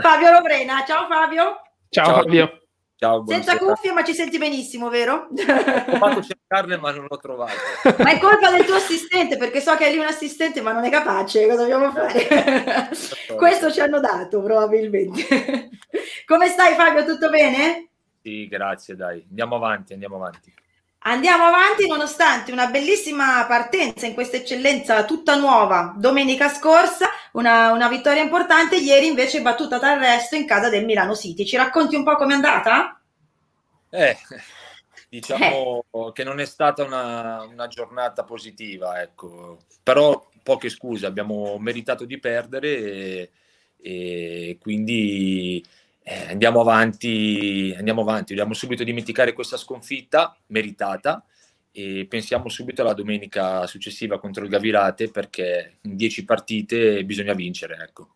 Fabio 0.00 0.30
Lovrena. 0.30 0.82
Ciao 0.86 1.06
Fabio. 1.06 1.60
Ciao, 1.90 2.04
Ciao 2.06 2.14
Fabio. 2.14 2.65
Ciao, 2.98 3.22
Senza 3.26 3.58
cuffie, 3.58 3.92
ma 3.92 4.02
ci 4.02 4.14
senti 4.14 4.38
benissimo, 4.38 4.88
vero? 4.88 5.28
Ho 5.30 5.96
fatto 5.98 6.22
cercarle, 6.22 6.78
ma 6.78 6.92
non 6.92 7.04
l'ho 7.06 7.18
trovato. 7.18 7.52
Ma 8.02 8.10
è 8.10 8.18
colpa 8.18 8.50
del 8.50 8.64
tuo 8.64 8.76
assistente, 8.76 9.36
perché 9.36 9.60
so 9.60 9.76
che 9.76 9.88
è 9.88 9.92
lì 9.92 9.98
un 9.98 10.06
assistente, 10.06 10.62
ma 10.62 10.72
non 10.72 10.82
è 10.82 10.90
capace. 10.90 11.46
Cosa 11.46 11.60
dobbiamo 11.60 11.92
fare? 11.92 12.88
Questo 13.36 13.70
ci 13.70 13.80
hanno 13.80 14.00
dato, 14.00 14.40
probabilmente. 14.40 15.68
Come 16.24 16.48
stai, 16.48 16.74
Fabio? 16.74 17.04
Tutto 17.04 17.28
bene? 17.28 17.90
Sì, 18.22 18.48
grazie, 18.48 18.96
dai. 18.96 19.22
Andiamo 19.28 19.56
avanti, 19.56 19.92
andiamo 19.92 20.16
avanti. 20.16 20.54
Andiamo 21.08 21.44
avanti 21.44 21.86
nonostante 21.86 22.50
una 22.50 22.66
bellissima 22.66 23.44
partenza 23.46 24.06
in 24.06 24.14
questa 24.14 24.38
eccellenza 24.38 25.04
tutta 25.04 25.36
nuova 25.36 25.94
domenica 25.96 26.48
scorsa, 26.48 27.06
una, 27.34 27.70
una 27.70 27.88
vittoria 27.88 28.22
importante, 28.22 28.74
ieri 28.74 29.06
invece 29.06 29.40
battuta 29.40 29.78
d'arresto 29.78 30.34
in 30.34 30.46
casa 30.46 30.68
del 30.68 30.84
Milano 30.84 31.14
City. 31.14 31.44
Ci 31.44 31.56
racconti 31.56 31.94
un 31.94 32.02
po' 32.02 32.16
com'è 32.16 32.34
andata? 32.34 33.00
Eh, 33.88 34.16
diciamo 35.08 35.84
eh. 35.92 36.12
che 36.12 36.24
non 36.24 36.40
è 36.40 36.44
stata 36.44 36.82
una, 36.82 37.40
una, 37.42 37.68
giornata 37.68 38.24
positiva, 38.24 39.00
ecco. 39.00 39.58
però 39.84 40.28
poche 40.42 40.68
scuse, 40.68 41.06
abbiamo 41.06 41.56
meritato 41.58 42.04
di 42.04 42.18
perdere 42.18 42.68
e, 42.68 43.30
e 43.80 44.58
quindi 44.60 45.64
eh, 46.08 46.30
andiamo 46.30 46.60
avanti, 46.60 47.74
andiamo 47.76 48.02
avanti, 48.02 48.32
dobbiamo 48.32 48.54
subito 48.54 48.84
dimenticare 48.84 49.32
questa 49.32 49.56
sconfitta 49.56 50.38
meritata 50.46 51.24
e 51.72 52.06
pensiamo 52.08 52.48
subito 52.48 52.82
alla 52.82 52.94
domenica 52.94 53.66
successiva 53.66 54.20
contro 54.20 54.44
il 54.44 54.48
Gavirate 54.48 55.10
perché 55.10 55.78
in 55.80 55.96
dieci 55.96 56.24
partite 56.24 57.04
bisogna 57.04 57.34
vincere. 57.34 57.78
Ecco. 57.82 58.15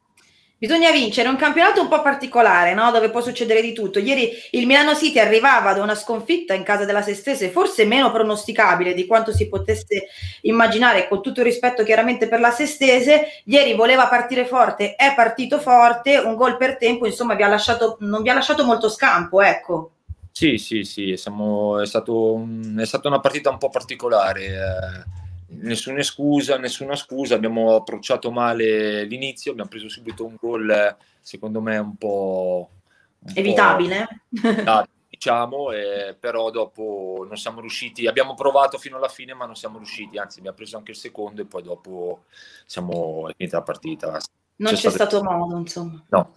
Bisogna 0.60 0.90
vincere, 0.90 1.30
un 1.30 1.36
campionato 1.36 1.80
un 1.80 1.88
po' 1.88 2.02
particolare, 2.02 2.74
no? 2.74 2.90
dove 2.90 3.08
può 3.08 3.22
succedere 3.22 3.62
di 3.62 3.72
tutto. 3.72 3.98
Ieri 3.98 4.30
il 4.50 4.66
Milano 4.66 4.94
City 4.94 5.18
arrivava 5.18 5.72
da 5.72 5.82
una 5.82 5.94
sconfitta 5.94 6.52
in 6.52 6.64
casa 6.64 6.84
della 6.84 7.00
Sestese, 7.00 7.48
forse 7.48 7.86
meno 7.86 8.12
pronosticabile 8.12 8.92
di 8.92 9.06
quanto 9.06 9.32
si 9.32 9.48
potesse 9.48 10.08
immaginare, 10.42 11.08
con 11.08 11.22
tutto 11.22 11.40
il 11.40 11.46
rispetto 11.46 11.82
chiaramente 11.82 12.28
per 12.28 12.40
la 12.40 12.50
Sestese. 12.50 13.40
Ieri 13.44 13.72
voleva 13.72 14.06
partire 14.08 14.44
forte, 14.44 14.96
è 14.96 15.14
partito 15.14 15.58
forte, 15.60 16.18
un 16.18 16.34
gol 16.34 16.58
per 16.58 16.76
tempo, 16.76 17.06
insomma 17.06 17.34
vi 17.34 17.42
lasciato, 17.42 17.96
non 18.00 18.20
vi 18.20 18.28
ha 18.28 18.34
lasciato 18.34 18.62
molto 18.62 18.90
scampo, 18.90 19.40
ecco. 19.40 19.92
Sì, 20.30 20.58
sì, 20.58 20.84
sì, 20.84 21.16
siamo, 21.16 21.80
è, 21.80 21.86
stato 21.86 22.46
è, 22.76 22.84
stata 22.84 23.08
una 23.08 23.20
partita 23.20 23.48
un 23.48 23.56
po' 23.56 23.70
particolare. 23.70 24.44
Eh 24.44 25.19
nessuna 25.50 26.02
scusa, 26.02 26.58
nessuna 26.58 26.96
scusa, 26.96 27.34
abbiamo 27.34 27.76
approcciato 27.76 28.30
male 28.30 29.04
l'inizio, 29.04 29.52
abbiamo 29.52 29.70
preso 29.70 29.88
subito 29.88 30.24
un 30.24 30.36
gol, 30.38 30.96
secondo 31.20 31.60
me, 31.60 31.78
un 31.78 31.96
po'... 31.96 32.70
Un 33.20 33.32
Evitabile. 33.34 34.06
Po', 34.30 34.86
diciamo, 35.08 35.70
eh, 35.72 36.16
però 36.18 36.50
dopo 36.50 37.26
non 37.28 37.36
siamo 37.36 37.60
riusciti, 37.60 38.06
abbiamo 38.06 38.34
provato 38.34 38.78
fino 38.78 38.96
alla 38.96 39.08
fine 39.08 39.34
ma 39.34 39.44
non 39.44 39.54
siamo 39.54 39.76
riusciti, 39.76 40.16
anzi 40.16 40.38
abbiamo 40.38 40.56
preso 40.56 40.78
anche 40.78 40.92
il 40.92 40.96
secondo 40.96 41.42
e 41.42 41.44
poi 41.44 41.62
dopo 41.62 42.24
siamo 42.64 43.28
finita 43.36 43.58
la 43.58 43.62
partita. 43.62 44.18
Non 44.56 44.72
c'è, 44.72 44.78
c'è 44.78 44.90
stato... 44.90 45.18
stato 45.18 45.22
modo, 45.22 45.58
insomma. 45.58 46.02
No. 46.08 46.36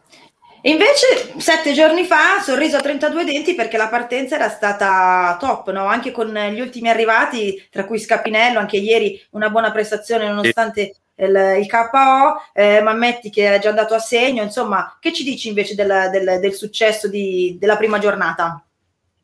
E 0.65 0.69
invece 0.69 1.33
sette 1.39 1.73
giorni 1.73 2.05
fa 2.05 2.39
sorriso 2.41 2.77
a 2.77 2.81
32 2.81 3.25
denti 3.25 3.53
perché 3.53 3.75
la 3.75 3.89
partenza 3.89 4.35
era 4.35 4.47
stata 4.47 5.35
top, 5.37 5.69
no? 5.73 5.87
anche 5.87 6.11
con 6.11 6.33
gli 6.33 6.61
ultimi 6.61 6.87
arrivati, 6.87 7.67
tra 7.69 7.83
cui 7.83 7.99
Scapinello, 7.99 8.59
anche 8.59 8.77
ieri 8.77 9.21
una 9.31 9.49
buona 9.49 9.73
prestazione 9.73 10.25
nonostante 10.25 10.95
il, 11.15 11.57
il 11.59 11.67
KO, 11.67 12.41
eh, 12.53 12.81
Mammetti 12.81 13.29
che 13.29 13.55
è 13.55 13.59
già 13.59 13.67
andato 13.67 13.93
a 13.93 13.99
segno, 13.99 14.41
insomma, 14.41 14.95
che 15.01 15.11
ci 15.11 15.25
dici 15.25 15.49
invece 15.49 15.75
del, 15.75 16.07
del, 16.09 16.39
del 16.39 16.53
successo 16.53 17.09
di, 17.09 17.57
della 17.59 17.75
prima 17.75 17.99
giornata? 17.99 18.63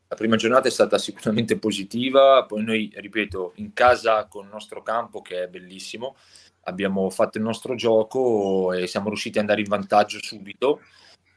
La 0.08 0.16
prima 0.16 0.36
giornata 0.36 0.68
è 0.68 0.70
stata 0.70 0.98
sicuramente 0.98 1.56
positiva, 1.56 2.44
poi 2.46 2.62
noi, 2.62 2.92
ripeto, 2.94 3.52
in 3.54 3.72
casa 3.72 4.26
con 4.26 4.44
il 4.44 4.50
nostro 4.52 4.82
campo 4.82 5.22
che 5.22 5.44
è 5.44 5.48
bellissimo, 5.48 6.16
abbiamo 6.64 7.08
fatto 7.08 7.38
il 7.38 7.44
nostro 7.44 7.74
gioco 7.76 8.74
e 8.74 8.86
siamo 8.86 9.08
riusciti 9.08 9.38
ad 9.38 9.44
andare 9.44 9.62
in 9.62 9.68
vantaggio 9.68 10.18
subito 10.20 10.80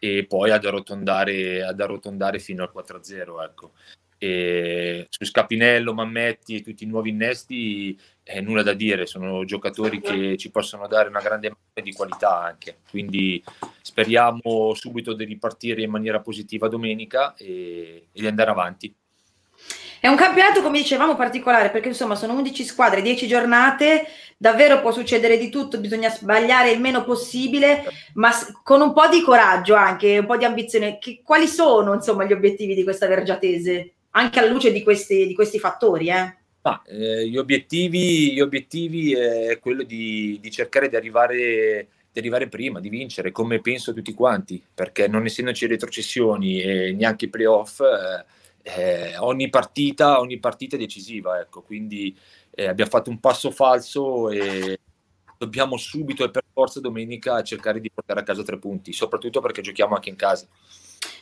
e 0.03 0.25
poi 0.25 0.51
ad 0.51 0.65
arrotondare, 0.65 1.63
ad 1.63 1.79
arrotondare 1.79 2.37
fino 2.39 2.61
al 2.61 2.73
4-0. 2.75 3.41
Ecco. 3.41 3.71
E 4.17 5.07
su 5.07 5.23
Scapinello, 5.23 5.93
Mammetti 5.93 6.57
e 6.57 6.61
tutti 6.61 6.83
i 6.83 6.87
nuovi 6.87 7.11
innesti 7.11 7.97
eh, 8.23 8.41
nulla 8.41 8.63
da 8.63 8.73
dire, 8.73 9.05
sono 9.05 9.45
giocatori 9.45 10.01
che 10.01 10.35
ci 10.37 10.51
possono 10.51 10.87
dare 10.87 11.07
una 11.07 11.21
grande 11.21 11.49
mano 11.49 11.61
di 11.81 11.93
qualità 11.93 12.41
anche, 12.41 12.79
quindi 12.89 13.41
speriamo 13.81 14.73
subito 14.73 15.13
di 15.13 15.25
ripartire 15.25 15.81
in 15.81 15.89
maniera 15.89 16.19
positiva 16.19 16.67
domenica 16.67 17.33
e, 17.35 18.07
e 18.11 18.21
di 18.21 18.27
andare 18.27 18.51
avanti. 18.51 18.93
È 20.03 20.09
un 20.09 20.17
campionato, 20.17 20.61
come 20.61 20.79
dicevamo, 20.79 21.15
particolare 21.15 21.69
perché 21.69 21.87
insomma 21.87 22.15
sono 22.15 22.33
11 22.33 22.65
squadre, 22.65 23.01
10 23.01 23.25
giornate, 23.25 24.05
davvero 24.43 24.81
può 24.81 24.91
succedere 24.91 25.37
di 25.37 25.47
tutto, 25.47 25.79
bisogna 25.79 26.09
sbagliare 26.09 26.71
il 26.71 26.81
meno 26.81 27.05
possibile, 27.05 27.85
ma 28.15 28.29
con 28.61 28.81
un 28.81 28.91
po' 28.91 29.07
di 29.07 29.21
coraggio 29.21 29.73
anche, 29.73 30.17
un 30.17 30.25
po' 30.25 30.35
di 30.35 30.43
ambizione. 30.43 30.97
Che, 30.99 31.21
quali 31.23 31.47
sono 31.47 31.93
insomma 31.93 32.25
gli 32.25 32.33
obiettivi 32.33 32.75
di 32.75 32.83
questa 32.83 33.07
Vergiatese? 33.07 33.93
Anche 34.11 34.39
alla 34.39 34.51
luce 34.51 34.73
di 34.73 34.83
questi, 34.83 35.25
di 35.25 35.33
questi 35.33 35.59
fattori, 35.59 36.09
eh? 36.09 36.35
Ma, 36.61 36.81
eh, 36.85 37.25
gli 37.25 37.37
obiettivi, 37.37 38.33
gli 38.33 38.41
obiettivi 38.41 39.13
è 39.13 39.59
quello 39.59 39.83
di, 39.83 40.37
di 40.41 40.51
cercare 40.51 40.89
di 40.89 40.97
arrivare, 40.97 41.87
di 42.11 42.19
arrivare, 42.19 42.49
prima, 42.49 42.81
di 42.81 42.89
vincere, 42.89 43.31
come 43.31 43.61
penso 43.61 43.93
tutti 43.93 44.13
quanti, 44.13 44.61
perché 44.73 45.07
non 45.07 45.23
essendoci 45.23 45.67
retrocessioni 45.67 46.61
e 46.61 46.91
neanche 46.91 47.25
i 47.25 47.29
playoff, 47.29 47.79
eh, 47.79 48.25
eh, 48.75 49.17
ogni, 49.19 49.49
partita, 49.49 50.19
ogni 50.19 50.37
partita 50.37 50.75
è 50.75 50.79
decisiva, 50.79 51.39
ecco, 51.39 51.61
quindi 51.61 52.13
eh, 52.55 52.67
abbiamo 52.67 52.91
fatto 52.91 53.09
un 53.09 53.19
passo 53.19 53.51
falso 53.51 54.29
e 54.29 54.79
dobbiamo 55.37 55.77
subito 55.77 56.23
e 56.23 56.31
per 56.31 56.43
forza 56.53 56.79
domenica 56.79 57.41
cercare 57.43 57.79
di 57.79 57.91
portare 57.91 58.19
a 58.21 58.23
casa 58.23 58.43
tre 58.43 58.57
punti, 58.57 58.93
soprattutto 58.93 59.41
perché 59.41 59.61
giochiamo 59.61 59.95
anche 59.95 60.09
in 60.09 60.15
casa. 60.15 60.47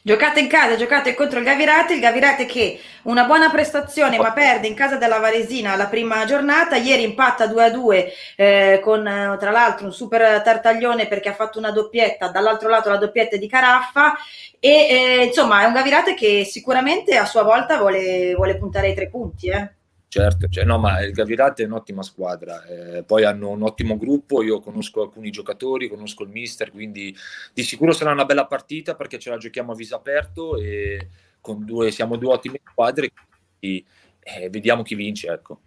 Giocate 0.04 0.39
in 0.39 0.48
casa, 0.48 0.76
giocate 0.76 1.13
contro 1.13 1.39
il 1.39 1.46
Gavirate, 1.46 1.94
il 1.94 2.00
Gavirate 2.00 2.46
che 2.46 2.80
una 3.04 3.26
buona 3.26 3.50
prestazione 3.50 4.17
ma 4.17 4.32
perde 4.32 4.67
in 4.67 4.74
casa 4.74 4.96
della 4.96 5.20
Varesina 5.20 5.76
la 5.76 5.88
prima 5.88 6.26
giornata, 6.26 6.76
ieri 6.76 7.04
impatta 7.04 7.46
2-2 7.46 8.06
eh, 8.36 8.80
con 8.84 9.08
eh, 9.08 9.38
tra 9.39 9.52
l'altro 9.52 9.86
un 9.86 9.94
super 9.94 10.41
tartaglione 10.41 11.08
perché 11.08 11.30
ha 11.30 11.34
fatto 11.34 11.60
una 11.60 11.72
doppietta, 11.72 12.30
dall'altro 12.30 12.70
lato 12.70 12.89
la 12.89 12.98
doppietta 12.98 13.38
di 13.38 13.48
Caraffa 13.48 14.15
e 14.60 14.70
eh, 14.70 15.26
insomma 15.26 15.62
è 15.62 15.65
un 15.65 15.74
Gavirate 15.74 16.13
che 16.15 16.46
sicuramente 16.46 17.15
a 17.15 17.26
sua 17.26 17.44
volta 17.44 17.78
vuole, 17.78 18.34
vuole 18.36 18.58
puntare 18.58 18.88
ai 18.88 18.96
tre 18.96 19.08
punti. 19.08 19.50
Eh. 19.50 19.81
Certo, 20.13 20.50
cioè, 20.50 20.65
no, 20.65 20.78
ma 20.78 21.00
il 21.00 21.13
Gavirate 21.13 21.63
è 21.63 21.67
un'ottima 21.67 22.04
squadra, 22.04 22.65
eh, 22.65 23.04
poi 23.04 23.24
hanno 23.24 23.47
un 23.47 23.62
ottimo 23.62 23.95
gruppo, 23.97 24.43
io 24.43 24.60
conosco 24.60 25.04
alcuni 25.04 25.30
giocatori, 25.30 25.88
conosco 25.88 26.24
il 26.24 26.30
mister, 26.30 26.69
quindi 26.69 27.15
di 27.54 27.63
sicuro 27.63 27.93
sarà 27.93 28.12
una 28.12 28.26
bella 28.26 28.45
partita 28.45 28.95
perché 28.95 29.17
ce 29.17 29.30
la 29.30 29.38
giochiamo 29.38 29.71
a 29.71 29.76
viso 29.76 29.95
aperto 29.95 30.58
e 30.58 31.08
con 31.39 31.63
due, 31.63 31.91
siamo 31.91 32.17
due 32.17 32.34
ottime 32.34 32.60
squadre, 32.62 33.13
quindi 33.58 33.86
eh, 34.19 34.50
vediamo 34.50 34.84
chi 34.84 34.95
vince. 34.95 35.32
Ecco. 35.32 35.62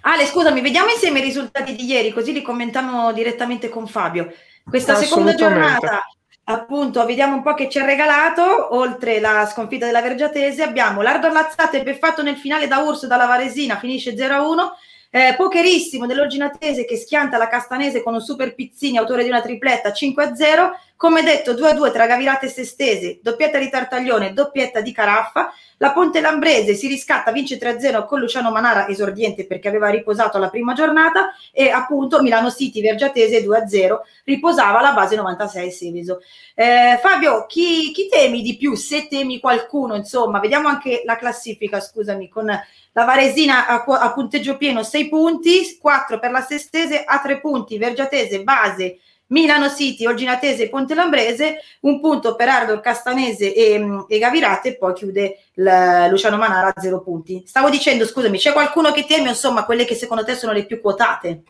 Ale, 0.00 0.24
scusami, 0.24 0.62
vediamo 0.62 0.88
insieme 0.88 1.18
i 1.18 1.22
risultati 1.24 1.76
di 1.76 1.84
ieri, 1.84 2.10
così 2.10 2.32
li 2.32 2.40
commentiamo 2.40 3.12
direttamente 3.12 3.68
con 3.68 3.86
Fabio. 3.86 4.32
Questa 4.64 4.94
seconda 4.94 5.34
giornata 5.34 6.04
appunto 6.44 7.04
vediamo 7.06 7.36
un 7.36 7.42
po' 7.42 7.54
che 7.54 7.68
ci 7.68 7.78
ha 7.78 7.84
regalato. 7.84 8.74
Oltre 8.76 9.20
la 9.20 9.46
sconfitta 9.46 9.86
della 9.86 10.02
Vergiatese 10.02 10.62
abbiamo 10.62 11.02
l'Ardo 11.02 11.28
Lazzate 11.28 11.82
beffatto 11.82 12.22
nel 12.22 12.36
finale 12.36 12.68
da 12.68 12.78
Urso 12.78 13.06
dalla 13.06 13.26
Varesina 13.26 13.78
finisce 13.78 14.14
0-1 14.14 14.70
eh, 15.14 15.34
pokerissimo 15.36 16.06
dell'Orginatese 16.06 16.86
che 16.86 16.96
schianta 16.96 17.36
la 17.36 17.46
Castanese 17.46 18.02
con 18.02 18.14
un 18.14 18.22
super 18.22 18.54
Pizzini 18.54 18.96
autore 18.96 19.22
di 19.22 19.28
una 19.28 19.42
tripletta 19.42 19.90
5-0 19.90 20.70
come 20.96 21.22
detto 21.22 21.52
2-2 21.52 21.92
tra 21.92 22.06
Gavirate 22.06 22.46
e 22.46 22.48
Sestese 22.48 23.18
doppietta 23.20 23.58
di 23.58 23.68
Tartaglione 23.68 24.32
doppietta 24.32 24.80
di 24.80 24.90
Caraffa 24.90 25.52
la 25.82 25.90
Ponte 25.90 26.20
Lambrese 26.20 26.74
si 26.74 26.86
riscatta, 26.86 27.32
vince 27.32 27.58
3-0 27.58 28.06
con 28.06 28.20
Luciano 28.20 28.52
Manara, 28.52 28.86
esordiente 28.86 29.46
perché 29.46 29.66
aveva 29.66 29.88
riposato 29.88 30.38
la 30.38 30.48
prima 30.48 30.74
giornata, 30.74 31.34
e 31.50 31.70
appunto 31.70 32.22
Milano 32.22 32.52
City 32.52 32.80
Vergiatese 32.80 33.44
2-0 33.44 33.96
riposava 34.22 34.80
la 34.80 34.92
base 34.92 35.16
96 35.16 35.72
Seveso. 35.72 36.20
Eh, 36.54 37.00
Fabio, 37.02 37.46
chi, 37.46 37.90
chi 37.90 38.06
temi 38.08 38.42
di 38.42 38.56
più? 38.56 38.76
Se 38.76 39.08
temi 39.08 39.40
qualcuno, 39.40 39.96
insomma, 39.96 40.38
vediamo 40.38 40.68
anche 40.68 41.02
la 41.04 41.16
classifica, 41.16 41.80
scusami, 41.80 42.28
con 42.28 42.48
la 42.92 43.04
Varesina 43.04 43.66
a, 43.66 43.84
a 43.84 44.12
punteggio 44.12 44.56
pieno 44.56 44.82
6 44.82 45.08
punti, 45.08 45.78
4 45.80 46.18
per 46.18 46.30
la 46.30 46.40
Sestese 46.40 47.02
a 47.04 47.20
3 47.20 47.40
punti, 47.40 47.78
Vergiatese 47.78 48.42
base 48.42 48.98
Milano 49.32 49.70
City, 49.70 50.06
Olginatese 50.06 50.64
e 50.64 50.68
Ponte 50.68 50.94
Lambrese, 50.94 51.60
un 51.80 52.00
punto 52.00 52.36
per 52.36 52.48
Ardor, 52.48 52.80
Castanese 52.80 53.52
e, 53.54 54.04
e 54.06 54.18
Gavirate 54.18 54.68
e 54.68 54.76
poi 54.76 54.92
chiude 54.92 55.38
il, 55.54 56.06
Luciano 56.10 56.36
Manara 56.36 56.72
a 56.74 56.80
zero 56.80 57.00
punti. 57.00 57.42
Stavo 57.46 57.70
dicendo, 57.70 58.06
scusami, 58.06 58.38
c'è 58.38 58.52
qualcuno 58.52 58.92
che 58.92 59.06
teme, 59.06 59.30
insomma, 59.30 59.64
quelle 59.64 59.86
che 59.86 59.94
secondo 59.94 60.24
te 60.24 60.36
sono 60.36 60.52
le 60.52 60.66
più 60.66 60.80
quotate? 60.80 61.42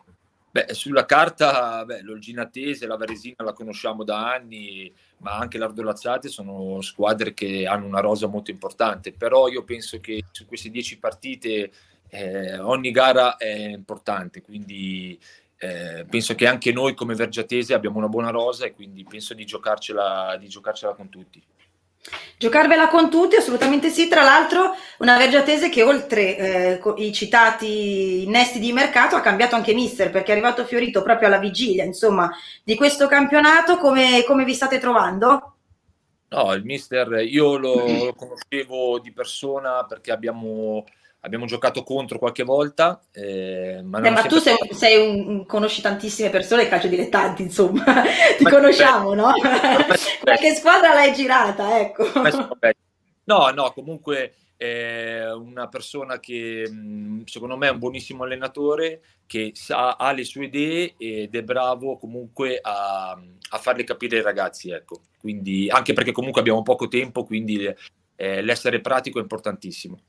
Beh, 0.53 0.71
sulla 0.75 1.05
carta 1.07 1.83
beh, 1.83 2.03
l'Olginatese, 2.03 2.85
la 2.85 2.95
Varesina 2.95 3.37
la 3.43 3.53
conosciamo 3.53 4.03
da 4.03 4.33
anni, 4.33 4.93
ma 5.17 5.35
anche 5.35 5.57
l'Ardolazzate 5.57 6.29
sono 6.29 6.79
squadre 6.81 7.33
che 7.33 7.65
hanno 7.65 7.87
una 7.87 8.01
rosa 8.01 8.27
molto 8.27 8.51
importante, 8.51 9.13
però 9.13 9.47
io 9.47 9.63
penso 9.63 9.99
che 9.99 10.25
su 10.29 10.45
queste 10.45 10.69
dieci 10.69 10.99
partite 10.99 11.71
eh, 12.07 12.59
ogni 12.59 12.91
gara 12.91 13.37
è 13.37 13.51
importante, 13.69 14.43
quindi 14.43 15.19
eh, 15.57 16.05
penso 16.07 16.35
che 16.35 16.45
anche 16.45 16.71
noi 16.71 16.93
come 16.93 17.15
Vergiatese 17.15 17.73
abbiamo 17.73 17.97
una 17.97 18.07
buona 18.07 18.29
rosa 18.29 18.65
e 18.65 18.73
quindi 18.73 19.03
penso 19.05 19.33
di 19.33 19.45
giocarcela, 19.45 20.37
di 20.39 20.47
giocarcela 20.47 20.93
con 20.93 21.09
tutti. 21.09 21.41
Giocarvela 22.37 22.89
con 22.89 23.09
tutti, 23.09 23.35
assolutamente 23.35 23.89
sì. 23.89 24.07
Tra 24.07 24.23
l'altro, 24.23 24.75
una 24.99 25.17
Vergiatese 25.17 25.69
che 25.69 25.83
oltre 25.83 26.37
eh, 26.37 26.81
i 26.97 27.13
citati 27.13 28.23
innesti 28.23 28.59
di 28.59 28.73
mercato 28.73 29.15
ha 29.15 29.21
cambiato 29.21 29.55
anche 29.55 29.73
mister 29.73 30.11
perché 30.11 30.29
è 30.29 30.31
arrivato 30.33 30.65
Fiorito 30.65 31.01
proprio 31.01 31.27
alla 31.27 31.37
vigilia 31.37 31.85
insomma, 31.85 32.29
di 32.63 32.75
questo 32.75 33.07
campionato. 33.07 33.77
Come, 33.77 34.23
come 34.25 34.43
vi 34.43 34.53
state 34.53 34.77
trovando? 34.77 35.55
No, 36.29 36.53
il 36.53 36.63
mister 36.65 37.23
io 37.25 37.57
lo, 37.57 37.85
lo 37.85 38.13
conoscevo 38.13 38.99
di 38.99 39.13
persona 39.13 39.85
perché 39.85 40.11
abbiamo 40.11 40.83
abbiamo 41.23 41.45
giocato 41.45 41.83
contro 41.83 42.19
qualche 42.19 42.43
volta. 42.43 43.01
Eh, 43.11 43.81
ma, 43.83 43.99
eh, 44.01 44.09
ma 44.09 44.21
tu 44.23 44.37
sei, 44.37 44.55
sei 44.71 45.25
un, 45.25 45.45
conosci 45.45 45.81
tantissime 45.81 46.29
persone, 46.29 46.67
calcio 46.67 46.87
dilettanti, 46.87 47.41
insomma, 47.43 47.83
ti 48.37 48.43
ma 48.43 48.49
conosciamo, 48.49 49.09
beh, 49.09 49.15
no? 49.15 49.31
qualche 50.21 50.53
squadra 50.53 50.93
l'hai 50.93 51.13
girata, 51.13 51.79
ecco. 51.79 52.05
No, 53.25 53.49
no, 53.49 53.71
comunque 53.71 54.35
è 54.57 55.31
una 55.31 55.67
persona 55.67 56.19
che 56.19 56.69
secondo 57.25 57.57
me 57.57 57.67
è 57.67 57.71
un 57.71 57.79
buonissimo 57.79 58.23
allenatore, 58.23 59.01
che 59.25 59.51
sa, 59.55 59.95
ha 59.95 60.11
le 60.11 60.25
sue 60.25 60.45
idee 60.45 60.95
ed 60.97 61.33
è 61.33 61.41
bravo 61.41 61.97
comunque 61.97 62.59
a, 62.61 63.11
a 63.11 63.57
farle 63.57 63.85
capire 63.85 64.17
ai 64.17 64.23
ragazzi, 64.23 64.71
ecco. 64.71 65.01
Quindi, 65.17 65.69
anche 65.69 65.93
perché 65.93 66.11
comunque 66.11 66.41
abbiamo 66.41 66.63
poco 66.63 66.89
tempo, 66.89 67.23
quindi 67.23 67.73
eh, 68.15 68.41
l'essere 68.41 68.81
pratico 68.81 69.19
è 69.19 69.21
importantissimo. 69.21 69.99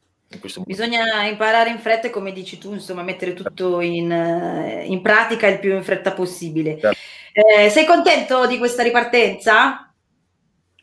Bisogna 0.64 1.26
imparare 1.26 1.70
in 1.70 1.78
fretta 1.78 2.08
e 2.08 2.10
come 2.10 2.32
dici 2.32 2.58
tu, 2.58 2.72
insomma, 2.72 3.02
mettere 3.02 3.34
tutto 3.34 3.80
in, 3.80 4.10
eh, 4.10 4.84
in 4.84 5.02
pratica 5.02 5.46
il 5.46 5.58
più 5.58 5.74
in 5.74 5.82
fretta 5.82 6.12
possibile. 6.12 6.78
Certo. 6.78 6.98
Eh, 7.32 7.68
sei 7.68 7.84
contento 7.84 8.46
di 8.46 8.58
questa 8.58 8.82
ripartenza? 8.82 9.92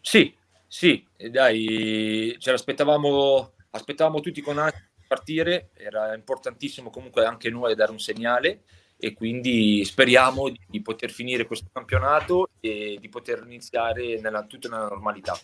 Sì, 0.01 0.33
sì, 0.67 1.05
dai, 1.29 2.35
ce 2.39 2.51
l'aspettavamo, 2.51 3.53
aspettavamo 3.71 4.19
tutti 4.19 4.41
con 4.41 4.57
ansia 4.57 4.89
di 4.95 5.05
partire, 5.07 5.69
era 5.73 6.13
importantissimo 6.13 6.89
comunque 6.89 7.25
anche 7.25 7.49
noi 7.49 7.75
dare 7.75 7.91
un 7.91 7.99
segnale 7.99 8.63
e 8.97 9.13
quindi 9.13 9.83
speriamo 9.83 10.49
di, 10.49 10.59
di 10.67 10.81
poter 10.81 11.09
finire 11.09 11.45
questo 11.45 11.67
campionato 11.71 12.49
e 12.59 12.97
di 12.99 13.09
poter 13.09 13.41
iniziare 13.45 14.19
nella, 14.19 14.43
tutto 14.43 14.69
nella 14.69 14.87
normalità. 14.87 15.37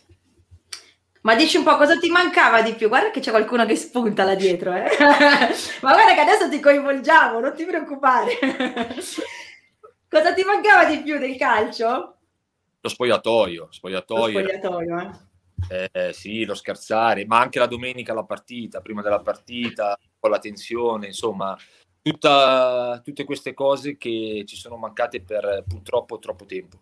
Ma 1.21 1.36
dici 1.36 1.58
un 1.58 1.63
po' 1.63 1.75
cosa 1.77 1.97
ti 1.97 2.10
mancava 2.10 2.62
di 2.62 2.73
più? 2.73 2.88
Guarda 2.88 3.12
che 3.12 3.19
c'è 3.19 3.32
qualcuno 3.32 3.65
che 3.65 3.75
spunta 3.75 4.23
là 4.23 4.36
dietro, 4.36 4.73
eh? 4.73 4.86
Ma 5.82 5.93
guarda 5.93 6.13
che 6.13 6.19
adesso 6.21 6.49
ti 6.49 6.60
coinvolgiamo, 6.60 7.39
non 7.39 7.53
ti 7.53 7.65
preoccupare. 7.65 8.38
cosa 10.08 10.34
ti 10.34 10.43
mancava 10.43 10.86
di 10.86 11.01
più 11.01 11.17
del 11.17 11.36
calcio? 11.36 12.15
Lo 12.80 12.89
spogliatoio, 12.89 13.67
spogliatoio. 13.69 14.39
Lo 14.39 14.47
spogliatoio, 14.47 14.99
eh. 14.99 15.89
Eh, 15.91 16.13
sì, 16.13 16.45
lo 16.45 16.53
scherzare, 16.53 17.25
ma 17.25 17.39
anche 17.39 17.60
la 17.60 17.65
domenica 17.65 18.13
la 18.13 18.23
partita, 18.23 18.80
prima 18.80 19.01
della 19.01 19.19
partita, 19.19 19.97
con 20.19 20.30
la 20.30 20.39
tensione, 20.39 21.08
insomma, 21.08 21.58
tutta, 22.01 23.01
tutte 23.03 23.23
queste 23.23 23.53
cose 23.53 23.97
che 23.97 24.43
ci 24.45 24.56
sono 24.56 24.77
mancate 24.77 25.21
per 25.21 25.63
purtroppo 25.67 26.19
troppo 26.19 26.45
tempo. 26.45 26.80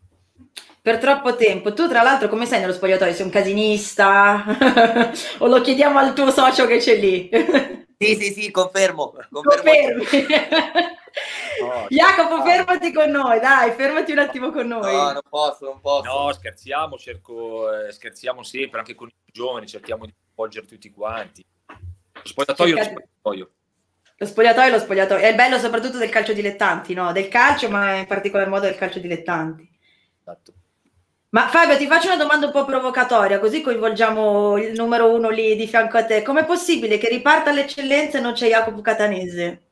Per 0.85 0.99
troppo 0.99 1.35
tempo. 1.35 1.73
Tu, 1.73 1.87
tra 1.87 2.03
l'altro, 2.03 2.27
come 2.27 2.45
sei 2.45 2.59
nello 2.59 2.73
spogliatoio? 2.73 3.13
Sei 3.13 3.25
un 3.25 3.31
casinista? 3.31 4.43
o 5.39 5.47
lo 5.47 5.61
chiediamo 5.61 5.97
al 5.97 6.13
tuo 6.13 6.29
socio 6.29 6.67
che 6.67 6.77
c'è 6.77 6.95
lì? 6.95 7.27
sì, 7.97 8.15
sì, 8.15 8.33
sì, 8.33 8.51
confermo. 8.51 9.11
confermo. 9.31 10.03
Oh, 11.63 11.87
Jacopo, 11.89 12.43
fermati 12.43 12.91
con 12.93 13.09
noi, 13.09 13.39
dai, 13.39 13.71
fermati 13.71 14.11
un 14.11 14.19
attimo 14.19 14.51
con 14.51 14.67
noi. 14.67 14.95
No, 14.95 15.11
non 15.13 15.21
posso, 15.27 15.65
non 15.65 15.79
posso. 15.79 16.07
No, 16.07 16.31
scherziamo, 16.33 16.97
cerco, 16.97 17.73
eh, 17.73 17.91
scherziamo 17.91 18.43
sempre, 18.43 18.79
anche 18.79 18.93
con 18.93 19.07
i 19.07 19.31
giovani, 19.31 19.65
cerchiamo 19.65 20.05
di 20.05 20.13
coinvolgere 20.13 20.67
tutti 20.67 20.91
quanti. 20.91 21.43
Lo 21.67 22.21
spogliatoio, 22.23 22.75
Cercate... 22.75 22.93
lo 22.93 23.07
spogliatoio. 23.19 23.51
Lo 24.17 24.25
spogliatoio 24.27 24.67
è 24.67 24.71
lo 24.71 24.79
spogliatoio. 24.79 25.25
È 25.25 25.27
il 25.29 25.35
bello 25.35 25.57
soprattutto 25.57 25.97
del 25.97 26.09
calcio 26.09 26.33
dilettanti, 26.33 26.93
no? 26.93 27.11
Del 27.11 27.27
calcio, 27.27 27.69
ma 27.69 27.95
in 27.95 28.05
particolar 28.05 28.47
modo 28.47 28.65
del 28.65 28.75
calcio 28.75 28.99
dilettanti. 28.99 29.73
Esatto. 30.25 30.53
Ma 31.29 31.47
Fabio, 31.49 31.77
ti 31.77 31.85
faccio 31.85 32.07
una 32.07 32.17
domanda 32.17 32.47
un 32.47 32.51
po' 32.51 32.65
provocatoria, 32.65 33.39
così 33.39 33.61
coinvolgiamo 33.61 34.57
il 34.57 34.73
numero 34.73 35.13
uno 35.13 35.29
lì 35.29 35.55
di 35.55 35.67
fianco 35.67 35.97
a 35.97 36.05
te. 36.05 36.23
Com'è 36.23 36.45
possibile 36.45 36.97
che 36.97 37.09
riparta 37.09 37.51
all'eccellenza 37.51 38.17
e 38.17 38.21
non 38.21 38.33
c'è 38.33 38.47
Jacopo 38.47 38.81
Catanese? 38.81 39.65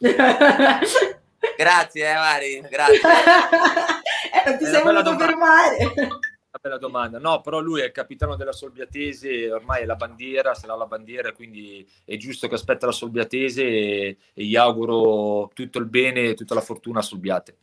grazie, 1.58 2.10
eh, 2.10 2.14
Mari, 2.14 2.62
grazie. 2.70 3.00
eh, 3.02 4.50
non 4.50 4.58
ti 4.58 4.66
sei 4.66 4.84
voluto 4.84 5.18
fermare. 5.18 5.94
Una 5.96 6.60
bella 6.62 6.78
domanda. 6.78 7.18
No, 7.18 7.42
però 7.42 7.60
lui 7.62 7.82
è 7.82 7.86
il 7.86 7.92
capitano 7.92 8.36
della 8.36 8.52
Solbiatese, 8.52 9.50
ormai 9.52 9.84
è 9.84 9.86
la 9.86 9.96
bandiera, 9.96 10.54
sarà 10.54 10.76
la 10.76 10.86
bandiera, 10.86 11.32
quindi 11.32 11.88
è 12.04 12.18
giusto 12.18 12.48
che 12.50 12.56
aspetta 12.56 12.86
la 12.88 12.92
Solbiatese 12.92 13.64
e, 13.64 14.18
e 14.34 14.44
gli 14.44 14.58
auguro 14.58 15.50
tutto 15.54 15.80
il 15.80 15.86
bene 15.86 16.30
e 16.30 16.34
tutta 16.34 16.54
la 16.54 16.62
fortuna 16.62 17.00
a 17.00 17.04
Solbiate. 17.04 17.56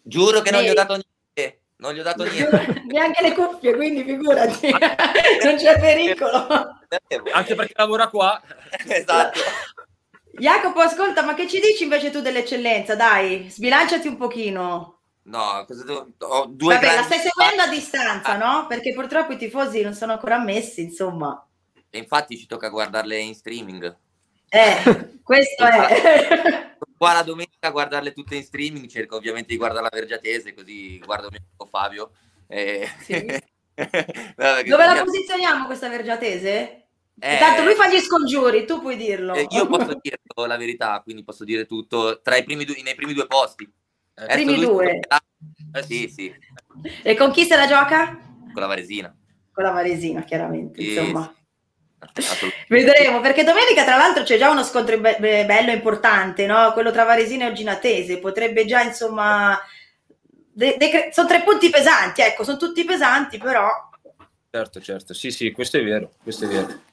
Giuro 0.00 0.40
che 0.42 0.52
non 0.52 0.62
gli 0.62 0.68
ho 0.68 0.74
dato 0.74 0.92
niente 0.92 1.16
non 1.78 1.92
gli 1.92 2.00
ho 2.00 2.02
dato 2.02 2.24
niente. 2.24 2.82
Neanche 2.86 3.22
le 3.22 3.34
cuffie, 3.34 3.74
quindi 3.74 4.04
figurati, 4.04 4.70
non 5.44 5.56
c'è 5.56 5.78
pericolo. 5.78 6.46
Anche 7.32 7.54
perché 7.54 7.74
lavora 7.76 8.08
qua. 8.08 8.40
esatto. 8.86 9.40
Jacopo, 10.32 10.80
ascolta, 10.80 11.22
ma 11.22 11.34
che 11.34 11.48
ci 11.48 11.60
dici 11.60 11.84
invece 11.84 12.10
tu 12.10 12.20
dell'eccellenza? 12.20 12.94
Dai, 12.94 13.48
sbilanciati 13.48 14.08
un 14.08 14.16
pochino. 14.16 15.00
No, 15.22 15.64
cosa 15.66 15.84
devo... 15.84 16.08
ho 16.18 16.46
due 16.46 16.74
Vabbè, 16.74 16.94
la 16.94 17.02
stai 17.02 17.18
seguendo 17.18 17.62
a 17.62 17.68
distanza, 17.68 18.36
no? 18.36 18.66
Perché 18.66 18.94
purtroppo 18.94 19.32
i 19.32 19.36
tifosi 19.36 19.82
non 19.82 19.94
sono 19.94 20.12
ancora 20.12 20.36
ammessi, 20.36 20.80
insomma. 20.82 21.44
E 21.90 21.98
infatti 21.98 22.36
ci 22.38 22.46
tocca 22.46 22.68
guardarle 22.68 23.18
in 23.18 23.34
streaming. 23.34 23.96
Eh, 24.48 25.20
questo 25.22 25.64
è. 25.64 26.76
Qua 26.96 27.12
la 27.12 27.22
domenica 27.22 27.68
a 27.68 27.70
guardarle 27.70 28.12
tutte 28.12 28.36
in 28.36 28.42
streaming, 28.42 28.86
cerco 28.88 29.16
ovviamente 29.16 29.50
di 29.50 29.56
guardare 29.56 29.82
la 29.82 29.90
Vergiatese, 29.92 30.54
così 30.54 30.98
guardo 30.98 31.28
mio 31.30 31.38
amico 31.38 31.66
Fabio. 31.66 32.10
E... 32.46 32.88
Sì. 33.00 33.26
Dove 33.78 34.86
la 34.86 35.02
posizioniamo 35.04 35.66
questa 35.66 35.88
Vergiatese? 35.88 36.82
Eh, 37.20 37.38
Tanto 37.38 37.64
lui 37.64 37.74
fa 37.74 37.88
gli 37.88 37.98
scongiuri, 37.98 38.64
tu 38.64 38.80
puoi 38.80 38.96
dirlo. 38.96 39.34
Eh, 39.34 39.46
io 39.50 39.66
posso 39.66 39.98
dirlo 40.00 40.46
la 40.46 40.56
verità, 40.56 41.00
quindi 41.02 41.24
posso 41.24 41.44
dire 41.44 41.66
tutto 41.66 42.20
tra 42.20 42.36
i 42.36 42.44
primi 42.44 42.64
due, 42.64 42.80
nei 42.82 42.94
primi 42.94 43.12
due 43.12 43.26
posti. 43.26 43.70
Eh, 44.14 44.26
primi 44.26 44.58
due? 44.58 45.00
Eh, 45.72 45.82
sì, 45.82 46.08
sì. 46.08 46.32
E 47.02 47.16
con 47.16 47.32
chi 47.32 47.44
se 47.44 47.56
la 47.56 47.66
gioca? 47.66 48.16
Con 48.52 48.60
la 48.60 48.66
Varesina. 48.66 49.14
Con 49.52 49.64
la 49.64 49.70
Varesina, 49.70 50.22
chiaramente, 50.22 50.80
sì, 50.80 50.90
insomma. 50.90 51.32
Sì. 51.32 51.37
Vedremo, 52.68 53.20
perché 53.20 53.44
domenica 53.44 53.84
tra 53.84 53.96
l'altro 53.96 54.22
c'è 54.22 54.38
già 54.38 54.50
uno 54.50 54.62
scontro 54.62 54.98
be- 54.98 55.18
bello 55.18 55.70
importante, 55.70 56.46
no? 56.46 56.72
quello 56.72 56.90
tra 56.90 57.04
Varesina 57.04 57.46
e 57.46 57.50
Oginatese, 57.50 58.18
potrebbe 58.18 58.64
già 58.64 58.82
insomma... 58.82 59.58
De- 60.52 60.76
de- 60.76 61.10
sono 61.12 61.28
tre 61.28 61.42
punti 61.42 61.70
pesanti, 61.70 62.20
ecco, 62.20 62.44
sono 62.44 62.56
tutti 62.56 62.84
pesanti, 62.84 63.38
però... 63.38 63.68
Certo, 64.50 64.80
certo, 64.80 65.14
sì, 65.14 65.30
sì, 65.30 65.52
questo 65.52 65.78
è 65.78 65.84
vero, 65.84 66.12
questo 66.22 66.44
è 66.46 66.48
vero. 66.48 66.86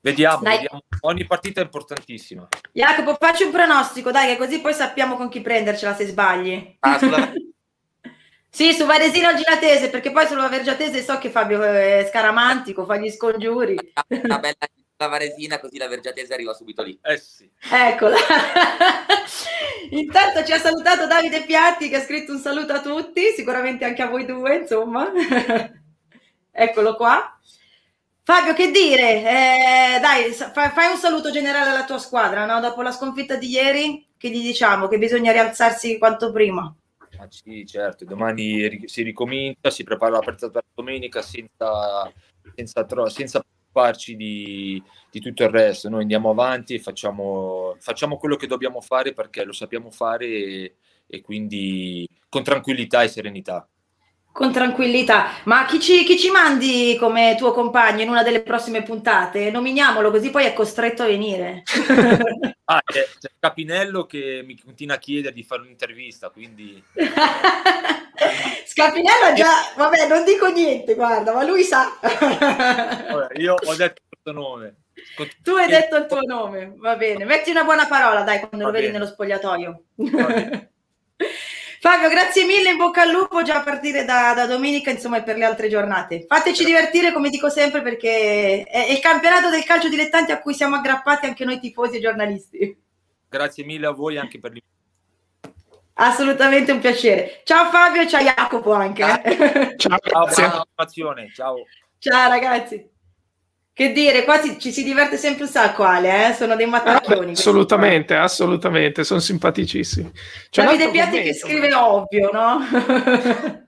Vediamo, 0.00 0.40
vediamo, 0.42 0.82
ogni 1.00 1.24
partita 1.26 1.60
è 1.60 1.64
importantissima. 1.64 2.46
Jacopo, 2.72 3.16
facci 3.18 3.42
un 3.42 3.50
pronostico, 3.50 4.12
dai, 4.12 4.28
che 4.28 4.36
così 4.36 4.60
poi 4.60 4.72
sappiamo 4.72 5.16
con 5.16 5.28
chi 5.28 5.40
prendercela 5.40 5.94
se 5.94 6.06
sbagli. 6.06 6.76
Ah, 6.80 6.98
sulla... 6.98 7.32
Sì, 8.56 8.72
su 8.72 8.86
Varesino 8.86 9.28
al 9.28 9.36
Gilatese, 9.36 9.90
perché 9.90 10.10
poi 10.10 10.26
sulla 10.26 10.48
Vergiatese 10.48 11.02
so 11.02 11.18
che 11.18 11.28
Fabio 11.28 11.62
è 11.62 12.06
scaramantico, 12.08 12.86
fa 12.86 12.96
gli 12.96 13.10
scongiuri. 13.10 13.76
Una 14.22 14.38
bella 14.38 14.56
la 14.96 15.08
Varesina, 15.08 15.60
così 15.60 15.76
la 15.76 15.88
Vergiatese 15.88 16.32
arriva 16.32 16.54
subito 16.54 16.82
lì. 16.82 16.98
Eh 17.02 17.18
sì. 17.18 17.46
Eccola. 17.70 18.16
Intanto 19.90 20.42
ci 20.42 20.52
ha 20.52 20.58
salutato 20.58 21.06
Davide 21.06 21.42
Piatti 21.42 21.90
che 21.90 21.96
ha 21.96 22.00
scritto 22.00 22.32
un 22.32 22.38
saluto 22.38 22.72
a 22.72 22.80
tutti, 22.80 23.30
sicuramente 23.36 23.84
anche 23.84 24.00
a 24.00 24.08
voi 24.08 24.24
due, 24.24 24.56
insomma. 24.56 25.12
Eccolo 26.50 26.96
qua. 26.96 27.38
Fabio, 28.22 28.54
che 28.54 28.70
dire? 28.70 29.18
Eh, 29.18 30.00
dai, 30.00 30.32
fai 30.32 30.90
un 30.90 30.96
saluto 30.96 31.30
generale 31.30 31.68
alla 31.68 31.84
tua 31.84 31.98
squadra, 31.98 32.46
no? 32.46 32.58
Dopo 32.60 32.80
la 32.80 32.90
sconfitta 32.90 33.36
di 33.36 33.50
ieri, 33.50 34.08
che 34.16 34.30
gli 34.30 34.40
diciamo? 34.40 34.88
Che 34.88 34.96
bisogna 34.96 35.30
rialzarsi 35.30 35.98
quanto 35.98 36.32
prima. 36.32 36.74
Ah, 37.18 37.26
sì, 37.30 37.64
certo, 37.66 38.04
domani 38.04 38.86
si 38.86 39.02
ricomincia, 39.02 39.70
si 39.70 39.84
prepara 39.84 40.12
la 40.12 40.20
partita 40.20 40.50
per 40.50 40.64
domenica 40.74 41.22
senza, 41.22 42.12
senza, 42.54 43.08
senza 43.08 43.40
preoccuparci 43.40 44.16
di, 44.16 44.82
di, 45.10 45.20
tutto 45.20 45.44
il 45.44 45.50
resto. 45.50 45.88
Noi 45.88 46.02
andiamo 46.02 46.30
avanti 46.30 46.74
e 46.74 46.78
facciamo, 46.78 47.76
facciamo 47.78 48.16
quello 48.18 48.36
che 48.36 48.46
dobbiamo 48.46 48.80
fare 48.80 49.12
perché 49.12 49.44
lo 49.44 49.52
sappiamo 49.52 49.90
fare 49.90 50.26
e, 50.26 50.76
e 51.06 51.20
quindi 51.20 52.08
con 52.28 52.42
tranquillità 52.42 53.02
e 53.02 53.08
serenità. 53.08 53.66
Con 54.36 54.52
tranquillità, 54.52 55.30
ma 55.44 55.64
chi 55.64 55.80
ci, 55.80 56.04
chi 56.04 56.18
ci, 56.18 56.30
mandi 56.30 56.94
come 57.00 57.36
tuo 57.38 57.52
compagno 57.52 58.02
in 58.02 58.10
una 58.10 58.22
delle 58.22 58.42
prossime 58.42 58.82
puntate? 58.82 59.50
Nominiamolo 59.50 60.10
così 60.10 60.28
poi 60.28 60.44
è 60.44 60.52
costretto 60.52 61.04
a 61.04 61.06
venire. 61.06 61.62
ah, 62.64 62.82
c'è, 62.84 63.08
c'è 63.18 63.30
Capinello 63.38 64.04
che 64.04 64.42
mi 64.44 64.60
continua 64.62 64.96
a 64.96 64.98
chiedere 64.98 65.32
di 65.32 65.42
fare 65.42 65.62
un'intervista, 65.62 66.28
quindi... 66.28 66.84
Scapinello 68.66 69.32
già, 69.34 69.72
vabbè, 69.74 70.06
non 70.06 70.22
dico 70.22 70.48
niente, 70.48 70.94
guarda, 70.94 71.32
ma 71.32 71.42
lui 71.42 71.62
sa. 71.62 71.96
Vabbè, 71.98 73.38
io 73.38 73.54
ho 73.54 73.74
detto 73.74 74.02
il 74.10 74.18
tuo 74.22 74.32
nome. 74.32 74.74
Tu 75.42 75.52
hai 75.52 75.66
detto 75.66 75.96
il 75.96 76.04
tuo 76.04 76.20
nome, 76.20 76.74
va 76.76 76.94
bene. 76.96 77.24
Metti 77.24 77.48
una 77.50 77.64
buona 77.64 77.86
parola, 77.86 78.20
dai, 78.20 78.40
quando 78.40 78.58
va 78.58 78.64
lo 78.64 78.70
vedi 78.72 78.92
nello 78.92 79.06
spogliatoio. 79.06 79.84
Fabio, 81.80 82.08
grazie 82.08 82.44
mille, 82.44 82.70
in 82.70 82.76
bocca 82.76 83.02
al 83.02 83.10
lupo 83.10 83.42
già 83.42 83.56
a 83.56 83.62
partire 83.62 84.04
da, 84.04 84.32
da, 84.34 84.46
domenica, 84.46 84.90
insomma, 84.90 85.18
e 85.18 85.22
per 85.22 85.36
le 85.36 85.44
altre 85.44 85.68
giornate. 85.68 86.24
Fateci 86.26 86.64
divertire, 86.64 87.12
come 87.12 87.30
dico 87.30 87.48
sempre, 87.48 87.82
perché 87.82 88.64
è 88.64 88.90
il 88.90 88.98
campionato 89.00 89.50
del 89.50 89.64
calcio 89.64 89.88
dilettanti 89.88 90.32
a 90.32 90.40
cui 90.40 90.54
siamo 90.54 90.76
aggrappati 90.76 91.26
anche 91.26 91.44
noi 91.44 91.60
tifosi 91.60 91.96
e 91.96 92.00
giornalisti. 92.00 92.78
Grazie 93.28 93.64
mille 93.64 93.86
a 93.86 93.92
voi 93.92 94.18
anche 94.18 94.38
per 94.38 94.52
l'invito. 94.52 94.74
Assolutamente 95.98 96.72
un 96.72 96.80
piacere. 96.80 97.40
Ciao 97.44 97.70
Fabio 97.70 98.02
e 98.02 98.08
ciao 98.08 98.22
Jacopo 98.22 98.72
anche. 98.72 99.04
Ciao, 99.76 99.98
ciao, 99.98 100.66
ciao. 101.32 101.64
Ciao 101.98 102.28
ragazzi. 102.28 102.94
Che 103.76 103.92
dire, 103.92 104.24
qua 104.24 104.40
si, 104.40 104.58
ci 104.58 104.72
si 104.72 104.82
diverte 104.82 105.18
sempre 105.18 105.44
un 105.44 105.50
sacco, 105.50 105.82
Ale, 105.82 106.30
eh? 106.30 106.32
sono 106.32 106.56
dei 106.56 106.64
mattacchioni. 106.64 107.28
Ah, 107.28 107.32
assolutamente, 107.32 108.16
assolutamente, 108.16 109.04
sono 109.04 109.20
simpaticissimi. 109.20 110.10
C'è 110.48 110.64
Davide 110.64 110.88
Piatti 110.88 111.20
che 111.20 111.34
scrive 111.34 111.74
ovvio, 111.74 112.30
no? 112.32 112.60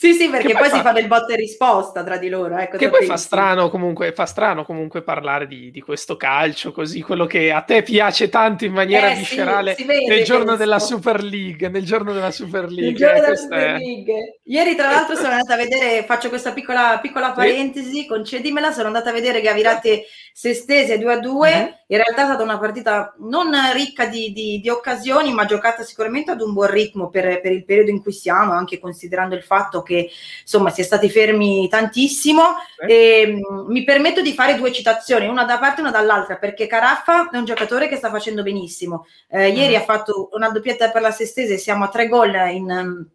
Sì, 0.00 0.14
sì, 0.14 0.30
perché 0.30 0.54
poi, 0.54 0.70
fa... 0.70 0.76
si 0.76 0.80
fa 0.80 0.92
del 0.92 1.08
botte 1.08 1.34
e 1.34 1.36
risposta 1.36 2.02
tra 2.02 2.16
di 2.16 2.30
loro. 2.30 2.56
Ecco, 2.56 2.78
che 2.78 2.88
poi 2.88 3.04
fa 3.04 3.18
strano, 3.18 3.68
comunque, 3.68 4.12
fa 4.12 4.24
strano 4.24 4.64
comunque 4.64 5.02
parlare 5.02 5.46
di, 5.46 5.70
di, 5.70 5.82
questo 5.82 6.16
calcio, 6.16 6.72
così 6.72 7.02
quello 7.02 7.26
che 7.26 7.52
a 7.52 7.60
te 7.60 7.82
piace 7.82 8.30
tanto 8.30 8.64
in 8.64 8.72
maniera 8.72 9.10
eh, 9.10 9.16
viscerale 9.16 9.74
sì, 9.74 9.84
nel 9.84 10.24
giorno 10.24 10.56
della 10.56 10.78
Super 10.78 11.22
League. 11.22 11.68
Nel 11.68 11.84
giorno 11.84 12.14
della 12.14 12.30
Super 12.30 12.70
League. 12.70 13.10
Eh, 13.10 13.20
della 13.20 13.36
Super. 13.36 13.76
League. 13.76 14.40
Ieri, 14.44 14.74
tra 14.74 14.90
l'altro, 14.90 15.16
sono 15.16 15.32
andata 15.32 15.52
a 15.52 15.58
vedere, 15.58 16.02
faccio 16.04 16.30
questa 16.30 16.52
piccola, 16.52 16.98
piccola 17.02 17.32
parentesi, 17.32 17.90
sì. 17.90 18.06
concedimela, 18.06 18.72
sono 18.72 18.86
andata 18.86 19.10
a 19.10 19.12
vedere 19.12 19.42
Gavirate 19.42 20.04
Sestese 20.32 20.98
2 20.98 21.12
a 21.12 21.18
2. 21.18 21.50
Mm-hmm. 21.50 21.66
In 21.86 21.96
realtà 21.96 22.22
è 22.22 22.24
stata 22.26 22.42
una 22.42 22.58
partita 22.58 23.14
non 23.18 23.50
ricca 23.72 24.06
di, 24.06 24.32
di, 24.32 24.60
di, 24.60 24.68
occasioni, 24.68 25.32
ma 25.32 25.44
giocata 25.44 25.82
sicuramente 25.82 26.30
ad 26.30 26.40
un 26.40 26.52
buon 26.52 26.70
ritmo 26.70 27.08
per, 27.08 27.40
per 27.40 27.52
il 27.52 27.64
periodo 27.64 27.90
in 27.90 28.02
cui 28.02 28.12
siamo, 28.12 28.52
anche 28.52 28.78
considerando 28.78 29.34
il 29.34 29.42
fatto 29.42 29.82
che 29.82 30.10
insomma 30.42 30.70
si 30.70 30.80
è 30.80 30.84
stati 30.84 31.10
fermi 31.10 31.68
tantissimo. 31.68 32.42
Eh. 32.86 32.92
E, 32.92 33.26
mh, 33.26 33.66
mi 33.68 33.84
permetto 33.84 34.22
di 34.22 34.32
fare 34.32 34.56
due 34.56 34.72
citazioni, 34.72 35.26
una 35.26 35.44
da 35.44 35.58
parte 35.58 35.80
e 35.80 35.82
una 35.82 35.92
dall'altra, 35.92 36.36
perché 36.36 36.66
Caraffa 36.66 37.30
è 37.30 37.36
un 37.36 37.44
giocatore 37.44 37.88
che 37.88 37.96
sta 37.96 38.10
facendo 38.10 38.42
benissimo. 38.42 39.06
Eh, 39.28 39.50
mm. 39.50 39.56
Ieri 39.56 39.76
ha 39.76 39.82
fatto 39.82 40.30
una 40.32 40.50
doppietta 40.50 40.90
per 40.90 41.02
la 41.02 41.10
Sestese, 41.10 41.58
siamo 41.58 41.84
a 41.84 41.88
tre 41.88 42.08
gol 42.08 42.34
in, 42.34 43.06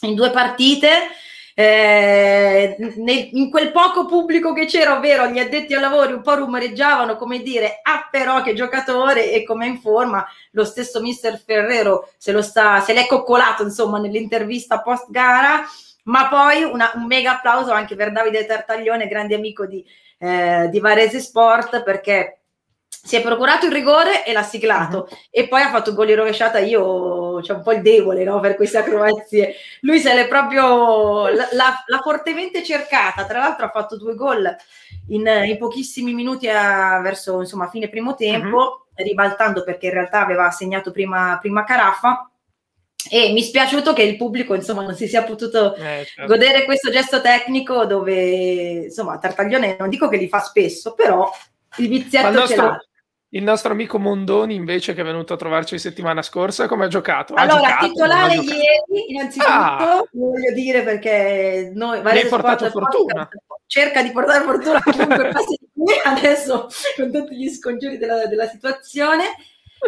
in 0.00 0.14
due 0.14 0.30
partite 0.30 0.88
eh, 1.60 2.76
nel, 2.98 3.30
in 3.32 3.50
quel 3.50 3.72
poco 3.72 4.06
pubblico 4.06 4.52
che 4.52 4.66
c'era, 4.66 4.96
ovvero 4.96 5.26
gli 5.26 5.40
addetti 5.40 5.74
ai 5.74 5.80
lavori 5.80 6.12
un 6.12 6.22
po' 6.22 6.36
rumoreggiavano 6.36 7.16
come 7.16 7.42
dire 7.42 7.80
ah 7.82 8.06
però 8.08 8.42
che 8.42 8.54
giocatore 8.54 9.32
e 9.32 9.42
come 9.42 9.66
in 9.66 9.80
forma 9.80 10.24
lo 10.52 10.64
stesso 10.64 11.00
mister 11.00 11.36
Ferrero 11.36 12.10
se, 12.16 12.30
lo 12.30 12.42
sta, 12.42 12.78
se 12.78 12.92
l'è 12.92 13.08
coccolato 13.08 13.64
insomma 13.64 13.98
nell'intervista 13.98 14.82
post 14.82 15.10
gara 15.10 15.62
ma 16.04 16.28
poi 16.28 16.62
una, 16.62 16.92
un 16.94 17.06
mega 17.06 17.32
applauso 17.32 17.72
anche 17.72 17.96
per 17.96 18.12
Davide 18.12 18.46
Tartaglione 18.46 19.08
grande 19.08 19.34
amico 19.34 19.66
di, 19.66 19.84
eh, 20.18 20.68
di 20.70 20.78
Varese 20.78 21.18
Sport 21.18 21.82
perché 21.82 22.37
si 23.04 23.16
è 23.16 23.22
procurato 23.22 23.66
il 23.66 23.72
rigore 23.72 24.24
e 24.24 24.32
l'ha 24.32 24.42
siglato 24.42 25.08
uh-huh. 25.08 25.18
e 25.30 25.46
poi 25.46 25.62
ha 25.62 25.70
fatto 25.70 25.94
gol 25.94 26.10
in 26.10 26.16
rovesciata 26.16 26.58
io 26.58 27.40
c'è 27.40 27.52
un 27.52 27.62
po' 27.62 27.72
il 27.72 27.82
debole 27.82 28.24
no, 28.24 28.40
per 28.40 28.56
queste 28.56 28.78
acrobazie 28.78 29.54
lui 29.82 30.00
se 30.00 30.12
l'è 30.14 30.26
proprio 30.26 31.28
l'ha, 31.28 31.48
l'ha, 31.52 32.00
fortemente 32.02 32.64
cercata 32.64 33.24
tra 33.24 33.38
l'altro 33.38 33.66
ha 33.66 33.70
fatto 33.70 33.96
due 33.96 34.14
gol 34.14 34.54
in, 35.08 35.26
in 35.26 35.56
pochissimi 35.58 36.12
minuti 36.12 36.48
a, 36.48 37.00
verso 37.00 37.40
insomma 37.40 37.68
fine 37.68 37.88
primo 37.88 38.14
tempo 38.14 38.56
uh-huh. 38.56 39.04
ribaltando 39.04 39.62
perché 39.62 39.86
in 39.86 39.92
realtà 39.92 40.22
aveva 40.22 40.50
segnato 40.50 40.90
prima, 40.90 41.38
prima 41.40 41.64
Caraffa 41.64 42.30
e 43.10 43.32
mi 43.32 43.40
è 43.40 43.44
spiaciuto 43.44 43.92
che 43.92 44.02
il 44.02 44.16
pubblico 44.16 44.54
insomma 44.54 44.82
non 44.82 44.96
si 44.96 45.06
sia 45.06 45.22
potuto 45.22 45.74
eh, 45.76 46.04
certo. 46.04 46.26
godere 46.26 46.64
questo 46.64 46.90
gesto 46.90 47.20
tecnico 47.20 47.86
dove 47.86 48.84
insomma 48.86 49.18
Tartaglione 49.18 49.76
non 49.78 49.88
dico 49.88 50.08
che 50.08 50.16
li 50.16 50.28
fa 50.28 50.40
spesso 50.40 50.94
però 50.94 51.30
il 51.76 51.88
vizietto 51.88 52.46
ce 52.46 52.56
l'ha 52.56 52.82
il 53.30 53.42
nostro 53.42 53.72
amico 53.72 53.98
Mondoni, 53.98 54.54
invece, 54.54 54.94
che 54.94 55.02
è 55.02 55.04
venuto 55.04 55.34
a 55.34 55.36
trovarci 55.36 55.78
settimana 55.78 56.22
scorsa, 56.22 56.66
come 56.66 56.86
ha 56.86 56.88
giocato? 56.88 57.34
Ha 57.34 57.42
allora, 57.42 57.60
giocato, 57.60 57.86
titolare 57.86 58.34
ieri, 58.36 59.10
innanzitutto, 59.10 59.50
ah. 59.50 60.08
voglio 60.12 60.52
dire 60.54 60.82
perché 60.82 61.70
noi... 61.74 62.00
hai 62.02 62.26
portato 62.26 62.70
fortuna. 62.70 63.28
Cerca 63.66 64.02
di 64.02 64.12
portare 64.12 64.44
fortuna 64.44 64.82
comunque 64.82 65.28
passi 65.32 65.58
qui, 65.74 65.92
adesso 66.06 66.68
con 66.96 67.12
tutti 67.12 67.36
gli 67.36 67.50
scongiuri 67.50 67.98
della, 67.98 68.26
della 68.26 68.46
situazione. 68.46 69.24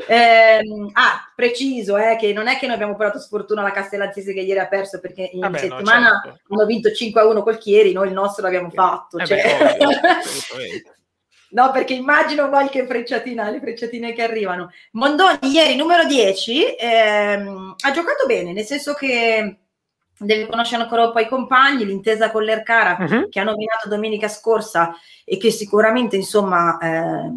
Eh, 0.06 0.60
ah, 0.92 1.32
preciso, 1.34 1.96
eh, 1.96 2.16
che 2.16 2.32
non 2.34 2.46
è 2.46 2.58
che 2.58 2.66
noi 2.66 2.74
abbiamo 2.74 2.94
portato 2.94 3.18
sfortuna 3.18 3.62
alla 3.62 3.72
Castellanzese 3.72 4.34
che 4.34 4.40
ieri 4.40 4.60
ha 4.60 4.68
perso 4.68 5.00
perché 5.00 5.30
in 5.32 5.40
Vabbè, 5.40 5.58
settimana 5.58 6.10
no, 6.10 6.20
certo. 6.24 6.54
hanno 6.54 6.66
vinto 6.66 6.90
5-1 6.90 7.42
col 7.42 7.58
Chieri, 7.58 7.92
noi 7.92 8.08
il 8.08 8.12
nostro 8.12 8.44
l'abbiamo 8.44 8.70
fatto. 8.70 9.16
Eh 9.16 9.26
cioè... 9.26 9.42
beh, 9.58 9.84
ovvio, 9.84 9.98
No, 11.50 11.70
perché 11.72 11.94
immagino 11.94 12.48
qualche 12.48 12.86
frecciatina, 12.86 13.50
le 13.50 13.60
frecciatine 13.60 14.12
che 14.12 14.22
arrivano. 14.22 14.70
Mondoni 14.92 15.38
ieri 15.50 15.76
numero 15.76 16.04
10 16.04 16.76
ehm, 16.76 17.74
ha 17.78 17.90
giocato 17.90 18.26
bene, 18.26 18.52
nel 18.52 18.64
senso 18.64 18.94
che 18.94 19.58
deve 20.16 20.46
conoscere 20.46 20.82
ancora 20.82 21.06
un 21.06 21.12
po' 21.12 21.20
i 21.20 21.28
compagni, 21.28 21.84
l'intesa 21.84 22.30
con 22.30 22.44
l'Ercara 22.44 22.96
uh-huh. 23.00 23.28
che 23.28 23.40
ha 23.40 23.44
nominato 23.44 23.88
domenica 23.88 24.28
scorsa 24.28 24.94
e 25.24 25.38
che 25.38 25.50
sicuramente 25.50 26.14
insomma 26.14 26.78
eh, 26.78 27.30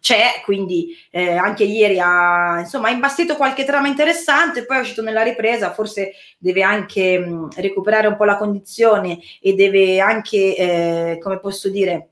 c'è, 0.00 0.42
quindi 0.44 0.94
eh, 1.10 1.32
anche 1.32 1.64
ieri 1.64 1.98
ha, 1.98 2.60
insomma, 2.60 2.88
ha 2.88 2.92
imbastito 2.92 3.34
qualche 3.34 3.64
trama 3.64 3.88
interessante, 3.88 4.64
poi 4.64 4.76
è 4.76 4.80
uscito 4.80 5.02
nella 5.02 5.22
ripresa, 5.22 5.72
forse 5.72 6.12
deve 6.38 6.62
anche 6.62 7.18
mh, 7.18 7.48
recuperare 7.56 8.06
un 8.06 8.16
po' 8.16 8.24
la 8.24 8.36
condizione 8.36 9.18
e 9.40 9.54
deve 9.54 9.98
anche, 9.98 10.56
eh, 10.56 11.18
come 11.20 11.40
posso 11.40 11.68
dire, 11.70 12.10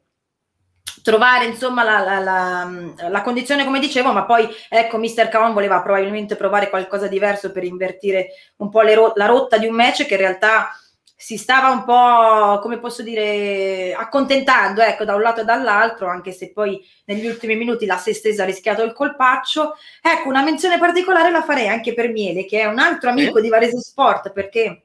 trovare 1.04 1.44
insomma 1.44 1.82
la, 1.82 1.98
la, 1.98 2.18
la, 2.18 3.08
la, 3.10 3.20
condizione 3.20 3.66
come 3.66 3.78
dicevo, 3.78 4.10
ma 4.12 4.24
poi 4.24 4.48
ecco 4.70 4.96
Mister 4.96 5.28
Kaon 5.28 5.52
voleva 5.52 5.82
probabilmente 5.82 6.34
provare 6.34 6.70
qualcosa 6.70 7.08
diverso 7.08 7.52
per 7.52 7.62
invertire 7.62 8.28
un 8.56 8.70
po' 8.70 8.80
ro- 8.80 9.12
la 9.14 9.26
rotta 9.26 9.58
di 9.58 9.66
un 9.66 9.74
match 9.74 10.06
che 10.06 10.14
in 10.14 10.20
realtà 10.20 10.70
si 11.14 11.36
stava 11.36 11.68
un 11.68 11.84
po', 11.84 12.58
come 12.60 12.78
posso 12.78 13.02
dire, 13.02 13.94
accontentando, 13.94 14.80
ecco, 14.80 15.04
da 15.04 15.14
un 15.14 15.22
lato 15.22 15.42
e 15.42 15.44
dall'altro, 15.44 16.08
anche 16.08 16.32
se 16.32 16.52
poi 16.52 16.82
negli 17.04 17.26
ultimi 17.26 17.54
minuti 17.54 17.86
la 17.86 17.96
Sestesa 17.96 18.42
ha 18.42 18.46
rischiato 18.46 18.82
il 18.82 18.92
colpaccio. 18.92 19.74
Ecco, 20.02 20.28
una 20.28 20.42
menzione 20.42 20.78
particolare 20.78 21.30
la 21.30 21.42
farei 21.42 21.68
anche 21.68 21.94
per 21.94 22.08
Miele, 22.10 22.44
che 22.46 22.60
è 22.60 22.64
un 22.66 22.78
altro 22.78 23.10
amico 23.10 23.38
eh? 23.38 23.42
di 23.42 23.48
Varese 23.48 23.80
Sport, 23.80 24.32
perché 24.32 24.84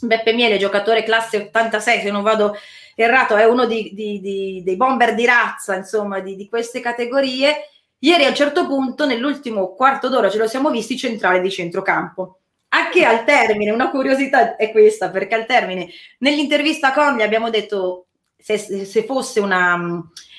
Beppe 0.00 0.32
Miele, 0.32 0.58
giocatore 0.58 1.02
classe 1.02 1.36
86, 1.36 2.00
se 2.00 2.10
non 2.10 2.22
vado 2.22 2.56
errato, 3.02 3.36
è 3.36 3.44
uno 3.44 3.66
di, 3.66 3.90
di, 3.92 4.20
di, 4.20 4.62
dei 4.64 4.76
bomber 4.76 5.14
di 5.14 5.24
razza, 5.24 5.76
insomma, 5.76 6.20
di, 6.20 6.48
queste 6.48 6.80
categorie. 6.80 7.68
Ieri 7.98 8.24
a 8.24 8.28
un 8.28 8.34
certo 8.34 8.66
punto, 8.66 9.06
nell'ultimo 9.06 9.74
quarto 9.74 10.08
d'ora, 10.08 10.30
ce 10.30 10.38
lo 10.38 10.48
siamo 10.48 10.70
visti 10.70 10.96
centrale 10.96 11.40
di 11.40 11.50
centrocampo. 11.50 12.38
Anche 12.68 13.04
al 13.04 13.24
termine, 13.24 13.70
una 13.70 13.90
curiosità 13.90 14.56
è 14.56 14.70
questa, 14.70 15.10
perché 15.10 15.34
al 15.34 15.46
termine, 15.46 15.88
nell'intervista 16.18 16.92
con 16.92 17.16
gli 17.16 17.22
abbiamo 17.22 17.50
detto 17.50 18.06
se, 18.36 18.58
se 18.58 19.04
fosse 19.04 19.40
una, 19.40 19.74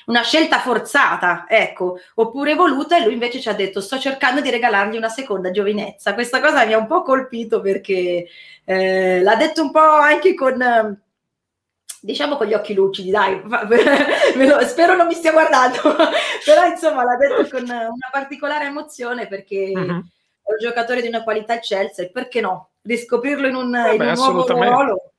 una, 0.06 0.22
scelta 0.22 0.58
forzata, 0.58 1.44
ecco, 1.48 1.98
oppure 2.14 2.54
voluta, 2.54 2.96
e 2.96 3.04
lui 3.04 3.12
invece 3.12 3.40
ci 3.40 3.48
ha 3.48 3.54
detto 3.54 3.80
sto 3.80 3.98
cercando 3.98 4.40
di 4.40 4.50
regalargli 4.50 4.96
una 4.96 5.08
seconda 5.08 5.50
giovinezza. 5.50 6.14
Questa 6.14 6.40
cosa 6.40 6.64
mi 6.64 6.72
ha 6.72 6.78
un 6.78 6.86
po' 6.86 7.02
colpito 7.02 7.60
perché 7.60 8.26
eh, 8.64 9.20
l'ha 9.22 9.36
detto 9.36 9.62
un 9.62 9.70
po' 9.70 9.80
anche 9.80 10.34
con 10.34 11.00
diciamo 12.02 12.36
con 12.36 12.46
gli 12.46 12.52
occhi 12.52 12.74
lucidi, 12.74 13.10
dai, 13.10 13.40
spero 14.66 14.96
non 14.96 15.06
mi 15.06 15.14
stia 15.14 15.30
guardando, 15.30 15.78
però 16.44 16.66
insomma 16.66 17.04
l'ha 17.04 17.16
detto 17.16 17.48
con 17.48 17.62
una 17.62 18.08
particolare 18.10 18.66
emozione 18.66 19.28
perché 19.28 19.70
uh-huh. 19.72 19.80
è 19.80 19.92
un 19.92 20.58
giocatore 20.60 21.00
di 21.00 21.06
una 21.06 21.22
qualità 21.22 21.54
eccelsa 21.54 22.02
e 22.02 22.10
perché 22.10 22.40
no, 22.40 22.70
riscoprirlo 22.82 23.46
in 23.46 23.54
un, 23.54 23.70
Vabbè, 23.70 23.94
in 23.94 24.00
un 24.00 24.12
nuovo 24.14 24.46
ruolo. 24.46 25.12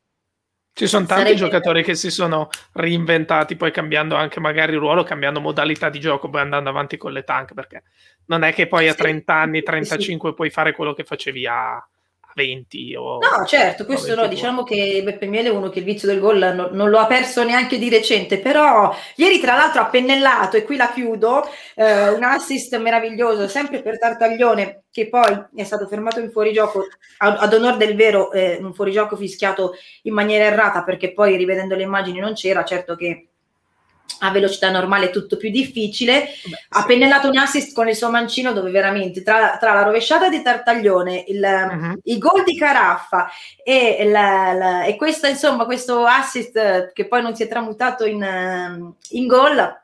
Ci 0.76 0.88
sono 0.88 1.06
tanti 1.06 1.24
Sarebbe... 1.24 1.40
giocatori 1.40 1.84
che 1.84 1.94
si 1.94 2.10
sono 2.10 2.50
reinventati, 2.74 3.56
poi 3.56 3.72
cambiando 3.72 4.16
anche 4.16 4.40
magari 4.40 4.76
ruolo, 4.76 5.04
cambiando 5.04 5.40
modalità 5.40 5.90
di 5.90 6.00
gioco, 6.00 6.30
poi 6.30 6.42
andando 6.42 6.70
avanti 6.70 6.98
con 6.98 7.14
le 7.14 7.24
tank, 7.24 7.54
perché 7.54 7.84
non 8.26 8.44
è 8.44 8.54
che 8.54 8.68
poi 8.68 8.90
a 8.90 8.96
30 8.96 9.34
anni, 9.34 9.62
35 9.62 10.30
sì. 10.30 10.36
puoi 10.36 10.50
fare 10.50 10.74
quello 10.74 10.94
che 10.94 11.04
facevi 11.04 11.46
a 11.46 11.88
20 12.36 12.96
o... 12.96 13.20
No, 13.20 13.46
certo, 13.46 13.86
questo 13.86 14.16
no, 14.16 14.28
diciamo 14.28 14.64
che 14.64 15.02
Beppe 15.04 15.26
Miele 15.28 15.50
è 15.50 15.52
uno 15.52 15.70
che 15.70 15.80
il 15.80 15.86
vizio 15.86 16.08
del 16.08 16.20
gol 16.20 16.38
non, 16.38 16.70
non, 16.72 16.90
lo 16.90 17.00
ha 17.00 17.06
perso 17.06 17.44
neanche 17.44 17.78
di 17.78 17.90
recente, 17.90 18.40
però 18.40 18.96
ieri 19.16 19.40
tra 19.40 19.56
l'altro 19.56 19.82
ha 19.82 19.86
pennellato, 19.86 20.58
e 20.58 20.64
qui 20.64 20.76
la 20.76 20.92
chiudo, 20.92 21.48
eh, 21.76 22.10
un 22.10 22.24
assist 22.24 22.78
meraviglioso, 22.78 23.48
sempre 23.48 23.82
per 23.82 24.00
Tartaglione, 24.00 24.84
che 24.92 25.10
poi 25.10 25.46
è 25.56 25.64
stato 25.64 25.88
fermato 25.88 26.20
in 26.20 26.32
fuorigioco, 26.32 26.88
ad, 27.18 27.38
ad 27.40 27.54
onore 27.54 27.78
del 27.78 27.96
vero, 27.96 28.32
eh, 28.32 28.58
un 28.62 28.74
fuorigioco 28.74 29.16
fischiato 29.16 29.76
in 30.04 30.14
maniera 30.14 30.46
errata, 30.46 30.84
perché 30.84 31.14
poi 31.14 31.36
rivedendo 31.36 31.76
le 31.76 31.84
immagini 31.84 32.20
non 32.20 32.34
c'era, 32.34 32.64
certo 32.64 32.96
che 32.96 33.28
a 34.20 34.32
velocità 34.32 34.70
normale 34.70 35.08
è 35.08 35.10
tutto 35.10 35.38
più 35.38 35.50
difficile. 35.50 36.30
Ha 36.70 36.86
pennellato 36.86 37.30
un 37.30 37.38
assist 37.38 37.74
con 37.74 37.88
il 37.90 37.96
suo 37.96 38.10
mancino 38.10 38.54
dove 38.54 38.72
veramente 38.72 39.22
tra, 39.22 39.58
tra 39.60 39.74
la 39.74 39.84
rovesciata 39.84 40.30
di 40.30 40.42
Tartaglione, 40.42 41.26
il, 41.28 41.44
uh-huh. 41.44 42.00
il 42.04 42.18
gol 42.18 42.44
di 42.44 42.58
Caraffa 42.58 43.30
e, 43.64 44.08
la, 44.10 44.54
la, 44.54 44.84
e 44.86 44.96
questa, 44.96 45.28
insomma, 45.28 45.66
questo 45.66 46.06
assist 46.06 46.94
che 46.94 47.08
poi 47.08 47.22
non 47.22 47.36
si 47.36 47.44
è 47.44 47.48
tramutato 47.48 48.06
in, 48.06 48.94
in 49.10 49.28
gol 49.28 49.82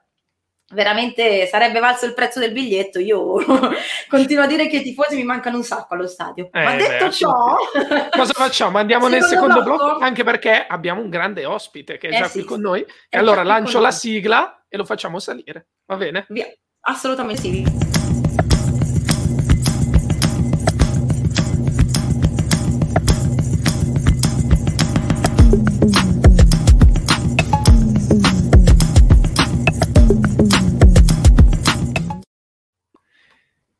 veramente 0.72 1.48
sarebbe 1.48 1.80
valso 1.80 2.06
il 2.06 2.14
prezzo 2.14 2.40
del 2.40 2.52
biglietto. 2.52 3.00
Io 3.00 3.36
continuo 4.10 4.44
a 4.44 4.48
dire 4.48 4.68
che 4.68 4.78
i 4.78 4.84
tifosi 4.84 5.16
mi 5.16 5.24
mancano 5.24 5.58
un 5.58 5.64
sacco 5.64 5.94
allo 5.94 6.08
stadio. 6.08 6.50
Eh, 6.52 6.64
Ma 6.64 6.76
detto 6.76 7.06
beh, 7.06 7.12
ciò, 7.12 7.58
cosa 8.10 8.34
facciamo? 8.34 8.78
Andiamo 8.78 9.08
nel 9.08 9.24
secondo 9.24 9.62
blocco? 9.63 9.86
blocco? 9.86 10.04
Anche 10.04 10.24
perché 10.24 10.65
abbiamo 10.67 11.02
un 11.02 11.10
grande 11.10 11.46
ospite 11.46 11.98
che 11.98 12.10
è 12.10 12.15
eh, 12.15 12.17
già 12.17 12.28
sì, 12.28 12.40
qui 12.40 12.48
con 12.48 12.62
noi. 12.62 12.86
E 13.10 13.17
allora 13.17 13.44
lancio 13.44 13.80
la 13.80 13.92
sigla 13.92 14.65
e 14.67 14.78
lo 14.78 14.86
facciamo 14.86 15.20
salire. 15.20 15.70
Va 15.86 15.96
bene? 15.96 16.26
Via. 16.30 16.48
Assolutamente 16.82 17.42
sì. 17.42 17.98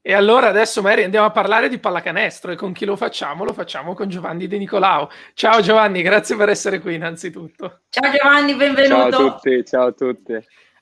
E 0.10 0.14
allora 0.14 0.47
adesso 0.47 0.82
Mary 0.82 1.03
andiamo 1.03 1.28
a 1.28 1.30
parlare 1.30 1.70
di 1.70 1.78
pallacanestro 1.78 2.51
e 2.51 2.55
con 2.55 2.74
chi 2.74 2.84
lo 2.84 2.95
facciamo? 2.95 3.43
Lo 3.43 3.53
facciamo 3.53 3.93
con 3.93 4.10
Giovanni 4.10 4.47
De 4.47 4.57
Nicolao. 4.57 5.07
Ciao 5.36 5.62
Giovanni, 5.62 6.01
grazie 6.01 6.36
per 6.36 6.49
essere 6.49 6.80
qui 6.80 6.95
innanzitutto. 6.95 7.82
Ciao 7.89 8.12
Giovanni, 8.12 8.55
benvenuto. 8.55 9.12
Ciao 9.12 9.28
a 9.28 9.32
tutti, 9.34 9.66
ciao 9.66 9.86
a 9.86 9.91
tutti. 9.91 10.34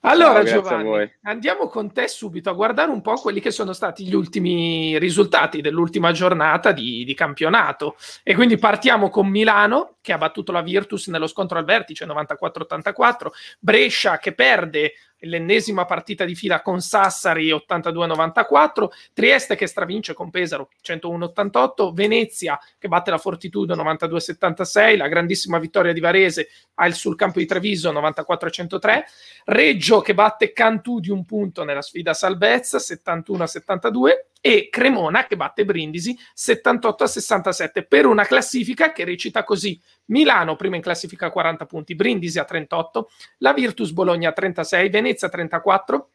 Allora, 0.02 0.46
Ciao, 0.46 0.62
Giovanni, 0.62 1.12
andiamo 1.24 1.68
con 1.68 1.92
te 1.92 2.08
subito 2.08 2.50
a 2.50 2.54
guardare 2.54 2.90
un 2.90 3.02
po' 3.02 3.16
quelli 3.16 3.42
che 3.42 3.52
sono 3.52 3.74
stati 3.74 4.06
gli 4.06 4.16
ultimi 4.16 4.98
risultati 4.98 5.60
dell'ultima 5.60 6.14
giornata 6.14 6.72
di, 6.72 7.04
di, 7.04 7.14
campionato. 7.14 7.98
E 8.24 8.34
quindi 8.34 8.58
partiamo 8.58 9.10
con 9.10 9.28
Milano, 9.28 9.96
che 10.00 10.14
ha 10.14 10.18
battuto 10.18 10.54
la 10.54 10.62
Virtus 10.62 11.08
nello 11.08 11.28
scontro 11.28 11.58
al 11.58 11.66
vertice 11.66 12.06
94-84, 12.06 13.28
Brescia 13.60 14.20
che 14.20 14.34
perde 14.34 14.94
l'ennesima 15.22 15.86
partita 15.86 16.26
di 16.26 16.36
fila 16.36 16.62
con 16.62 16.80
Sassari 16.80 17.50
82-94, 17.50 18.88
Trieste 19.14 19.56
che 19.56 19.68
stravince 19.68 20.14
con 20.14 20.30
Pesaro 20.30 20.70
101-88, 20.84 21.94
Venezia 21.94 22.60
che 22.78 22.88
batte 22.88 23.12
la 23.12 23.18
Fortitudo 23.18 23.76
92-76, 23.76 24.98
la 24.98 25.08
grandissima 25.08 25.58
vittoria 25.60 25.94
di 25.94 26.00
Varese 26.00 26.50
sul 26.92 27.16
campo 27.16 27.40
di 27.40 27.46
Treviso 27.46 27.92
94-103, 27.92 29.04
Reggio 29.46 30.02
che 30.02 30.14
batte 30.14 30.54
Cantù 30.54 31.00
di 31.00 31.10
un 31.10 31.26
punto 31.26 31.64
nella 31.64 31.82
sfida 31.82 32.14
salvezza 32.14 32.78
71-72 32.78 34.10
e 34.48 34.70
Cremona 34.70 35.28
che 35.28 35.36
batte 35.36 35.66
Brindisi 35.66 36.18
78 36.34 37.04
a 37.04 37.08
67 37.08 37.84
per 37.84 38.06
una 38.06 38.24
classifica 38.24 38.94
che 38.94 39.04
recita 39.04 39.44
così. 39.44 39.78
Milano 40.06 40.56
prima 40.56 40.78
in 40.78 40.82
classifica 40.82 41.26
a 41.26 41.32
40 41.32 41.66
punti 41.66 41.96
Brindisi 41.96 42.40
a 42.40 42.46
38 42.46 43.10
la 43.40 43.52
Virtus 43.52 43.92
Bologna 43.92 44.30
a 44.30 44.32
36 44.32 44.90
Venezia 44.90 45.28
a 45.28 45.32
34 45.32 46.10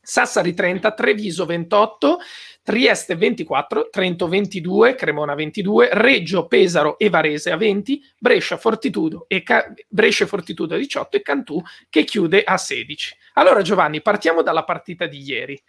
Sassari 0.00 0.52
30 0.52 0.90
Treviso 0.94 1.46
28 1.46 2.18
Trieste 2.64 3.14
24 3.14 3.88
Trento 3.88 4.26
22 4.26 4.96
Cremona 4.96 5.36
22 5.36 5.90
Reggio 5.92 6.48
Pesaro 6.48 6.98
e 6.98 7.08
Varese 7.08 7.52
a 7.52 7.56
20 7.56 8.02
Brescia 8.18 8.56
Fortitudo 8.56 9.26
e 9.28 9.44
Ca- 9.44 9.72
Brescia 9.86 10.26
Fortitudo 10.26 10.74
a 10.74 10.78
18 10.78 11.18
e 11.18 11.22
Cantù 11.22 11.62
che 11.88 12.02
chiude 12.02 12.42
a 12.42 12.56
16 12.56 13.16
allora 13.34 13.62
Giovanni 13.62 14.02
partiamo 14.02 14.42
dalla 14.42 14.64
partita 14.64 15.06
di 15.06 15.22
ieri. 15.22 15.62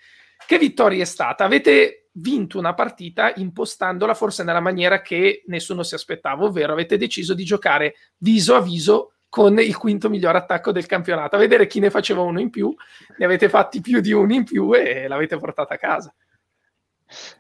Che 0.46 0.58
vittoria 0.58 1.02
è 1.02 1.06
stata? 1.06 1.44
Avete 1.44 2.07
vinto 2.20 2.58
una 2.58 2.74
partita 2.74 3.34
impostandola 3.36 4.14
forse 4.14 4.44
nella 4.44 4.60
maniera 4.60 5.02
che 5.02 5.44
nessuno 5.48 5.84
si 5.84 5.96
aspettava, 5.96 6.46
ovvero 6.46 6.74
avete 6.74 6.98
deciso 6.98 7.34
di 7.34 7.44
giocare 7.44 7.96
viso 8.18 8.56
a 8.56 8.62
viso 8.62 9.14
con 9.30 9.60
il 9.60 9.76
quinto 9.78 10.10
miglior 10.10 10.36
attacco 10.36 10.72
del 10.72 10.86
campionato, 10.86 11.36
a 11.36 11.40
vedere 11.40 11.68
chi 11.68 11.80
ne 11.80 11.90
faceva 11.90 12.22
uno 12.22 12.40
in 12.40 12.50
più, 12.50 12.74
ne 13.18 13.26
avete 13.26 13.50
fatti 13.50 13.82
più 13.82 14.00
di 14.00 14.12
uno 14.12 14.34
in 14.34 14.44
più 14.44 14.74
e 14.74 15.08
l'avete 15.08 15.38
portata 15.38 15.76
a 15.76 15.78
casa. 15.78 16.14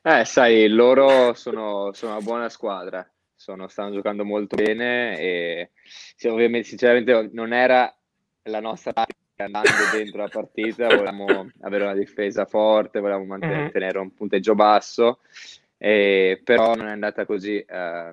Eh, 0.03 0.25
sai, 0.25 0.67
loro 0.67 1.33
sono, 1.33 1.91
sono 1.93 2.13
una 2.13 2.21
buona 2.21 2.49
squadra, 2.49 3.09
sono, 3.35 3.67
stanno 3.67 3.93
giocando 3.93 4.23
molto 4.23 4.55
bene 4.55 5.19
e 5.19 5.71
sì, 6.15 6.27
ovviamente 6.27 6.67
sinceramente 6.67 7.29
non 7.33 7.53
era 7.53 7.93
la 8.43 8.59
nostra 8.59 8.93
andando 9.43 9.69
dentro 9.93 10.21
la 10.21 10.29
partita 10.29 10.87
volevamo 10.87 11.51
avere 11.61 11.83
una 11.83 11.93
difesa 11.93 12.45
forte, 12.45 12.99
volevamo 12.99 13.25
mantenere 13.25 13.97
mm-hmm. 13.97 14.01
un 14.01 14.13
punteggio 14.13 14.55
basso, 14.55 15.19
eh, 15.77 16.41
però 16.43 16.73
non 16.73 16.87
è 16.87 16.91
andata 16.91 17.25
così. 17.25 17.57
Eh, 17.57 18.11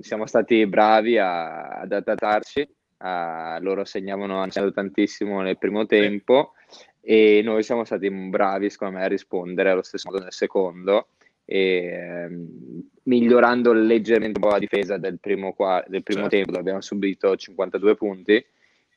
siamo 0.00 0.26
stati 0.26 0.66
bravi 0.66 1.16
a, 1.18 1.68
ad 1.68 1.92
adattarci, 1.92 2.68
a, 2.98 3.58
loro 3.60 3.84
segnavano, 3.84 4.40
hanno 4.40 4.72
tantissimo 4.72 5.40
nel 5.40 5.58
primo 5.58 5.86
tempo 5.86 6.52
e 7.00 7.40
noi 7.42 7.62
siamo 7.62 7.84
stati 7.84 8.10
bravi, 8.10 8.68
secondo 8.68 8.98
me, 8.98 9.04
a 9.04 9.08
rispondere 9.08 9.70
allo 9.70 9.82
stesso 9.82 10.10
modo 10.10 10.22
nel 10.22 10.32
secondo. 10.32 11.08
E, 11.48 11.86
ehm, 11.86 12.88
migliorando 13.04 13.72
leggermente 13.72 14.40
un 14.40 14.46
po' 14.46 14.52
la 14.52 14.58
difesa 14.58 14.98
del 14.98 15.20
primo, 15.20 15.52
qua, 15.52 15.82
del 15.86 16.02
primo 16.02 16.28
certo. 16.28 16.36
tempo, 16.36 16.58
abbiamo 16.58 16.80
subito 16.80 17.34
52 17.34 17.94
punti 17.94 18.44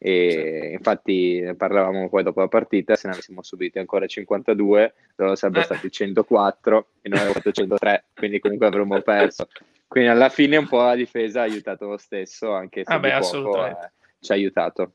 e 0.01 0.61
sì. 0.63 0.73
infatti 0.73 1.53
parlavamo 1.57 2.07
poi 2.07 2.23
dopo 2.23 2.39
la 2.39 2.47
partita 2.47 2.95
se 2.95 3.07
ne 3.07 3.13
avessimo 3.13 3.43
subiti 3.43 3.79
ancora 3.79 4.07
52 4.07 4.93
loro 5.17 5.35
sarebbero 5.35 5.63
eh. 5.63 5.65
stati 5.65 5.91
104 5.91 6.87
e 7.01 7.09
noi 7.09 7.33
fatto 7.33 7.51
103 7.51 8.05
quindi 8.15 8.39
comunque 8.39 8.67
avremmo 8.67 9.01
perso 9.01 9.49
quindi 9.87 10.09
alla 10.09 10.29
fine 10.29 10.55
un 10.55 10.67
po' 10.67 10.81
la 10.81 10.95
difesa 10.95 11.41
ha 11.41 11.43
aiutato 11.43 11.89
lo 11.89 11.97
stesso 11.97 12.53
anche 12.53 12.85
se 12.85 12.93
ah 12.93 12.99
beh, 12.99 13.19
poco, 13.19 13.65
eh, 13.65 13.75
ci 14.21 14.31
ha 14.31 14.35
aiutato 14.35 14.93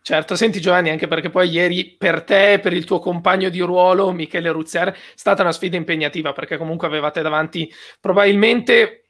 Certo, 0.00 0.36
senti 0.36 0.58
Giovanni, 0.60 0.88
anche 0.88 1.06
perché 1.06 1.28
poi 1.28 1.50
ieri 1.50 1.94
per 1.98 2.22
te 2.22 2.54
e 2.54 2.60
per 2.60 2.72
il 2.72 2.84
tuo 2.84 2.98
compagno 2.98 3.50
di 3.50 3.60
ruolo, 3.60 4.10
Michele 4.12 4.50
Ruzzer, 4.50 4.88
è 4.88 4.96
stata 5.14 5.42
una 5.42 5.52
sfida 5.52 5.76
impegnativa 5.76 6.32
perché 6.32 6.56
comunque 6.56 6.86
avevate 6.86 7.20
davanti 7.20 7.70
probabilmente 8.00 9.07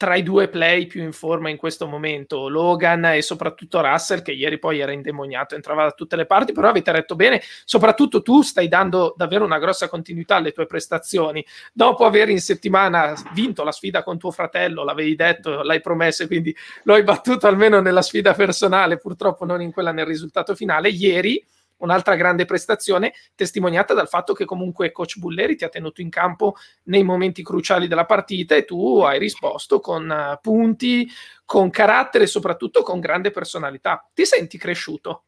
tra 0.00 0.14
i 0.14 0.22
due 0.22 0.48
play 0.48 0.86
più 0.86 1.02
in 1.02 1.12
forma 1.12 1.50
in 1.50 1.58
questo 1.58 1.86
momento, 1.86 2.48
Logan 2.48 3.04
e 3.04 3.20
soprattutto 3.20 3.82
Russell, 3.82 4.22
che 4.22 4.32
ieri 4.32 4.58
poi 4.58 4.80
era 4.80 4.92
indemoniato, 4.92 5.54
entrava 5.54 5.82
da 5.82 5.90
tutte 5.90 6.16
le 6.16 6.24
parti, 6.24 6.52
però 6.52 6.70
avete 6.70 6.90
retto 6.90 7.16
bene, 7.16 7.42
soprattutto 7.66 8.22
tu 8.22 8.40
stai 8.40 8.66
dando 8.66 9.12
davvero 9.14 9.44
una 9.44 9.58
grossa 9.58 9.90
continuità 9.90 10.36
alle 10.36 10.52
tue 10.52 10.64
prestazioni. 10.64 11.44
Dopo 11.70 12.06
aver 12.06 12.30
in 12.30 12.40
settimana 12.40 13.12
vinto 13.34 13.62
la 13.62 13.72
sfida 13.72 14.02
con 14.02 14.16
tuo 14.16 14.30
fratello, 14.30 14.84
l'avevi 14.84 15.14
detto, 15.14 15.62
l'hai 15.62 15.82
promesso, 15.82 16.26
quindi 16.26 16.56
lo 16.84 16.94
hai 16.94 17.02
battuto 17.02 17.46
almeno 17.46 17.82
nella 17.82 18.00
sfida 18.00 18.32
personale, 18.32 18.96
purtroppo 18.96 19.44
non 19.44 19.60
in 19.60 19.70
quella 19.70 19.92
nel 19.92 20.06
risultato 20.06 20.54
finale, 20.54 20.88
ieri 20.88 21.44
un'altra 21.80 22.16
grande 22.16 22.44
prestazione 22.44 23.12
testimoniata 23.34 23.94
dal 23.94 24.08
fatto 24.08 24.32
che 24.32 24.44
comunque 24.44 24.92
coach 24.92 25.18
Bulleri 25.18 25.56
ti 25.56 25.64
ha 25.64 25.68
tenuto 25.68 26.00
in 26.00 26.08
campo 26.08 26.54
nei 26.84 27.02
momenti 27.02 27.42
cruciali 27.42 27.86
della 27.86 28.06
partita 28.06 28.54
e 28.54 28.64
tu 28.64 29.00
hai 29.00 29.18
risposto 29.18 29.80
con 29.80 30.08
uh, 30.08 30.38
punti, 30.40 31.08
con 31.44 31.70
carattere 31.70 32.24
e 32.24 32.28
soprattutto 32.28 32.82
con 32.82 33.00
grande 33.00 33.30
personalità. 33.30 34.08
Ti 34.12 34.24
senti 34.24 34.58
cresciuto? 34.58 35.24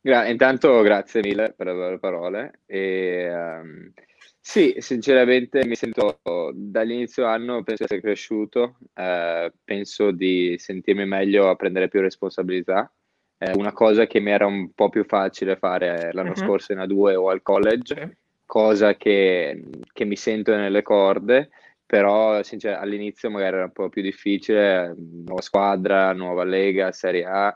Gra- 0.00 0.28
intanto 0.28 0.80
grazie 0.82 1.20
mille 1.22 1.52
per 1.56 1.66
le 1.66 1.98
parole 1.98 2.60
e 2.66 3.28
um, 3.30 3.92
sì, 4.40 4.76
sinceramente 4.78 5.66
mi 5.66 5.74
sento 5.74 6.20
dall'inizio 6.54 7.26
anno 7.26 7.62
penso 7.62 7.84
di 7.84 7.84
essere 7.84 8.00
cresciuto, 8.00 8.78
uh, 8.94 9.52
penso 9.64 10.10
di 10.10 10.56
sentirmi 10.56 11.04
meglio 11.04 11.50
a 11.50 11.56
prendere 11.56 11.88
più 11.88 12.00
responsabilità 12.00 12.90
eh, 13.38 13.52
una 13.54 13.72
cosa 13.72 14.06
che 14.06 14.20
mi 14.20 14.30
era 14.30 14.46
un 14.46 14.72
po' 14.74 14.88
più 14.88 15.04
facile 15.04 15.56
fare 15.56 16.10
l'anno 16.12 16.30
uh-huh. 16.30 16.36
scorso 16.36 16.72
in 16.72 16.78
A2 16.78 17.14
o 17.14 17.30
al 17.30 17.42
college, 17.42 17.92
okay. 17.92 18.16
cosa 18.44 18.96
che, 18.96 19.64
che, 19.92 20.04
mi 20.04 20.16
sento 20.16 20.54
nelle 20.56 20.82
corde, 20.82 21.50
però 21.86 22.42
sincer- 22.42 22.78
all'inizio 22.78 23.30
magari 23.30 23.56
era 23.56 23.64
un 23.64 23.72
po' 23.72 23.88
più 23.88 24.02
difficile, 24.02 24.94
nuova 24.96 25.40
squadra, 25.40 26.12
nuova 26.12 26.42
lega, 26.44 26.90
Serie 26.90 27.24
A, 27.24 27.54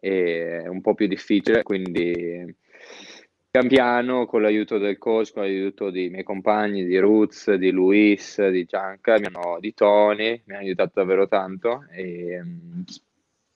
e 0.00 0.64
un 0.66 0.80
po' 0.80 0.94
più 0.94 1.06
difficile, 1.06 1.62
quindi 1.62 2.52
pian 3.50 3.68
piano 3.68 4.26
con 4.26 4.42
l'aiuto 4.42 4.78
del 4.78 4.98
coach, 4.98 5.32
con 5.32 5.42
l'aiuto 5.42 5.90
dei 5.90 6.08
miei 6.08 6.24
compagni, 6.24 6.84
di 6.84 6.98
Ruz, 6.98 7.52
di 7.54 7.70
Luis, 7.70 8.44
di 8.48 8.64
Gianca, 8.64 9.16
di 9.60 9.74
Tony, 9.74 10.42
mi 10.44 10.54
hanno 10.54 10.64
aiutato 10.64 10.92
davvero 10.94 11.28
tanto 11.28 11.84
e 11.90 12.40
mm, 12.42 12.82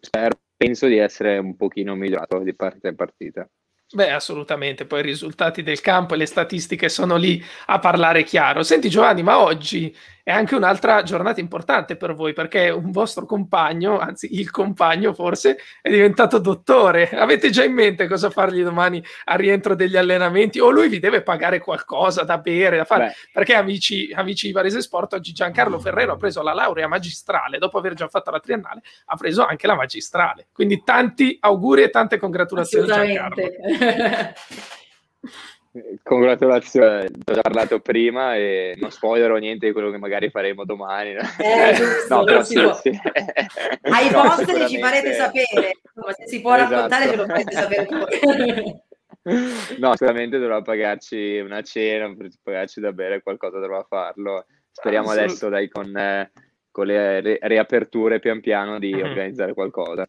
spero 0.00 0.36
penso 0.56 0.86
di 0.86 0.96
essere 0.96 1.38
un 1.38 1.56
pochino 1.56 1.94
migliorato 1.94 2.38
di 2.40 2.54
partita 2.54 2.88
in 2.88 2.96
partita. 2.96 3.48
Beh, 3.92 4.10
assolutamente, 4.10 4.86
poi 4.86 5.00
i 5.00 5.04
risultati 5.04 5.62
del 5.62 5.80
campo 5.80 6.14
e 6.14 6.16
le 6.16 6.26
statistiche 6.26 6.88
sono 6.88 7.16
lì 7.16 7.42
a 7.66 7.78
parlare 7.78 8.24
chiaro. 8.24 8.62
Senti 8.62 8.88
Giovanni, 8.88 9.22
ma 9.22 9.40
oggi 9.40 9.94
è 10.24 10.32
anche 10.32 10.54
un'altra 10.54 11.02
giornata 11.02 11.38
importante 11.38 11.96
per 11.96 12.14
voi 12.14 12.32
perché 12.32 12.70
un 12.70 12.90
vostro 12.90 13.26
compagno, 13.26 13.98
anzi 13.98 14.40
il 14.40 14.50
compagno 14.50 15.12
forse, 15.12 15.58
è 15.82 15.90
diventato 15.90 16.38
dottore. 16.38 17.10
Avete 17.10 17.50
già 17.50 17.62
in 17.62 17.74
mente 17.74 18.08
cosa 18.08 18.30
fargli 18.30 18.62
domani 18.62 19.04
al 19.24 19.36
rientro 19.36 19.74
degli 19.74 19.98
allenamenti 19.98 20.60
o 20.60 20.70
lui 20.70 20.88
vi 20.88 20.98
deve 20.98 21.22
pagare 21.22 21.58
qualcosa 21.58 22.22
da 22.22 22.38
bere, 22.38 22.78
da 22.78 22.86
fare? 22.86 23.08
Beh. 23.08 23.14
Perché 23.34 23.54
amici, 23.54 24.10
amici 24.14 24.46
di 24.46 24.54
Varese 24.54 24.80
Sport, 24.80 25.12
oggi 25.12 25.34
Giancarlo 25.34 25.78
Ferrero 25.78 26.14
ha 26.14 26.16
preso 26.16 26.40
la 26.40 26.54
laurea 26.54 26.88
magistrale, 26.88 27.58
dopo 27.58 27.76
aver 27.76 27.92
già 27.92 28.08
fatto 28.08 28.30
la 28.30 28.40
triennale, 28.40 28.80
ha 29.04 29.16
preso 29.16 29.44
anche 29.44 29.66
la 29.66 29.74
magistrale. 29.74 30.46
Quindi 30.54 30.82
tanti 30.82 31.36
auguri 31.38 31.82
e 31.82 31.90
tante 31.90 32.16
congratulazioni 32.16 32.86
Giancarlo. 32.86 33.44
Congratulazioni, 36.04 37.06
ho 37.06 37.32
già 37.32 37.40
parlato 37.40 37.80
prima 37.80 38.36
e 38.36 38.76
non 38.78 38.92
spoilerò 38.92 39.36
niente 39.38 39.66
di 39.66 39.72
quello 39.72 39.90
che 39.90 39.98
magari 39.98 40.30
faremo 40.30 40.64
domani. 40.64 41.14
Eh, 41.14 41.74
giusto, 41.74 42.14
no, 42.14 42.22
però 42.22 42.44
sì, 42.44 42.54
sì. 42.80 43.00
Ai 43.82 44.08
no, 44.10 44.22
posteri 44.22 44.68
ci 44.68 44.78
farete 44.78 45.14
sapere, 45.14 45.72
se 46.16 46.28
si 46.28 46.40
può 46.40 46.54
esatto. 46.54 46.72
raccontare 46.74 47.08
ce 47.08 47.16
lo 47.16 47.26
farete 47.26 47.52
sapere 47.52 47.86
voi. 47.90 48.82
no, 49.78 49.96
sicuramente 49.96 50.38
dovrà 50.38 50.62
pagarci 50.62 51.38
una 51.38 51.62
cena, 51.62 52.14
pagarci 52.40 52.78
da 52.78 52.92
bere, 52.92 53.22
qualcosa 53.22 53.58
dovrà 53.58 53.82
farlo. 53.82 54.46
Speriamo 54.70 55.10
ah, 55.10 55.14
adesso 55.14 55.48
dai, 55.48 55.68
con, 55.68 55.96
eh, 55.96 56.30
con 56.70 56.86
le 56.86 57.20
re- 57.20 57.38
riaperture 57.42 58.20
pian 58.20 58.40
piano 58.40 58.78
di 58.78 58.94
mm-hmm. 58.94 59.08
organizzare 59.08 59.54
qualcosa. 59.54 60.08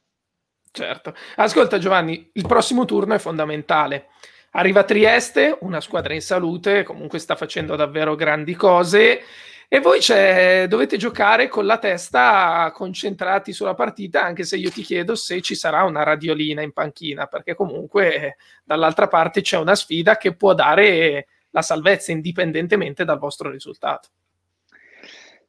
Certo. 0.71 1.15
Ascolta 1.37 1.79
Giovanni, 1.79 2.29
il 2.33 2.45
prossimo 2.45 2.85
turno 2.85 3.15
è 3.15 3.19
fondamentale 3.19 4.09
Arriva 4.57 4.85
Trieste, 4.85 5.57
una 5.61 5.81
squadra 5.81 6.13
in 6.13 6.21
salute, 6.21 6.83
comunque 6.83 7.19
sta 7.19 7.35
facendo 7.35 7.75
davvero 7.75 8.15
grandi 8.15 8.55
cose. 8.55 9.21
e 9.67 9.79
voi 9.79 9.99
dovete 10.67 10.97
giocare 10.97 11.47
con 11.47 11.65
la 11.65 11.77
testa 11.79 12.71
concentrati 12.73 13.51
sulla 13.51 13.73
partita, 13.73 14.23
anche 14.23 14.43
se 14.43 14.57
io 14.57 14.69
ti 14.69 14.83
chiedo 14.83 15.15
se 15.15 15.41
ci 15.41 15.55
sarà 15.55 15.83
una 15.83 16.03
radiolina 16.03 16.61
in 16.61 16.71
panchina, 16.71 17.25
perché 17.25 17.55
comunque 17.55 18.37
dall'altra 18.63 19.07
parte 19.07 19.41
c'è 19.41 19.57
una 19.57 19.75
sfida 19.75 20.17
che 20.17 20.35
può 20.35 20.53
dare 20.53 21.27
la 21.49 21.61
salvezza 21.61 22.11
indipendentemente 22.11 23.05
dal 23.05 23.19
vostro 23.19 23.49
risultato. 23.49 24.09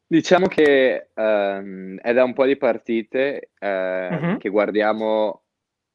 Diciamo 0.09 0.47
che 0.47 1.09
um, 1.15 1.99
è 1.99 2.13
da 2.13 2.23
un 2.23 2.33
po' 2.33 2.47
di 2.47 2.57
partite 2.57 3.51
uh, 3.59 3.67
uh-huh. 3.67 4.37
che 4.39 4.49
guardiamo 4.49 5.43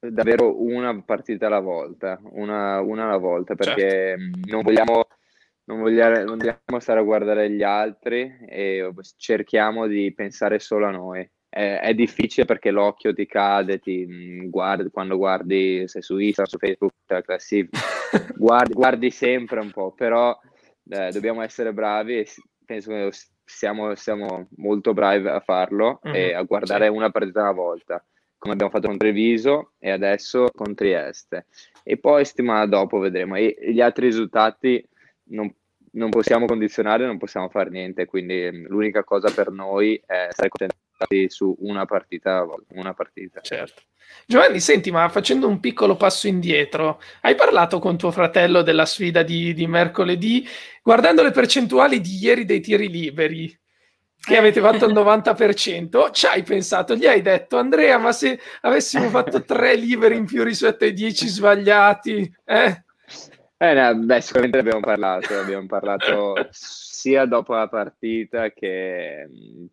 davvero 0.09 0.61
una 0.61 0.99
partita 1.03 1.47
alla 1.47 1.59
volta, 1.59 2.19
una, 2.31 2.81
una 2.81 3.03
alla 3.03 3.17
volta, 3.17 3.55
perché 3.55 4.17
certo. 4.17 4.39
non 4.49 4.61
vogliamo 4.63 5.05
non 5.65 5.79
vogliamo, 5.79 6.23
non 6.23 6.37
vogliamo 6.37 6.79
stare 6.79 6.99
a 6.99 7.03
guardare 7.03 7.49
gli 7.49 7.63
altri 7.63 8.39
e 8.47 8.91
cerchiamo 9.17 9.87
di 9.87 10.13
pensare 10.13 10.59
solo 10.59 10.87
a 10.87 10.91
noi. 10.91 11.29
È, 11.47 11.79
è 11.81 11.93
difficile 11.93 12.45
perché 12.45 12.71
l'occhio 12.71 13.13
ti 13.13 13.25
cade, 13.25 13.79
ti 13.79 14.05
mm, 14.05 14.49
guardi, 14.49 14.89
quando 14.89 15.17
guardi, 15.17 15.87
sei 15.87 16.01
su 16.01 16.17
Instagram, 16.17 16.47
su 16.47 16.57
Facebook, 16.57 16.93
la 17.07 17.21
classifica, 17.21 17.79
guardi, 18.35 18.73
guardi, 18.73 19.11
sempre 19.11 19.59
un 19.59 19.71
po', 19.71 19.91
però 19.91 20.37
eh, 20.89 21.09
dobbiamo 21.11 21.41
essere 21.41 21.73
bravi 21.73 22.19
e 22.19 22.27
penso 22.65 22.91
che 22.91 23.09
siamo, 23.43 23.95
siamo 23.95 24.47
molto 24.57 24.93
bravi 24.93 25.27
a 25.27 25.41
farlo 25.41 25.99
mm-hmm, 26.05 26.15
e 26.15 26.33
a 26.33 26.43
guardare 26.43 26.85
sì. 26.85 26.91
una 26.91 27.11
partita 27.11 27.41
alla 27.41 27.51
volta 27.51 28.03
come 28.41 28.53
abbiamo 28.53 28.71
fatto 28.71 28.87
con 28.87 28.97
Treviso 28.97 29.73
e 29.77 29.91
adesso 29.91 30.49
con 30.51 30.73
Trieste. 30.73 31.45
E 31.83 31.97
poi 31.97 32.25
settimana 32.25 32.65
dopo 32.65 32.97
vedremo. 32.97 33.35
E 33.35 33.55
gli 33.67 33.79
altri 33.81 34.07
risultati 34.07 34.83
non, 35.25 35.53
non 35.91 36.09
possiamo 36.09 36.47
condizionare, 36.47 37.05
non 37.05 37.19
possiamo 37.19 37.49
fare 37.49 37.69
niente, 37.69 38.07
quindi 38.07 38.49
mm, 38.51 38.65
l'unica 38.65 39.03
cosa 39.03 39.31
per 39.31 39.51
noi 39.51 39.93
è 40.03 40.29
stare 40.31 40.49
concentrati 40.49 41.29
su 41.29 41.55
una 41.59 41.85
partita, 41.85 42.43
una 42.69 42.95
partita. 42.95 43.41
Certo. 43.41 43.83
Giovanni, 44.25 44.59
senti, 44.59 44.89
ma 44.89 45.07
facendo 45.09 45.47
un 45.47 45.59
piccolo 45.59 45.95
passo 45.95 46.27
indietro, 46.27 46.99
hai 47.21 47.35
parlato 47.35 47.77
con 47.77 47.95
tuo 47.95 48.09
fratello 48.09 48.63
della 48.63 48.87
sfida 48.87 49.21
di, 49.21 49.53
di 49.53 49.67
mercoledì, 49.67 50.47
guardando 50.81 51.21
le 51.21 51.29
percentuali 51.29 52.01
di 52.01 52.17
ieri 52.17 52.45
dei 52.45 52.59
tiri 52.59 52.89
liberi, 52.89 53.55
che 54.23 54.37
avete 54.37 54.61
fatto 54.61 54.85
il 54.85 54.93
90%, 54.93 56.11
ci 56.11 56.25
hai 56.27 56.43
pensato, 56.43 56.95
gli 56.95 57.07
hai 57.07 57.21
detto 57.21 57.57
Andrea, 57.57 57.97
ma 57.97 58.11
se 58.11 58.39
avessimo 58.61 59.09
fatto 59.09 59.43
tre 59.43 59.75
liberi 59.75 60.15
in 60.15 60.25
più 60.25 60.43
rispetto 60.43 60.83
ai 60.83 60.93
10 60.93 61.27
sbagliati, 61.27 62.31
eh? 62.45 62.83
Eh, 63.57 63.73
no, 63.73 63.95
beh, 63.95 64.21
sicuramente 64.21 64.57
abbiamo 64.59 64.79
parlato, 64.79 65.37
abbiamo 65.37 65.65
parlato 65.67 66.33
sia 67.01 67.25
dopo 67.25 67.55
la 67.55 67.67
partita 67.67 68.51
che, 68.51 69.27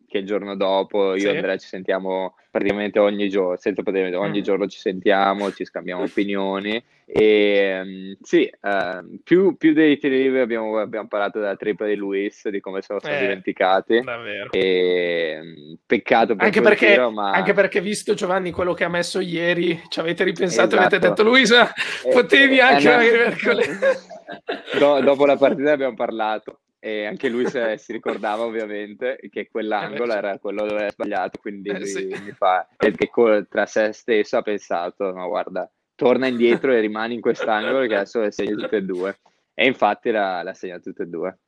che 0.07 0.18
il 0.18 0.24
giorno 0.24 0.57
dopo. 0.57 1.12
Io 1.12 1.18
sì. 1.20 1.26
e 1.26 1.37
Andrea 1.37 1.59
ci 1.59 1.68
sentiamo 1.68 2.37
praticamente 2.51 2.99
ogni 2.99 3.29
giorno, 3.29 3.57
senza 3.59 3.83
poter, 3.83 4.16
ogni 4.16 4.39
mm. 4.39 4.43
giorno 4.43 4.66
ci 4.66 4.79
sentiamo, 4.79 5.53
ci 5.53 5.66
scambiamo 5.66 6.05
opinioni 6.05 6.83
e 7.05 7.81
um, 7.83 8.16
sì, 8.20 8.51
uh, 8.61 9.18
più, 9.24 9.57
più, 9.57 9.72
dei 9.72 9.99
tiri 9.99 10.22
liberi 10.22 10.43
abbiamo, 10.43 10.79
abbiamo, 10.79 11.09
parlato 11.09 11.39
della 11.39 11.57
tripla 11.57 11.87
di 11.87 11.97
Luis, 11.97 12.49
di 12.49 12.61
come 12.61 12.81
sono 12.81 12.99
stati 12.99 13.14
eh, 13.14 13.20
dimenticati. 13.20 14.01
Davvero. 14.01 14.51
E, 14.51 15.39
um, 15.41 15.76
peccato 15.85 16.35
per 16.35 16.47
anche 16.47 16.61
perché, 16.62 16.87
tiro, 16.93 17.11
ma... 17.11 17.31
anche 17.33 17.53
perché 17.53 17.81
visto 17.83 18.14
Giovanni 18.14 18.51
quello 18.51 18.72
che 18.72 18.85
ha 18.85 18.89
messo 18.89 19.20
ieri, 19.20 19.81
ci 19.89 20.01
avete 20.01 20.24
ripensato 20.24 20.76
esatto. 20.76 20.95
e 20.95 20.97
avete 20.97 21.09
detto 21.09 21.22
Luisa, 21.22 21.72
eh, 21.72 22.11
potevi 22.11 22.57
eh, 22.57 22.61
anche 22.61 22.93
eh, 22.93 23.16
mercoledì. 23.16 23.79
Do, 24.79 25.01
dopo 25.01 25.24
la 25.24 25.37
partita 25.37 25.72
abbiamo 25.72 25.95
parlato 25.95 26.61
e 26.81 27.07
anche 27.07 27.29
lui 27.29 27.49
se, 27.49 27.76
si 27.79 27.93
ricordava 27.93 28.45
ovviamente 28.45 29.18
che 29.31 29.49
quell'angolo 29.51 30.12
era 30.12 30.39
quello 30.39 30.66
dove 30.66 30.81
era 30.81 30.91
sbagliato, 30.91 31.39
quindi 31.41 31.70
eh, 31.70 31.87
sì. 31.87 32.07
mi 32.07 32.33
fa, 32.33 32.66
e 32.76 32.93
che 32.93 33.11
tra 33.49 33.66
sé 33.66 33.93
stesso 33.93 34.37
ha 34.37 34.43
pensato, 34.43 35.11
no 35.12 35.29
guarda, 35.29 35.70
torna 35.95 36.26
indietro 36.26 36.72
e 36.72 36.81
rimani 36.81 37.14
in 37.14 37.20
quest'angolo 37.20 37.87
che 37.87 37.95
adesso 37.95 38.20
le 38.20 38.31
segni 38.31 38.55
tutte 38.55 38.76
e 38.76 38.83
due. 38.83 39.18
E 39.55 39.66
infatti 39.66 40.12
la, 40.12 40.43
la 40.45 40.55
segna 40.55 40.79
tutte 40.79 41.03
e 41.03 41.07
due. 41.07 41.39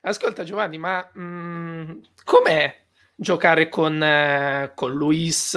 Ascolta 0.00 0.42
Giovanni, 0.42 0.76
ma 0.76 1.08
mh, 1.12 1.22
mm, 1.22 1.90
com'è 2.24 2.82
giocare 3.14 3.68
con, 3.68 4.02
eh, 4.02 4.72
con 4.74 4.92
Luis, 4.92 5.56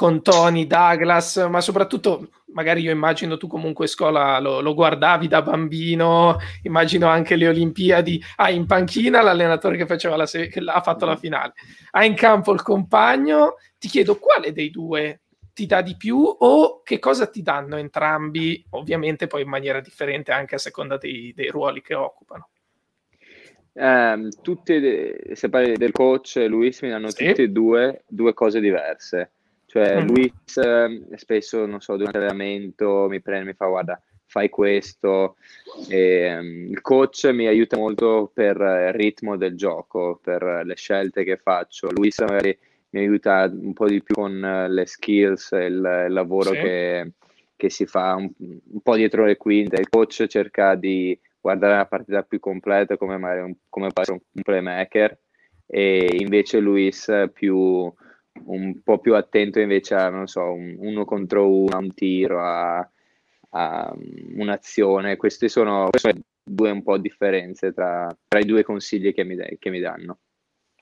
con 0.00 0.22
Tony, 0.22 0.66
Douglas, 0.66 1.46
ma 1.50 1.60
soprattutto 1.60 2.30
magari 2.54 2.80
io 2.80 2.90
immagino 2.90 3.36
tu 3.36 3.46
comunque 3.46 3.86
scuola 3.86 4.38
lo, 4.38 4.62
lo, 4.62 4.72
guardavi 4.72 5.28
da 5.28 5.42
bambino, 5.42 6.38
immagino 6.62 7.06
anche 7.06 7.36
le 7.36 7.48
Olimpiadi, 7.48 8.18
hai 8.36 8.56
in 8.56 8.64
panchina 8.64 9.20
l'allenatore 9.20 9.76
che, 9.76 9.84
faceva 9.84 10.16
la 10.16 10.24
se- 10.24 10.48
che 10.48 10.62
ha 10.64 10.80
fatto 10.80 11.04
la 11.04 11.16
finale, 11.16 11.52
hai 11.90 12.06
in 12.06 12.14
campo 12.14 12.54
il 12.54 12.62
compagno, 12.62 13.56
ti 13.76 13.88
chiedo 13.88 14.18
quale 14.18 14.54
dei 14.54 14.70
due 14.70 15.20
ti 15.52 15.66
dà 15.66 15.82
di 15.82 15.94
più 15.98 16.16
o 16.16 16.80
che 16.82 16.98
cosa 16.98 17.26
ti 17.26 17.42
danno 17.42 17.76
entrambi, 17.76 18.64
ovviamente 18.70 19.26
poi 19.26 19.42
in 19.42 19.50
maniera 19.50 19.82
differente 19.82 20.32
anche 20.32 20.54
a 20.54 20.58
seconda 20.58 20.96
dei, 20.96 21.34
dei 21.36 21.48
ruoli 21.48 21.82
che 21.82 21.92
occupano. 21.92 22.48
Eh, 23.74 24.28
tutte, 24.40 25.34
se 25.36 25.48
parli 25.50 25.76
del 25.76 25.92
coach 25.92 26.36
e 26.36 26.46
Luis 26.46 26.80
mi 26.80 26.88
danno 26.88 27.10
sì. 27.10 27.26
tutte 27.26 27.42
e 27.42 27.48
due, 27.48 28.04
due 28.08 28.32
cose 28.32 28.60
diverse. 28.60 29.32
Cioè, 29.70 30.02
mm. 30.02 30.06
Luis 30.08 30.56
eh, 30.56 31.00
spesso, 31.14 31.64
non 31.64 31.80
so, 31.80 31.96
durante 31.96 32.18
l'allenamento 32.18 33.06
mi 33.08 33.20
prende, 33.20 33.50
mi 33.50 33.54
fa 33.54 33.66
guarda, 33.66 34.02
fai 34.26 34.48
questo. 34.48 35.36
E, 35.88 36.36
um, 36.36 36.66
il 36.70 36.80
coach 36.80 37.30
mi 37.32 37.46
aiuta 37.46 37.76
molto 37.76 38.32
per 38.34 38.56
il 38.56 38.92
ritmo 38.92 39.36
del 39.36 39.54
gioco, 39.54 40.18
per 40.20 40.62
le 40.64 40.74
scelte 40.74 41.22
che 41.22 41.36
faccio. 41.36 41.88
Luis 41.92 42.18
magari 42.18 42.58
mi 42.90 42.98
aiuta 42.98 43.48
un 43.48 43.72
po' 43.72 43.86
di 43.86 44.02
più 44.02 44.16
con 44.16 44.44
eh, 44.44 44.68
le 44.68 44.86
skills, 44.86 45.52
il, 45.52 46.06
il 46.08 46.12
lavoro 46.12 46.50
sì. 46.52 46.58
che, 46.58 47.12
che, 47.54 47.70
si 47.70 47.86
fa 47.86 48.16
un, 48.16 48.28
un, 48.38 48.80
po' 48.82 48.96
dietro 48.96 49.24
le 49.24 49.36
quinte. 49.36 49.78
Il 49.78 49.88
coach 49.88 50.26
cerca 50.26 50.74
di 50.74 51.16
guardare 51.40 51.76
la 51.76 51.86
partita 51.86 52.24
più 52.24 52.40
completa 52.40 52.96
come, 52.96 53.14
un, 53.14 53.54
come 53.68 53.86
un 53.94 54.42
playmaker 54.42 55.16
e 55.64 56.16
invece 56.18 56.58
Luis 56.58 57.08
più 57.32 57.88
un 58.44 58.80
po' 58.82 58.98
più 58.98 59.14
attento 59.14 59.60
invece 59.60 59.94
a, 59.94 60.08
non 60.08 60.26
so, 60.26 60.52
un, 60.52 60.76
uno 60.78 61.04
contro 61.04 61.48
uno, 61.48 61.76
a 61.76 61.78
un 61.78 61.92
tiro, 61.94 62.40
a, 62.42 62.88
a 63.50 63.94
un'azione. 64.36 65.16
Queste 65.16 65.48
sono, 65.48 65.88
queste 65.90 66.10
sono 66.10 66.22
due 66.42 66.70
un 66.70 66.82
po' 66.82 66.98
differenze 66.98 67.72
tra, 67.72 68.08
tra 68.28 68.38
i 68.38 68.44
due 68.44 68.62
consigli 68.62 69.12
che 69.12 69.24
mi, 69.24 69.36
che 69.58 69.70
mi 69.70 69.80
danno. 69.80 70.18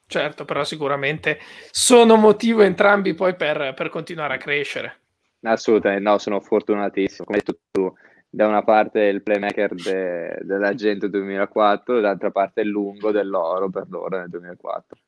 Certo, 0.06 0.46
però 0.46 0.64
sicuramente 0.64 1.38
sono 1.70 2.16
motivo 2.16 2.62
entrambi 2.62 3.14
poi 3.14 3.36
per, 3.36 3.74
per 3.74 3.90
continuare 3.90 4.34
a 4.34 4.38
crescere. 4.38 5.00
Assolutamente, 5.42 6.02
no, 6.02 6.18
sono 6.18 6.40
fortunatissimo. 6.40 7.26
Come 7.26 7.38
hai 7.38 7.44
detto 7.44 7.60
tu, 7.70 7.94
da 8.30 8.46
una 8.46 8.64
parte 8.64 9.00
il 9.02 9.22
playmaker 9.22 9.74
de, 9.74 10.38
dell'Argento 10.42 11.08
2004, 11.08 11.96
dall'altra 11.96 12.30
parte 12.30 12.62
il 12.62 12.68
lungo 12.68 13.10
dell'oro 13.10 13.68
per 13.68 13.86
loro 13.88 14.18
nel 14.18 14.30
2004. 14.30 14.98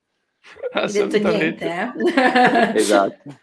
Assolutamente. 0.72 1.64
Eh? 1.64 2.72
esatto. 2.76 3.38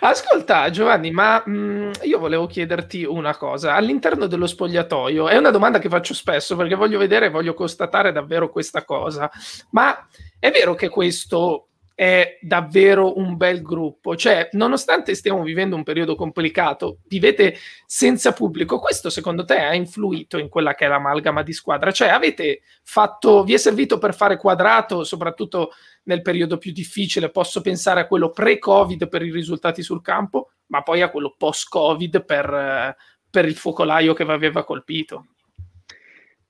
Ascolta 0.00 0.70
Giovanni, 0.70 1.10
ma 1.10 1.42
mh, 1.44 1.92
io 2.02 2.18
volevo 2.18 2.46
chiederti 2.46 3.04
una 3.04 3.36
cosa. 3.36 3.74
All'interno 3.74 4.26
dello 4.26 4.46
spogliatoio, 4.46 5.28
è 5.28 5.36
una 5.36 5.50
domanda 5.50 5.78
che 5.78 5.88
faccio 5.88 6.14
spesso 6.14 6.56
perché 6.56 6.74
voglio 6.74 6.98
vedere, 6.98 7.28
voglio 7.30 7.54
constatare 7.54 8.12
davvero 8.12 8.50
questa 8.50 8.84
cosa, 8.84 9.30
ma 9.70 10.06
è 10.38 10.50
vero 10.50 10.74
che 10.74 10.88
questo 10.88 11.69
è 12.00 12.38
davvero 12.40 13.18
un 13.18 13.36
bel 13.36 13.60
gruppo. 13.60 14.16
Cioè, 14.16 14.48
nonostante 14.52 15.14
stiamo 15.14 15.42
vivendo 15.42 15.76
un 15.76 15.82
periodo 15.82 16.14
complicato, 16.14 17.00
vivete 17.06 17.58
senza 17.84 18.32
pubblico. 18.32 18.78
Questo 18.78 19.10
secondo 19.10 19.44
te 19.44 19.58
ha 19.58 19.74
influito 19.74 20.38
in 20.38 20.48
quella 20.48 20.74
che 20.74 20.86
è 20.86 20.88
l'amalgama 20.88 21.42
di 21.42 21.52
squadra? 21.52 21.90
Cioè, 21.90 22.08
avete 22.08 22.62
fatto, 22.84 23.44
vi 23.44 23.52
è 23.52 23.58
servito 23.58 23.98
per 23.98 24.14
fare 24.14 24.38
quadrato, 24.38 25.04
soprattutto 25.04 25.72
nel 26.04 26.22
periodo 26.22 26.56
più 26.56 26.72
difficile? 26.72 27.28
Posso 27.28 27.60
pensare 27.60 28.00
a 28.00 28.06
quello 28.06 28.30
pre-Covid 28.30 29.06
per 29.06 29.20
i 29.20 29.30
risultati 29.30 29.82
sul 29.82 30.00
campo, 30.00 30.52
ma 30.68 30.80
poi 30.80 31.02
a 31.02 31.10
quello 31.10 31.34
post-Covid 31.36 32.24
per, 32.24 32.96
per 33.28 33.44
il 33.44 33.56
focolaio 33.56 34.14
che 34.14 34.24
vi 34.24 34.32
aveva 34.32 34.64
colpito. 34.64 35.26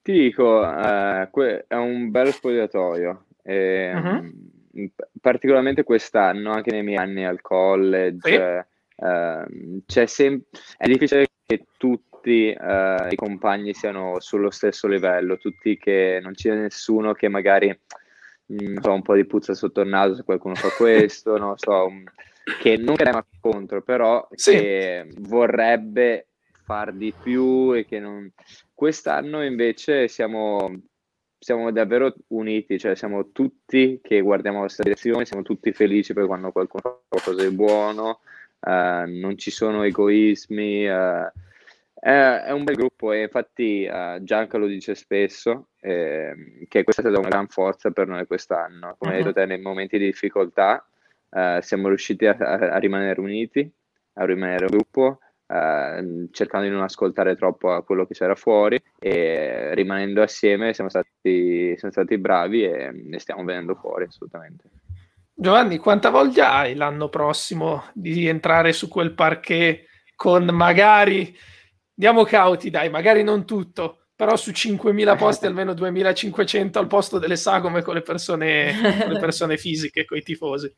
Ti 0.01 0.12
dico, 0.12 0.62
eh, 0.62 1.28
è 1.66 1.74
un 1.74 2.09
bel 2.12 2.32
spogliatoio. 2.32 3.24
E, 3.42 3.92
uh-huh 3.96 4.59
particolarmente 5.21 5.85
quest'anno, 5.85 6.53
anche 6.53 6.71
nei 6.71 6.83
miei 6.83 6.97
anni 6.97 7.25
al 7.25 7.41
college, 7.41 8.18
sì. 8.21 9.05
eh, 9.05 9.83
c'è 9.87 10.07
sem- 10.07 10.43
è 10.77 10.87
difficile 10.87 11.29
che 11.45 11.66
tutti 11.77 12.51
eh, 12.51 13.09
i 13.11 13.16
compagni 13.16 13.75
siano 13.75 14.21
sullo 14.21 14.51
stesso 14.51 14.87
livello, 14.87 15.39
tutti 15.39 15.77
che 15.77 16.21
non 16.23 16.35
c'è 16.35 16.55
nessuno 16.55 17.12
che 17.12 17.29
magari 17.29 17.77
mh, 18.47 18.81
so, 18.81 18.93
un 18.93 19.03
po' 19.03 19.14
di 19.14 19.25
puzza 19.25 19.55
sotto 19.55 19.81
il 19.81 19.89
naso 19.89 20.14
se 20.14 20.23
qualcuno 20.23 20.55
fa 20.55 20.68
questo, 20.71 21.37
non 21.37 21.57
so, 21.57 21.87
un, 21.87 22.05
che 22.61 22.77
non 22.77 22.95
crema 22.95 23.25
contro, 23.41 23.83
però 23.83 24.27
sì. 24.33 24.53
che 24.53 25.09
vorrebbe 25.18 26.27
far 26.64 26.93
di 26.93 27.12
più 27.12 27.75
e 27.75 27.85
che 27.85 27.99
non... 27.99 28.31
Quest'anno 28.73 29.43
invece 29.43 30.09
siamo 30.09 30.73
siamo 31.41 31.72
davvero 31.72 32.14
uniti, 32.28 32.78
cioè 32.78 32.95
siamo 32.95 33.32
tutti 33.32 33.99
che 34.03 34.20
guardiamo 34.20 34.62
la 34.62 34.68
direzione, 34.76 35.24
siamo 35.24 35.43
tutti 35.43 35.72
felici 35.72 36.12
per 36.12 36.26
quando 36.26 36.53
qualcuno 36.53 36.82
fa 36.82 36.99
qualcosa 37.09 37.49
di 37.49 37.55
buono, 37.55 38.20
uh, 38.61 39.07
non 39.07 39.38
ci 39.38 39.51
sono 39.51 39.82
egoismi, 39.82 40.86
uh, 40.86 41.32
è, 41.95 42.43
è, 42.45 42.51
un 42.51 42.64
bel 42.64 42.76
gruppo 42.76 43.12
e 43.12 43.22
infatti 43.22 43.88
uh, 43.91 44.22
Gianca 44.22 44.59
lo 44.59 44.66
dice 44.66 44.95
spesso 44.95 45.68
eh, 45.80 46.66
che 46.68 46.84
questa 46.84 47.01
è 47.01 47.05
stata 47.07 47.18
una 47.18 47.28
gran 47.28 47.49
forza 47.49 47.91
per 47.91 48.07
noi 48.07 48.26
quest'anno, 48.26 48.97
come 48.99 49.12
uh-huh. 49.12 49.22
detto 49.22 49.32
te 49.32 49.47
nei 49.47 49.61
momenti 49.61 49.97
di 49.97 50.05
difficoltà 50.05 50.84
siamo 51.61 51.86
riusciti 51.86 52.26
a, 52.26 52.36
a, 52.36 52.76
rimanere 52.78 53.20
uniti, 53.20 53.70
a 54.14 54.24
rimanere 54.24 54.64
un 54.64 54.70
gruppo 54.72 55.20
eh, 55.51 56.28
cercando 56.30 56.66
di 56.66 56.72
non 56.72 56.82
ascoltare 56.82 57.34
troppo 57.36 57.72
a 57.72 57.82
quello 57.82 58.07
che 58.07 58.14
c'era 58.14 58.36
fuori 58.36 58.80
e 58.98 59.74
rimanendo 59.74 60.22
assieme 60.22 60.72
siamo 60.72 60.90
stati, 60.90 61.74
siamo 61.76 61.92
stati 61.92 62.18
bravi 62.18 62.64
e 62.64 62.90
ne 62.92 63.18
stiamo 63.18 63.44
venendo 63.44 63.74
fuori 63.74 64.05
assolutamente. 64.05 64.64
Giovanni, 65.34 65.78
quanta 65.78 66.11
voglia 66.11 66.53
hai 66.53 66.74
l'anno 66.74 67.09
prossimo 67.09 67.84
di 67.94 68.26
entrare 68.26 68.72
su 68.72 68.88
quel 68.88 69.14
parquet 69.14 69.86
con 70.14 70.44
magari, 70.44 71.34
diamo 71.94 72.24
cauti 72.24 72.68
dai, 72.68 72.90
magari 72.90 73.22
non 73.22 73.46
tutto, 73.46 74.09
però 74.14 74.36
su 74.36 74.51
5.000 74.51 75.16
posti 75.16 75.46
almeno 75.46 75.72
2.500 75.72 76.78
al 76.78 76.86
posto 76.86 77.18
delle 77.18 77.36
sagome 77.36 77.82
con 77.82 77.94
le 77.94 78.03
persone, 78.03 78.74
con 79.03 79.12
le 79.12 79.18
persone 79.18 79.57
fisiche, 79.57 80.05
con 80.05 80.18
i 80.18 80.22
tifosi? 80.22 80.72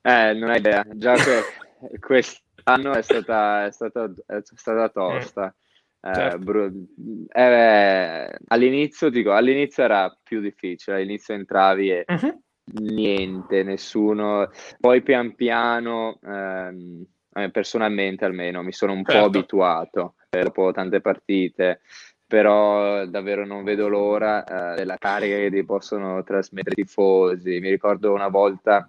Eh, 0.00 0.32
non 0.32 0.48
hai 0.48 0.58
idea, 0.58 0.84
già 0.94 1.12
que- 1.12 1.98
questo 2.00 2.43
quest'anno 2.64 2.94
è 2.94 3.02
stata, 3.02 3.66
è 3.66 3.70
stata, 3.70 4.10
è 4.26 4.40
stata 4.42 4.88
tosta. 4.88 5.54
Mm. 5.54 5.62
Eh, 6.06 6.14
certo. 6.14 6.38
bru- 6.38 6.86
eh, 7.32 8.38
all'inizio, 8.48 9.08
dico, 9.08 9.32
all'inizio 9.32 9.84
era 9.84 10.14
più 10.22 10.40
difficile, 10.40 10.96
all'inizio 10.96 11.32
entravi 11.32 11.90
e 11.90 12.04
uh-huh. 12.06 12.42
niente, 12.82 13.62
nessuno. 13.62 14.50
Poi 14.78 15.02
pian 15.02 15.34
piano, 15.34 16.18
ehm, 16.22 17.06
eh, 17.32 17.50
personalmente 17.50 18.26
almeno, 18.26 18.62
mi 18.62 18.72
sono 18.72 18.92
un 18.92 19.02
certo. 19.04 19.18
po' 19.18 19.26
abituato 19.26 20.14
dopo 20.28 20.72
tante 20.72 21.00
partite 21.00 21.80
però 22.26 23.06
davvero 23.06 23.46
non 23.46 23.62
vedo 23.62 23.86
l'ora 23.86 24.42
eh, 24.72 24.74
della 24.76 24.96
carica 24.96 25.36
che 25.36 25.50
ti 25.50 25.64
possono 25.64 26.24
trasmettere 26.24 26.80
i 26.80 26.84
tifosi. 26.84 27.60
Mi 27.60 27.70
ricordo 27.70 28.12
una 28.12 28.28
volta 28.28 28.88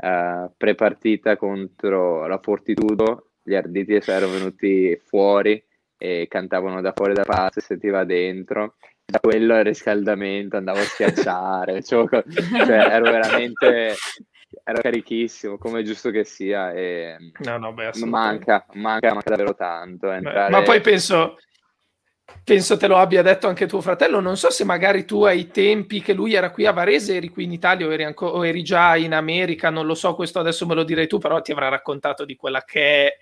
eh, 0.00 0.50
pre-partita 0.56 1.36
contro 1.36 2.26
la 2.26 2.38
Fortitudo, 2.38 3.30
gli 3.42 3.54
arditi 3.54 3.94
erano 3.94 4.32
venuti 4.32 4.96
fuori 5.04 5.62
e 5.96 6.26
cantavano 6.28 6.80
da 6.80 6.92
fuori 6.94 7.14
da 7.14 7.24
parte, 7.24 7.60
sentiva 7.60 8.04
dentro. 8.04 8.76
Da 9.04 9.20
quello 9.20 9.54
al 9.54 9.64
riscaldamento 9.64 10.58
andavo 10.58 10.80
a 10.80 10.82
schiacciare, 10.82 11.82
cioè, 11.82 12.06
cioè, 12.06 12.88
ero 12.90 13.10
veramente 13.10 13.94
ero 14.64 14.80
carichissimo, 14.80 15.56
come 15.56 15.80
è 15.80 15.82
giusto 15.82 16.10
che 16.10 16.24
sia. 16.24 16.72
E 16.72 17.16
no, 17.38 17.56
no, 17.56 17.72
beh, 17.72 17.90
manca, 18.04 18.66
manca, 18.74 19.12
manca 19.14 19.30
davvero 19.30 19.54
tanto. 19.54 20.10
Entrare... 20.10 20.50
Ma 20.50 20.62
poi 20.62 20.80
penso, 20.80 21.38
penso 22.48 22.78
te 22.78 22.86
lo 22.86 22.96
abbia 22.96 23.20
detto 23.20 23.46
anche 23.46 23.66
tuo 23.66 23.82
fratello. 23.82 24.20
Non 24.20 24.38
so 24.38 24.50
se 24.50 24.64
magari 24.64 25.04
tu 25.04 25.24
ai 25.24 25.48
tempi 25.48 26.00
che 26.00 26.14
lui 26.14 26.34
era 26.34 26.50
qui 26.50 26.64
a 26.64 26.72
Varese 26.72 27.16
eri 27.16 27.28
qui 27.28 27.44
in 27.44 27.52
Italia 27.52 27.86
o 27.86 27.92
eri, 27.92 28.04
anco, 28.04 28.26
o 28.26 28.46
eri 28.46 28.62
già 28.62 28.96
in 28.96 29.12
America, 29.12 29.68
non 29.68 29.84
lo 29.84 29.94
so, 29.94 30.14
questo 30.14 30.38
adesso 30.38 30.66
me 30.66 30.74
lo 30.74 30.82
direi 30.82 31.06
tu, 31.06 31.18
però 31.18 31.42
ti 31.42 31.52
avrà 31.52 31.68
raccontato 31.68 32.24
di 32.24 32.36
quella 32.36 32.64
che 32.64 33.06
è. 33.06 33.18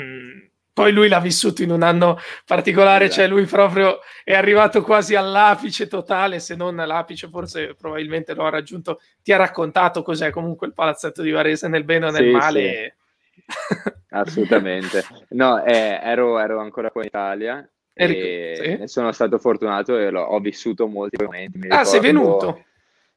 Mm, 0.00 0.46
poi 0.72 0.92
lui 0.92 1.08
l'ha 1.08 1.20
vissuto 1.20 1.62
in 1.62 1.70
un 1.70 1.82
anno 1.82 2.18
particolare, 2.44 3.06
esatto. 3.06 3.20
cioè 3.20 3.28
lui 3.28 3.44
proprio 3.46 3.98
è 4.22 4.34
arrivato 4.34 4.82
quasi 4.82 5.14
all'apice 5.14 5.86
totale, 5.86 6.40
se 6.40 6.54
non 6.54 6.78
all'apice, 6.78 7.28
forse 7.28 7.74
probabilmente 7.74 8.34
lo 8.34 8.44
ha 8.44 8.50
raggiunto. 8.50 9.00
Ti 9.22 9.32
ha 9.32 9.36
raccontato 9.36 10.02
cos'è 10.02 10.30
comunque 10.30 10.66
il 10.66 10.74
palazzetto 10.74 11.22
di 11.22 11.30
Varese 11.30 11.68
nel 11.68 11.84
bene 11.84 12.06
o 12.06 12.10
nel 12.10 12.24
sì, 12.24 12.30
male? 12.30 12.96
Sì. 13.44 13.92
Assolutamente. 14.10 15.04
No, 15.30 15.64
eh, 15.64 16.00
ero, 16.02 16.38
ero 16.38 16.60
ancora 16.60 16.90
qua 16.90 17.02
in 17.02 17.08
Italia 17.08 17.68
e 18.00 18.78
sì. 18.78 18.86
sono 18.86 19.10
stato 19.10 19.38
fortunato 19.38 19.98
e 19.98 20.08
ho 20.08 20.38
vissuto 20.38 20.86
molti 20.86 21.22
momenti. 21.22 21.58
Mi 21.58 21.68
ah, 21.68 21.82
sei 21.82 21.98
venuto? 21.98 22.64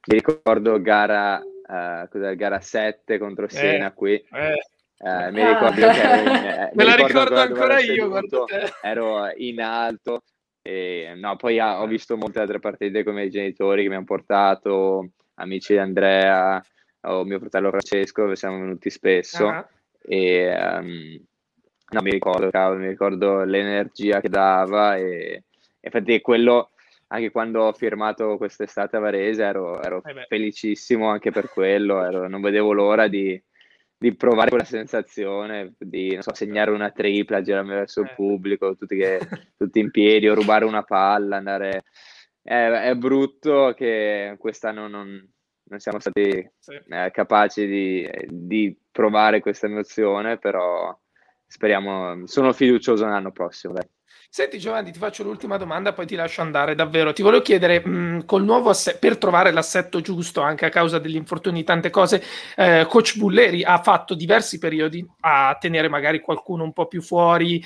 Mi 0.07 0.19
ricordo 0.19 0.81
gara, 0.81 1.39
uh, 1.39 2.35
gara 2.35 2.59
7 2.59 3.19
contro 3.19 3.47
Siena 3.47 3.89
eh, 3.89 3.93
qui. 3.93 4.13
Eh. 4.13 4.55
Uh, 4.97 5.31
mi 5.31 5.45
ricordo 5.45 5.87
ah. 5.87 5.91
che 5.93 6.01
ero 6.01 6.21
in, 6.21 6.27
eh, 6.45 6.71
me 6.73 6.83
la 6.83 6.95
ricordo 6.95 7.39
ancora, 7.39 7.79
io, 7.79 8.11
seduto, 8.13 8.45
ero 8.81 9.31
in 9.35 9.61
alto 9.61 10.23
e 10.61 11.13
no, 11.15 11.35
poi 11.37 11.59
ah, 11.59 11.81
ho 11.81 11.87
visto 11.87 12.17
molte 12.17 12.39
altre 12.39 12.59
partite 12.59 13.03
come 13.03 13.23
i 13.23 13.31
genitori 13.31 13.83
che 13.83 13.89
mi 13.89 13.95
hanno 13.95 14.03
portato, 14.03 15.09
amici 15.35 15.73
di 15.73 15.79
Andrea 15.79 16.63
o 17.01 17.23
mio 17.23 17.39
fratello 17.39 17.69
Francesco, 17.69 18.33
siamo 18.35 18.59
venuti 18.59 18.91
spesso 18.91 19.45
uh-huh. 19.45 19.65
e 20.01 20.55
um, 20.55 21.25
No, 21.91 22.01
mi 22.01 22.11
ricordo, 22.11 22.49
cavolo, 22.49 22.79
mi 22.79 22.87
ricordo 22.87 23.43
l'energia 23.43 24.21
che 24.21 24.29
dava 24.29 24.95
e 24.95 25.43
infatti 25.81 26.21
quello, 26.21 26.69
anche 27.07 27.31
quando 27.31 27.63
ho 27.63 27.73
firmato 27.73 28.37
quest'estate 28.37 28.95
a 28.95 28.99
Varese, 28.99 29.43
ero, 29.43 29.81
ero 29.81 30.01
eh 30.05 30.25
felicissimo 30.29 31.09
anche 31.09 31.31
per 31.31 31.49
quello, 31.49 32.01
ero, 32.01 32.29
non 32.29 32.39
vedevo 32.39 32.71
l'ora 32.71 33.09
di, 33.09 33.41
di, 33.97 34.15
provare 34.15 34.47
quella 34.47 34.63
sensazione, 34.63 35.73
di 35.77 36.17
so, 36.21 36.33
segnare 36.33 36.71
una 36.71 36.91
tripla, 36.91 37.41
girarmi 37.41 37.71
verso 37.71 37.99
il 37.99 38.07
eh. 38.07 38.13
pubblico, 38.15 38.77
tutti, 38.77 38.95
che, 38.95 39.19
tutti 39.57 39.79
in 39.79 39.91
piedi 39.91 40.29
o 40.29 40.33
rubare 40.35 40.63
una 40.63 40.83
palla, 40.83 41.37
andare... 41.37 41.83
È, 42.41 42.69
è 42.69 42.95
brutto 42.95 43.73
che 43.75 44.35
quest'anno 44.39 44.87
non, 44.87 45.29
non 45.63 45.79
siamo 45.79 45.99
stati 45.99 46.49
sì. 46.57 46.79
eh, 46.87 47.11
capaci 47.11 47.67
di, 47.67 48.09
di 48.27 48.75
provare 48.89 49.41
questa 49.41 49.67
emozione, 49.67 50.37
però 50.37 50.97
speriamo, 51.51 52.25
sono 52.27 52.53
fiducioso 52.53 53.05
l'anno 53.05 53.31
prossimo. 53.31 53.73
Dai. 53.73 53.87
Senti 54.33 54.59
Giovanni, 54.59 54.93
ti 54.93 54.97
faccio 54.97 55.23
l'ultima 55.23 55.57
domanda, 55.57 55.91
poi 55.91 56.05
ti 56.05 56.15
lascio 56.15 56.39
andare 56.39 56.73
davvero. 56.73 57.11
Ti 57.11 57.21
volevo 57.21 57.43
chiedere, 57.43 57.85
mh, 57.85 58.25
col 58.25 58.45
nuovo 58.45 58.69
assetto, 58.69 58.99
per 59.01 59.17
trovare 59.17 59.51
l'assetto 59.51 59.99
giusto, 59.99 60.39
anche 60.39 60.65
a 60.65 60.69
causa 60.69 60.99
degli 60.99 61.17
infortuni, 61.17 61.65
tante 61.65 61.89
cose, 61.89 62.23
eh, 62.55 62.85
Coach 62.87 63.17
Bulleri 63.17 63.61
ha 63.61 63.81
fatto 63.81 64.15
diversi 64.15 64.57
periodi 64.57 65.05
a 65.19 65.57
tenere 65.59 65.89
magari 65.89 66.21
qualcuno 66.21 66.63
un 66.63 66.71
po' 66.71 66.87
più 66.87 67.01
fuori, 67.01 67.61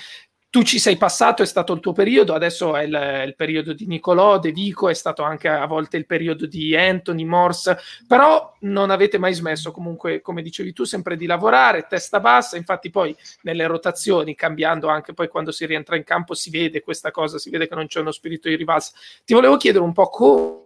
tu 0.55 0.63
ci 0.63 0.79
sei 0.79 0.95
passato, 0.95 1.43
è 1.43 1.45
stato 1.45 1.73
il 1.73 1.81
tuo 1.81 1.91
periodo, 1.91 2.33
adesso 2.33 2.77
è 2.77 2.83
il, 2.83 3.23
il, 3.25 3.35
periodo 3.35 3.73
di 3.73 3.87
Nicolò, 3.87 4.39
De 4.39 4.53
Vico, 4.53 4.87
è 4.87 4.93
stato 4.93 5.21
anche 5.21 5.49
a 5.49 5.65
volte 5.65 5.97
il 5.97 6.05
periodo 6.05 6.45
di 6.45 6.73
Anthony, 6.77 7.25
Morse, 7.25 7.77
però 8.07 8.55
non 8.61 8.89
avete 8.89 9.17
mai 9.17 9.33
smesso 9.33 9.73
comunque, 9.73 10.21
come 10.21 10.41
dicevi 10.41 10.71
tu, 10.71 10.85
sempre 10.85 11.17
di 11.17 11.25
lavorare, 11.25 11.87
testa 11.89 12.21
bassa, 12.21 12.55
infatti 12.55 12.89
poi 12.89 13.13
nelle 13.41 13.67
rotazioni, 13.67 14.33
cambiando 14.33 14.87
anche 14.87 15.13
poi 15.13 15.27
quando 15.27 15.51
si 15.51 15.65
rientra 15.65 15.97
in 15.97 16.05
campo, 16.05 16.33
si 16.33 16.49
vede 16.49 16.79
questa 16.79 17.11
cosa, 17.11 17.37
si 17.37 17.49
vede 17.49 17.67
che 17.67 17.75
non 17.75 17.87
c'è 17.87 17.99
uno 17.99 18.11
spirito 18.11 18.47
di 18.47 18.55
rivalsa. 18.55 18.93
Ti 19.25 19.33
volevo 19.33 19.57
chiedere 19.57 19.83
un 19.83 19.91
po' 19.91 20.07
come 20.07 20.63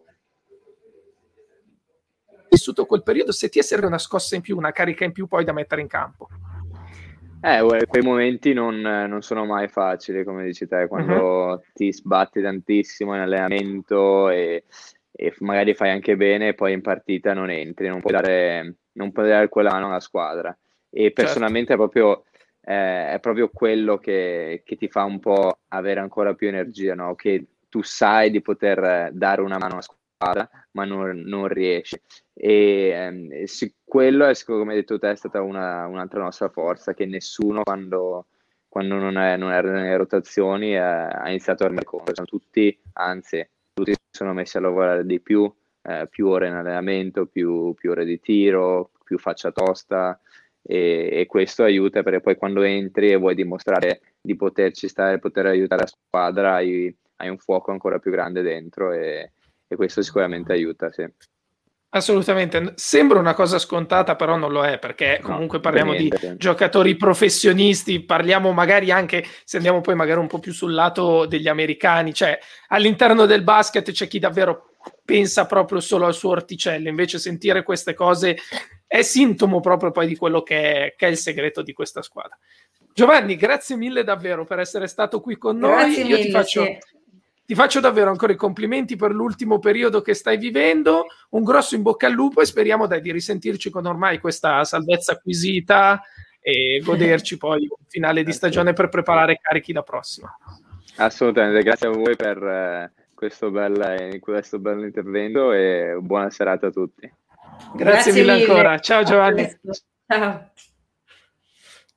vissuto 2.48 2.86
quel 2.86 3.02
periodo, 3.02 3.32
se 3.32 3.50
ti 3.50 3.58
è 3.58 3.64
servita 3.64 3.88
una 3.88 3.98
scossa 3.98 4.36
in 4.36 4.42
più, 4.42 4.56
una 4.56 4.72
carica 4.72 5.04
in 5.04 5.14
più 5.14 5.26
poi 5.26 5.44
da 5.44 5.52
mettere 5.52 5.82
in 5.82 5.88
campo. 5.88 6.28
Eh, 7.42 7.86
quei 7.88 8.04
momenti 8.04 8.54
non, 8.54 8.80
non, 8.80 9.22
sono 9.22 9.46
mai 9.46 9.68
facili, 9.68 10.24
come 10.24 10.44
dici 10.44 10.68
te, 10.68 10.88
quando 10.88 11.46
uh-huh. 11.46 11.62
ti 11.74 11.92
sbatti 11.94 12.42
tantissimo 12.42 13.16
in 13.16 13.22
allenamento 13.22 14.30
e, 14.30 14.66
e, 15.12 15.34
magari 15.40 15.74
fai 15.74 15.92
anche 15.92 16.18
bene 16.18 16.50
e 16.50 16.54
poi 16.54 16.74
in 16.74 16.82
partita 16.82 17.34
non 17.34 17.50
entri, 17.50 17.88
non 17.88 18.02
puoi 18.02 18.14
dare, 18.14 18.76
non 18.94 19.12
puoi 19.12 19.28
dare 19.28 19.48
quella 19.48 19.72
mano 19.72 19.88
alla 19.88 20.00
squadra. 20.00 20.56
E 20.90 21.04
certo. 21.04 21.22
personalmente 21.22 21.70
certo. 21.70 21.86
è, 21.86 21.90
proprio, 21.90 22.24
eh, 22.62 23.14
è 23.14 23.20
proprio 23.22 23.50
quello 23.54 23.98
che, 23.98 24.64
che, 24.66 24.76
ti 24.76 24.90
fa 24.90 25.04
un 25.04 25.20
po' 25.20 25.60
avere 25.70 26.00
ancora 26.00 26.34
più 26.34 26.48
energia, 26.48 26.94
no? 26.94 27.16
che 27.16 27.46
tu 27.70 27.82
sai 27.84 28.32
di 28.32 28.42
poter 28.42 29.12
dare 29.14 29.42
una 29.42 29.58
mano 29.58 29.74
alla 29.74 29.82
squadra 29.82 29.99
squadra, 29.99 29.99
ma 30.72 30.86
non, 30.86 31.22
non 31.22 31.48
riesce. 31.48 32.02
E 32.34 32.90
ehm, 32.90 33.44
sì, 33.46 33.74
quello 33.84 34.26
è, 34.26 34.34
come 34.44 34.72
hai 34.72 34.80
detto 34.80 35.00
te, 35.00 35.12
è 35.12 35.16
stata 35.16 35.42
una, 35.42 35.86
un'altra 35.88 36.22
nostra 36.22 36.50
forza, 36.50 36.94
che 36.94 37.06
nessuno 37.06 37.64
quando, 37.64 38.28
quando 38.68 38.96
non, 38.96 39.18
è, 39.18 39.38
non 39.38 39.52
era 39.52 39.72
nelle 39.72 39.96
rotazioni 39.98 40.74
eh, 40.74 40.78
ha 40.78 41.30
iniziato 41.30 41.64
a 41.64 41.68
rendere 41.68 41.88
conto. 41.88 42.14
Sono 42.14 42.28
tutti, 42.28 42.78
anzi, 42.94 43.48
tutti 43.74 43.94
si 43.94 43.98
sono 44.12 44.34
messi 44.34 44.58
a 44.58 44.62
lavorare 44.62 45.06
di 45.06 45.22
più, 45.22 45.52
eh, 45.84 46.08
più 46.10 46.28
ore 46.28 46.48
in 46.48 46.54
allenamento, 46.54 47.26
più, 47.26 47.74
più, 47.74 47.92
ore 47.92 48.06
di 48.06 48.20
tiro, 48.20 48.92
più 49.04 49.18
faccia 49.18 49.52
tosta. 49.52 50.20
E, 50.62 51.10
e, 51.14 51.26
questo 51.26 51.64
aiuta 51.64 52.04
perché 52.04 52.20
poi 52.20 52.36
quando 52.36 52.62
entri 52.64 53.12
e 53.12 53.16
vuoi 53.16 53.34
dimostrare 53.34 54.02
di 54.22 54.36
poterci 54.36 54.90
stare, 54.90 55.18
poter 55.18 55.46
aiutare 55.46 55.84
la 55.84 55.88
squadra, 55.88 56.56
hai, 56.56 56.94
hai 57.18 57.30
un 57.30 57.38
fuoco 57.38 57.72
ancora 57.72 58.00
più 58.00 58.12
grande 58.12 58.42
dentro 58.42 58.92
e, 58.92 59.32
e 59.70 59.76
questo 59.76 60.02
sicuramente 60.02 60.52
aiuta, 60.52 60.92
sì. 60.92 61.08
Assolutamente, 61.92 62.74
sembra 62.76 63.18
una 63.20 63.34
cosa 63.34 63.58
scontata, 63.58 64.16
però 64.16 64.36
non 64.36 64.52
lo 64.52 64.64
è, 64.64 64.78
perché 64.78 65.20
comunque 65.24 65.58
no, 65.58 65.64
parliamo 65.64 65.96
di 65.96 66.12
giocatori 66.38 66.96
professionisti, 66.96 68.04
parliamo 68.04 68.52
magari 68.52 68.92
anche, 68.92 69.26
se 69.44 69.58
andiamo 69.58 69.82
poi 69.82 69.96
magari 69.96 70.20
un 70.20 70.28
po' 70.28 70.38
più 70.38 70.54
sul 70.54 70.74
lato 70.74 71.26
degli 71.26 71.48
americani, 71.48 72.14
cioè 72.14 72.38
all'interno 72.68 73.26
del 73.26 73.44
basket 73.44 73.90
c'è 73.92 74.08
chi 74.08 74.20
davvero 74.20 74.76
pensa 75.04 75.48
proprio 75.48 75.80
solo 75.80 76.06
al 76.06 76.14
suo 76.14 76.30
orticello, 76.30 76.90
invece 76.90 77.18
sentire 77.18 77.64
queste 77.64 77.96
cose 77.96 78.38
è 78.86 79.02
sintomo 79.02 79.60
proprio 79.60 79.90
poi 79.90 80.06
di 80.06 80.16
quello 80.16 80.44
che 80.44 80.74
è, 80.74 80.96
che 80.96 81.08
è 81.08 81.10
il 81.10 81.18
segreto 81.18 81.64
di 81.64 81.74
questa 81.74 82.04
squadra. 82.04 82.38
Giovanni, 82.94 83.36
grazie 83.36 83.76
mille 83.76 84.04
davvero 84.04 84.46
per 84.46 84.60
essere 84.60 84.88
stato 84.88 85.22
qui 85.22 85.38
con 85.38 85.58
noi. 85.58 85.72
Grazie 85.72 86.04
Io 86.04 86.18
mille, 86.18 86.22
ti 86.22 86.32
faccio... 86.32 86.64
Sì 86.64 86.98
ti 87.50 87.56
faccio 87.56 87.80
davvero 87.80 88.12
ancora 88.12 88.32
i 88.32 88.36
complimenti 88.36 88.96
per 88.96 89.10
l'ultimo 89.10 89.58
periodo 89.58 90.04
che 90.04 90.14
stai 90.14 90.38
vivendo, 90.38 91.08
un 91.30 91.44
grosso 91.44 91.74
in 91.74 91.82
bocca 91.82 92.06
al 92.06 92.14
lupo 92.14 92.42
e 92.42 92.46
speriamo 92.46 92.86
dai, 92.86 93.02
di 93.02 93.12
risentirci 93.12 93.72
con 93.72 93.88
ormai 93.88 94.20
questa 94.20 94.64
salvezza 94.64 95.14
acquisita 95.14 96.00
e 96.40 96.80
goderci 96.86 97.38
poi 97.42 97.62
un 97.62 97.86
finale 97.88 98.22
di 98.22 98.34
stagione 98.34 98.74
per 98.74 98.90
preparare 98.90 99.40
carichi 99.42 99.74
la 99.74 99.82
prossima. 99.82 100.32
Assolutamente, 100.98 101.64
grazie 101.64 101.88
a 101.88 101.90
voi 101.90 102.16
per 102.16 102.38
eh, 102.38 102.92
questo, 103.16 103.50
bel, 103.50 104.20
questo 104.20 104.60
bello 104.60 104.86
intervento 104.86 105.52
e 105.52 105.98
buona 106.00 106.30
serata 106.30 106.68
a 106.68 106.72
tutti. 106.72 107.12
Grazie, 107.74 107.74
grazie 107.74 108.12
mille, 108.12 108.32
mille 108.34 108.46
ancora, 108.46 108.78
ciao 108.78 109.02
Giovanni. 109.02 109.60
Ciao. 110.06 110.52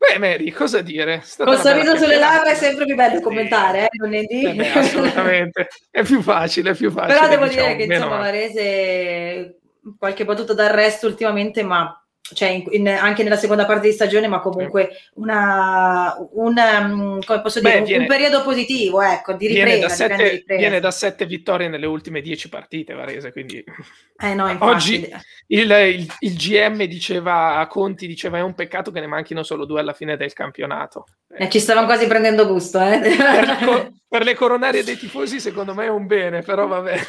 Beh, 0.02 0.18
Mary, 0.18 0.50
cosa 0.50 0.80
dire? 0.80 1.22
Con 1.36 1.56
sorriso 1.58 1.96
sulle 1.96 2.16
labbra 2.16 2.50
è 2.50 2.54
sempre 2.56 2.86
più 2.86 2.96
bello 2.96 3.20
commentare, 3.20 3.84
eh, 3.84 3.88
lunedì. 3.92 4.42
Eh 4.42 4.54
beh, 4.54 4.72
assolutamente, 4.72 5.68
è 5.90 6.02
più 6.02 6.20
facile, 6.20 6.72
è 6.72 6.74
più 6.74 6.90
facile. 6.90 7.14
Però 7.14 7.28
devo 7.28 7.46
diciamo, 7.46 7.66
dire 7.68 7.86
che 7.86 7.94
insomma 7.94 8.16
Varese 8.16 9.58
qualche 9.96 10.24
battuta 10.24 10.54
d'arresto 10.54 11.06
ultimamente, 11.06 11.62
ma 11.62 12.01
cioè 12.32 12.48
in, 12.48 12.64
in, 12.70 12.88
anche 12.88 13.22
nella 13.22 13.36
seconda 13.36 13.66
parte 13.66 13.88
di 13.88 13.92
stagione, 13.92 14.28
ma 14.28 14.40
comunque 14.40 14.90
una, 15.14 16.14
una 16.32 16.86
mm, 16.86 17.20
come 17.24 17.40
posso 17.40 17.60
dire, 17.60 17.80
Beh, 17.80 17.86
viene, 17.86 18.02
un, 18.02 18.08
periodo 18.08 18.42
positivo, 18.42 19.00
ecco, 19.02 19.32
di 19.32 19.46
ripresa. 19.46 19.66
Viene 19.66 19.80
da, 19.80 19.88
sette, 19.88 20.28
ripresa. 20.28 20.60
viene 20.60 20.80
da 20.80 20.90
sette 20.90 21.26
vittorie 21.26 21.68
nelle 21.68 21.86
ultime 21.86 22.20
dieci 22.20 22.48
partite, 22.48 22.94
Varese, 22.94 23.32
quindi 23.32 23.62
eh 24.20 24.34
no, 24.34 24.56
oggi 24.60 25.08
il, 25.48 25.70
il, 25.70 26.12
il, 26.20 26.36
GM 26.36 26.84
diceva 26.84 27.56
a 27.56 27.66
Conti, 27.66 28.06
diceva 28.06 28.38
è 28.38 28.42
un 28.42 28.54
peccato 28.54 28.90
che 28.90 29.00
ne 29.00 29.06
manchino 29.06 29.42
solo 29.42 29.64
due 29.64 29.80
alla 29.80 29.92
fine 29.92 30.16
del 30.16 30.32
campionato. 30.32 31.06
Eh, 31.34 31.48
ci 31.48 31.60
stavano 31.60 31.86
quasi 31.86 32.06
prendendo 32.06 32.46
gusto, 32.46 32.80
eh. 32.80 32.98
per, 32.98 33.92
per 34.08 34.24
le 34.24 34.34
coronarie 34.34 34.84
dei 34.84 34.96
tifosi 34.96 35.40
secondo 35.40 35.74
me 35.74 35.86
è 35.86 35.90
un 35.90 36.06
bene, 36.06 36.42
però 36.42 36.66
vabbè. 36.66 37.00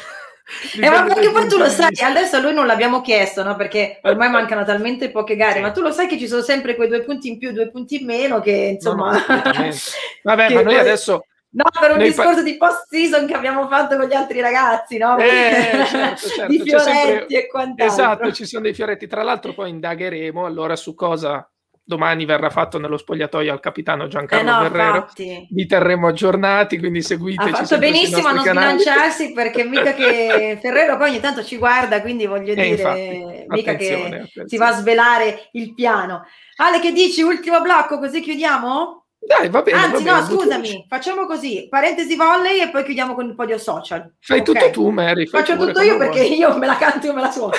Eh, 0.80 0.90
ma 0.90 1.04
perché 1.04 1.30
poi 1.30 1.48
tu 1.48 1.56
lo 1.56 1.68
sai, 1.68 1.94
adesso 2.02 2.36
a 2.36 2.40
lui 2.40 2.52
non 2.52 2.66
l'abbiamo 2.66 3.00
chiesto, 3.00 3.42
no? 3.42 3.56
Perché 3.56 3.98
ormai 4.02 4.28
mancano 4.30 4.64
talmente 4.64 5.10
poche 5.10 5.36
gare, 5.36 5.60
ma 5.60 5.70
tu 5.70 5.80
lo 5.80 5.90
sai 5.90 6.06
che 6.06 6.18
ci 6.18 6.28
sono 6.28 6.42
sempre 6.42 6.76
quei 6.76 6.88
due 6.88 7.02
punti 7.02 7.28
in 7.28 7.38
più, 7.38 7.52
due 7.52 7.70
punti 7.70 8.00
in 8.00 8.06
meno, 8.06 8.40
che 8.40 8.50
insomma... 8.74 9.12
No, 9.12 9.42
no, 9.42 9.42
Vabbè, 10.22 10.52
ma 10.52 10.62
noi 10.62 10.78
adesso... 10.78 11.26
No, 11.54 11.64
per 11.78 11.92
un 11.92 11.98
discorso 11.98 12.34
pa- 12.34 12.42
di 12.42 12.56
post 12.56 12.86
season 12.88 13.28
che 13.28 13.34
abbiamo 13.34 13.68
fatto 13.68 13.96
con 13.96 14.08
gli 14.08 14.14
altri 14.14 14.40
ragazzi, 14.40 14.98
no? 14.98 15.16
Eh, 15.18 15.84
certo, 15.86 16.26
certo. 16.28 16.50
di 16.50 16.60
fioretti 16.60 16.90
sempre... 16.90 17.26
e 17.28 17.46
quant'altro. 17.46 17.86
Esatto, 17.86 18.32
ci 18.32 18.44
sono 18.44 18.62
dei 18.62 18.74
fioretti. 18.74 19.06
Tra 19.06 19.22
l'altro 19.22 19.54
poi 19.54 19.70
indagheremo 19.70 20.44
allora 20.44 20.74
su 20.74 20.96
cosa 20.96 21.48
domani 21.84 22.24
verrà 22.24 22.48
fatto 22.48 22.78
nello 22.78 22.96
spogliatoio 22.96 23.52
al 23.52 23.60
capitano 23.60 24.08
Giancarlo 24.08 24.48
eh 24.48 24.52
no, 24.52 24.58
Guerrero. 24.60 24.96
Infatti. 24.96 25.46
Vi 25.50 25.66
terremo 25.66 26.08
aggiornati, 26.08 26.78
quindi 26.78 27.02
seguiteci. 27.02 27.50
Ha 27.50 27.64
fatto 27.64 27.78
benissimo 27.78 28.28
a 28.28 28.32
non 28.32 28.44
canali. 28.44 28.78
sbilanciarsi 28.80 29.32
perché 29.32 29.64
mica 29.64 29.92
che 29.92 30.58
Ferrero 30.62 30.96
poi 30.96 31.10
ogni 31.10 31.20
tanto 31.20 31.44
ci 31.44 31.58
guarda, 31.58 32.00
quindi 32.00 32.26
voglio 32.26 32.52
eh, 32.52 32.54
dire, 32.54 32.66
infatti, 32.66 33.44
mica 33.48 33.74
che 33.76 33.94
attenzione. 33.94 34.30
si 34.46 34.56
va 34.56 34.68
a 34.68 34.72
svelare 34.72 35.48
il 35.52 35.74
piano. 35.74 36.24
Ale, 36.56 36.80
che 36.80 36.92
dici? 36.92 37.22
Ultimo 37.22 37.60
blocco, 37.60 37.98
così 37.98 38.20
chiudiamo? 38.20 39.03
Dai, 39.26 39.48
va 39.48 39.62
bene. 39.62 39.78
Anzi, 39.78 40.04
va 40.04 40.20
bene, 40.20 40.20
no, 40.20 40.24
scusami, 40.26 40.86
facciamo 40.88 41.26
così: 41.26 41.66
parentesi 41.70 42.14
volley 42.14 42.60
e 42.60 42.68
poi 42.68 42.84
chiudiamo 42.84 43.14
con 43.14 43.26
il 43.26 43.34
podio 43.34 43.56
social. 43.56 44.12
Fai 44.20 44.40
okay. 44.40 44.54
tutto 44.54 44.70
tu, 44.70 44.90
Mary. 44.90 45.26
Faccio 45.26 45.56
tutto 45.56 45.80
io 45.80 45.96
perché 45.96 46.22
io 46.22 46.56
me 46.58 46.66
la 46.66 46.76
canto, 46.76 47.06
io 47.06 47.14
me 47.14 47.22
la 47.22 47.30
suono. 47.30 47.54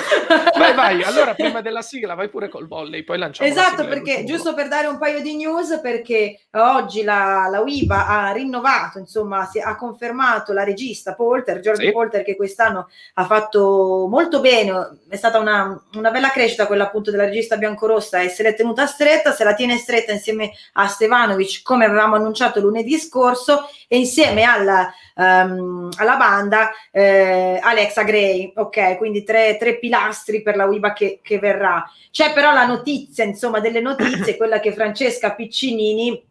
vai, 0.56 0.74
vai. 0.74 1.02
Allora, 1.16 1.34
prima 1.34 1.60
della 1.60 1.82
sigla, 1.82 2.14
vai 2.14 2.28
pure 2.28 2.48
col 2.48 2.68
volley, 2.68 3.02
poi 3.02 3.18
lanciamo. 3.18 3.48
Esatto, 3.48 3.86
perché 3.86 4.24
giusto 4.24 4.54
per 4.54 4.68
dare 4.68 4.86
un 4.86 4.98
paio 4.98 5.20
di 5.20 5.34
news, 5.36 5.80
perché 5.80 6.40
oggi 6.52 7.02
la, 7.02 7.48
la 7.50 7.60
UIVA 7.60 8.06
ha 8.06 8.32
rinnovato, 8.32 8.98
insomma, 8.98 9.44
si, 9.46 9.58
ha 9.58 9.76
confermato 9.76 10.52
la 10.52 10.62
regista 10.64 11.14
Polter, 11.14 11.60
George 11.60 11.86
sì. 11.86 11.92
Polter, 11.92 12.22
che 12.22 12.36
quest'anno 12.36 12.88
ha 13.14 13.24
fatto 13.24 14.06
molto 14.08 14.40
bene. 14.40 14.98
È 15.08 15.16
stata 15.16 15.38
una, 15.38 15.80
una 15.94 16.10
bella 16.10 16.30
crescita 16.30 16.66
quella 16.66 16.84
appunto 16.84 17.10
della 17.10 17.24
regista 17.24 17.56
biancorossa 17.56 18.20
e 18.20 18.28
se 18.28 18.42
l'è 18.42 18.54
tenuta 18.54 18.86
stretta, 18.86 19.32
se 19.32 19.44
la 19.44 19.54
tiene 19.54 19.78
stretta 19.78 20.12
insieme 20.12 20.50
a 20.74 20.86
Stevanovic 20.86 21.55
come 21.62 21.84
avevamo 21.84 22.16
annunciato 22.16 22.60
lunedì 22.60 22.98
scorso, 22.98 23.68
e 23.88 23.98
insieme 23.98 24.42
alla, 24.42 24.92
um, 25.14 25.88
alla 25.96 26.16
banda 26.16 26.70
eh, 26.90 27.58
Alexa 27.62 28.02
Gray, 28.02 28.52
ok? 28.54 28.96
Quindi 28.96 29.22
tre, 29.22 29.56
tre, 29.58 29.78
pilastri 29.78 30.42
per 30.42 30.56
la 30.56 30.66
WIBA 30.66 30.92
che, 30.92 31.20
che 31.22 31.38
verrà. 31.38 31.84
C'è 32.10 32.32
però 32.32 32.52
la 32.52 32.66
notizia, 32.66 33.24
insomma, 33.24 33.60
delle 33.60 33.80
notizie, 33.80 34.36
quella 34.38 34.60
che 34.60 34.72
Francesca 34.72 35.34
Piccinini 35.34 36.24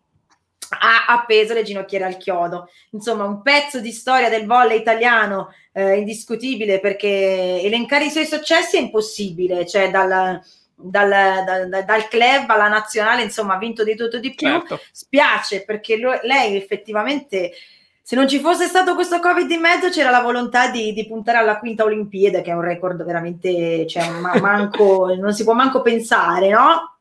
ha 0.70 1.06
appeso 1.08 1.54
le 1.54 1.64
ginocchiere 1.64 2.06
al 2.06 2.18
chiodo. 2.18 2.70
Insomma, 2.92 3.24
un 3.24 3.42
pezzo 3.42 3.80
di 3.80 3.92
storia 3.92 4.30
del 4.30 4.46
volley 4.46 4.80
italiano 4.80 5.54
eh, 5.72 5.98
indiscutibile 5.98 6.80
perché 6.80 7.62
elencare 7.62 8.06
i 8.06 8.10
suoi 8.10 8.26
successi 8.26 8.78
è 8.78 8.82
impossibile, 8.82 9.66
cioè 9.66 9.92
dal 9.92 10.42
dal, 10.76 11.10
dal, 11.46 11.84
dal, 11.86 12.08
club 12.08 12.50
alla 12.50 12.68
nazionale, 12.68 13.24
insomma, 13.24 13.56
ha 13.56 13.58
vinto 13.58 13.84
di 13.84 13.96
tutto 13.96 14.20
di 14.20 14.34
più. 14.34 14.48
Certo. 14.48 14.80
Spiace 14.92 15.64
perché 15.64 15.98
lo, 15.98 16.20
lei 16.24 16.56
effettivamente, 16.56 17.52
se 18.02 18.16
non 18.16 18.28
ci 18.28 18.40
fosse 18.40 18.68
stato 18.68 18.94
questo 18.94 19.20
Covid 19.20 19.50
in 19.50 19.62
mezzo, 19.62 19.90
c'era 19.90 20.10
la 20.10 20.22
volontà 20.22 20.70
di, 20.70 20.94
di 20.94 21.08
puntare 21.08 21.38
alla 21.38 21.60
quinta 21.60 21.84
Olimpiade, 21.84 22.42
che 22.42 22.52
è 22.52 22.56
un 22.56 22.62
record 22.62 23.04
veramente, 23.04 23.88
cioè, 23.88 24.10
ma, 24.10 24.36
manco, 24.42 25.16
non 25.16 25.34
si 25.34 25.44
può 25.44 25.54
manco 25.54 25.82
pensare, 25.82 26.50
no? 26.50 26.95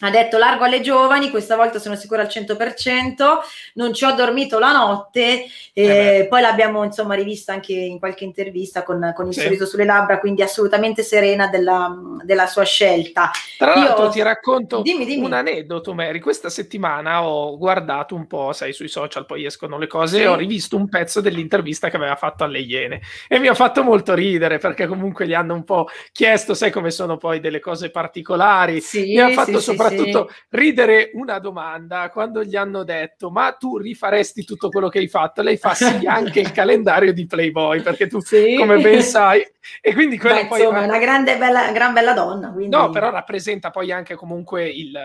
Ha 0.00 0.10
detto 0.10 0.38
largo 0.38 0.64
alle 0.64 0.80
giovani, 0.80 1.30
questa 1.30 1.56
volta 1.56 1.78
sono 1.78 1.96
sicura 1.96 2.22
al 2.22 2.28
100%, 2.28 3.38
non 3.74 3.92
ci 3.92 4.04
ho 4.04 4.12
dormito 4.12 4.58
la 4.58 4.72
notte, 4.72 5.46
eh 5.72 6.26
poi 6.28 6.40
l'abbiamo 6.40 6.84
insomma 6.84 7.14
rivista 7.14 7.52
anche 7.52 7.72
in 7.72 7.98
qualche 7.98 8.24
intervista 8.24 8.84
con, 8.84 9.12
con 9.14 9.26
il 9.26 9.34
sì. 9.34 9.40
sorriso 9.40 9.66
sulle 9.66 9.84
labbra, 9.84 10.20
quindi 10.20 10.42
assolutamente 10.42 11.02
serena 11.02 11.48
della, 11.48 11.96
della 12.22 12.46
sua 12.46 12.64
scelta. 12.64 13.30
Tra 13.56 13.74
l'altro 13.74 14.04
Io... 14.04 14.10
ti 14.10 14.22
racconto 14.22 14.82
dimmi, 14.82 15.04
dimmi. 15.04 15.26
un 15.26 15.32
aneddoto, 15.32 15.94
Mary, 15.94 16.20
questa 16.20 16.48
settimana 16.48 17.24
ho 17.24 17.56
guardato 17.58 18.14
un 18.14 18.26
po', 18.28 18.52
sai, 18.52 18.72
sui 18.72 18.88
social 18.88 19.26
poi 19.26 19.44
escono 19.44 19.78
le 19.78 19.88
cose, 19.88 20.18
sì. 20.18 20.22
e 20.22 20.26
ho 20.28 20.36
rivisto 20.36 20.76
un 20.76 20.88
pezzo 20.88 21.20
dell'intervista 21.20 21.90
che 21.90 21.96
aveva 21.96 22.16
fatto 22.16 22.44
alle 22.44 22.60
Iene 22.60 23.00
e 23.26 23.38
mi 23.40 23.48
ha 23.48 23.54
fatto 23.54 23.82
molto 23.82 24.14
ridere 24.14 24.58
perché 24.58 24.86
comunque 24.86 25.26
gli 25.26 25.34
hanno 25.34 25.54
un 25.54 25.64
po' 25.64 25.88
chiesto, 26.12 26.54
sai 26.54 26.70
come 26.70 26.92
sono 26.92 27.16
poi 27.16 27.40
delle 27.40 27.58
cose 27.58 27.90
particolari, 27.90 28.80
sì, 28.80 29.14
mi 29.14 29.20
ha 29.20 29.30
fatto 29.30 29.58
soprattutto 29.58 29.87
soprattutto 29.88 30.30
ridere 30.50 31.10
una 31.14 31.38
domanda 31.38 32.10
quando 32.10 32.42
gli 32.42 32.56
hanno 32.56 32.84
detto 32.84 33.30
ma 33.30 33.52
tu 33.52 33.78
rifaresti 33.78 34.44
tutto 34.44 34.68
quello 34.68 34.88
che 34.88 34.98
hai 34.98 35.08
fatto? 35.08 35.42
Lei 35.42 35.56
fa 35.56 35.74
sì 35.74 35.84
anche 36.06 36.40
il 36.40 36.52
calendario 36.52 37.12
di 37.12 37.26
Playboy 37.26 37.82
perché 37.82 38.06
tu 38.06 38.20
sì. 38.20 38.56
come 38.58 38.78
ben 38.78 39.02
sai 39.02 39.44
e 39.80 39.94
quindi 39.94 40.16
Beh, 40.16 40.46
poi 40.46 40.60
insomma, 40.60 40.82
è 40.82 40.84
una 40.84 40.98
grande 40.98 41.36
bella, 41.36 41.72
gran 41.72 41.92
bella 41.92 42.12
donna 42.12 42.50
quindi... 42.52 42.74
no 42.74 42.90
però 42.90 43.10
rappresenta 43.10 43.70
poi 43.70 43.92
anche 43.92 44.14
comunque 44.14 44.68
il 44.68 44.96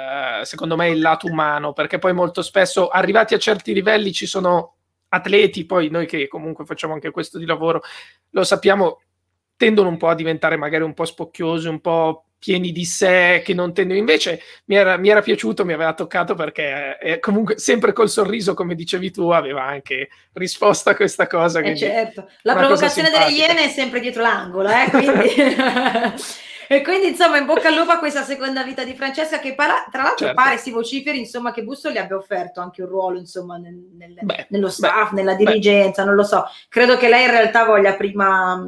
secondo 0.43 0.75
me 0.75 0.89
il 0.89 1.01
lato 1.01 1.27
umano 1.27 1.73
perché 1.73 1.99
poi 1.99 2.13
molto 2.13 2.41
spesso 2.41 2.87
arrivati 2.87 3.33
a 3.33 3.39
certi 3.39 3.73
livelli 3.73 4.11
ci 4.11 4.25
sono 4.25 4.75
atleti 5.09 5.65
poi 5.65 5.89
noi 5.89 6.05
che 6.05 6.27
comunque 6.27 6.65
facciamo 6.65 6.93
anche 6.93 7.11
questo 7.11 7.37
di 7.37 7.45
lavoro 7.45 7.81
lo 8.31 8.43
sappiamo 8.43 9.01
tendono 9.55 9.89
un 9.89 9.97
po' 9.97 10.07
a 10.07 10.15
diventare 10.15 10.57
magari 10.57 10.83
un 10.83 10.93
po' 10.93 11.05
spocchiosi 11.05 11.67
un 11.67 11.79
po' 11.79 12.25
pieni 12.43 12.73
di 12.73 12.83
sé 12.83 13.41
che 13.41 13.53
non 13.53 13.73
tendono. 13.73 13.97
Invece 13.97 14.41
mi 14.65 14.75
era, 14.75 14.97
mi 14.97 15.07
era, 15.07 15.21
piaciuto, 15.21 15.63
mi 15.63 15.71
aveva 15.71 15.93
toccato 15.93 16.35
perché 16.35 16.97
eh, 16.99 17.19
comunque 17.19 17.57
sempre 17.57 17.93
col 17.93 18.09
sorriso, 18.09 18.53
come 18.53 18.75
dicevi 18.75 19.11
tu, 19.11 19.29
aveva 19.29 19.63
anche 19.63 20.09
risposto 20.33 20.89
a 20.89 20.95
questa 20.95 21.25
cosa. 21.25 21.61
Eh 21.61 21.77
certo, 21.77 22.27
la 22.41 22.55
provocazione 22.55 23.09
delle 23.09 23.31
iene 23.31 23.63
è 23.63 23.69
sempre 23.69 24.01
dietro 24.01 24.21
l'angolo, 24.21 24.69
eh, 24.69 24.89
quindi... 24.89 25.31
E 26.65 26.81
quindi 26.81 27.07
insomma 27.07 27.37
in 27.37 27.45
bocca 27.45 27.67
al 27.67 27.75
lupo 27.75 27.91
a 27.91 27.99
questa 27.99 28.23
seconda 28.23 28.63
vita 28.63 28.85
di 28.85 28.95
Francesca 28.95 29.37
che 29.37 29.53
para, 29.53 29.85
tra 29.91 30.01
l'altro 30.03 30.27
certo. 30.27 30.41
pare 30.41 30.57
si 30.57 30.71
vociferi 30.71 31.19
insomma 31.19 31.51
che 31.51 31.61
Busto 31.61 31.91
gli 31.91 31.97
abbia 31.97 32.15
offerto 32.15 32.61
anche 32.61 32.81
un 32.81 32.87
ruolo 32.87 33.19
insomma 33.19 33.57
nel, 33.57 33.75
nel, 33.97 34.15
beh, 34.19 34.47
nello 34.49 34.69
staff, 34.69 35.09
beh, 35.09 35.15
nella 35.15 35.35
dirigenza, 35.35 36.01
beh. 36.01 36.07
non 36.07 36.15
lo 36.15 36.23
so. 36.23 36.45
Credo 36.69 36.95
che 36.95 37.09
lei 37.09 37.25
in 37.25 37.31
realtà 37.31 37.65
voglia 37.65 37.93
prima 37.95 38.65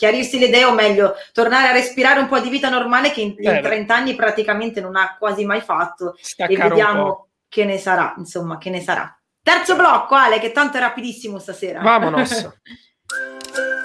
chiarirsi 0.00 0.38
le 0.38 0.46
idee 0.46 0.64
o 0.64 0.72
meglio 0.72 1.14
tornare 1.34 1.68
a 1.68 1.72
respirare 1.72 2.20
un 2.20 2.26
po' 2.26 2.40
di 2.40 2.48
vita 2.48 2.70
normale 2.70 3.10
che 3.10 3.20
in, 3.20 3.34
in 3.36 3.60
30 3.62 3.94
anni 3.94 4.14
praticamente 4.14 4.80
non 4.80 4.96
ha 4.96 5.14
quasi 5.18 5.44
mai 5.44 5.60
fatto 5.60 6.16
Staccare 6.18 6.54
e 6.54 6.56
vediamo 6.56 7.28
che 7.46 7.66
ne 7.66 7.76
sarà, 7.76 8.14
insomma, 8.16 8.56
che 8.56 8.70
ne 8.70 8.80
sarà. 8.80 9.14
Terzo 9.42 9.76
blocco, 9.76 10.14
Ale, 10.14 10.38
che 10.38 10.52
tanto 10.52 10.78
è 10.78 10.80
rapidissimo 10.80 11.38
stasera. 11.38 11.82
Vamonos. 11.82 12.48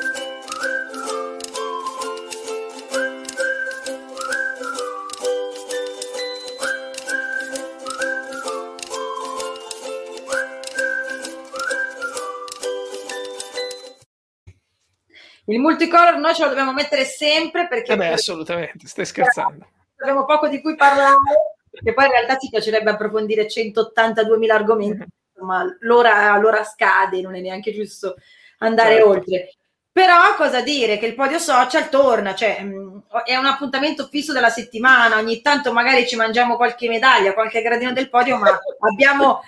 Il 15.46 15.60
multicolor 15.60 16.18
noi 16.18 16.34
ce 16.34 16.44
lo 16.44 16.50
dobbiamo 16.50 16.74
mettere 16.74 17.06
sempre 17.06 17.68
perché... 17.68 17.94
Eh 17.94 17.98
beh, 17.98 18.14
assolutamente, 18.14 18.88
stai 18.88 19.06
scherzando. 19.06 19.68
Abbiamo 19.98 20.26
poco 20.26 20.48
di 20.48 20.62
cui 20.62 20.76
parlare, 20.76 21.16
che 21.72 21.94
poi 21.94 22.06
in 22.06 22.12
realtà 22.12 22.38
ci 22.38 22.50
piacerebbe 22.50 22.90
approfondire 22.90 23.48
182.000 23.48 24.52
argomenti, 24.52 24.98
mm-hmm. 24.98 25.08
insomma 25.34 25.78
l'ora, 25.82 26.38
l'ora 26.38 26.64
scade, 26.64 27.22
non 27.22 27.36
è 27.36 27.42
neanche 27.42 27.72
giusto 27.74 28.16
andare 28.60 28.96
certo. 28.96 29.10
oltre. 29.10 29.50
Però 29.96 30.36
cosa 30.36 30.60
dire? 30.60 30.98
Che 30.98 31.06
il 31.06 31.16
podio 31.16 31.40
social 31.40 31.88
torna, 31.88 32.36
cioè 32.36 32.60
mm, 32.62 32.98
è 33.24 33.38
un 33.38 33.46
appuntamento 33.46 34.10
fisso 34.12 34.34
della 34.34 34.50
settimana, 34.50 35.16
ogni 35.16 35.40
tanto 35.40 35.72
magari 35.72 36.06
ci 36.06 36.18
mangiamo 36.18 36.58
qualche 36.58 36.90
medaglia, 36.90 37.34
qualche 37.34 37.62
gradino 37.62 37.94
del 37.94 38.10
podio, 38.10 38.36
ma 38.36 38.50
abbiamo 38.92 39.40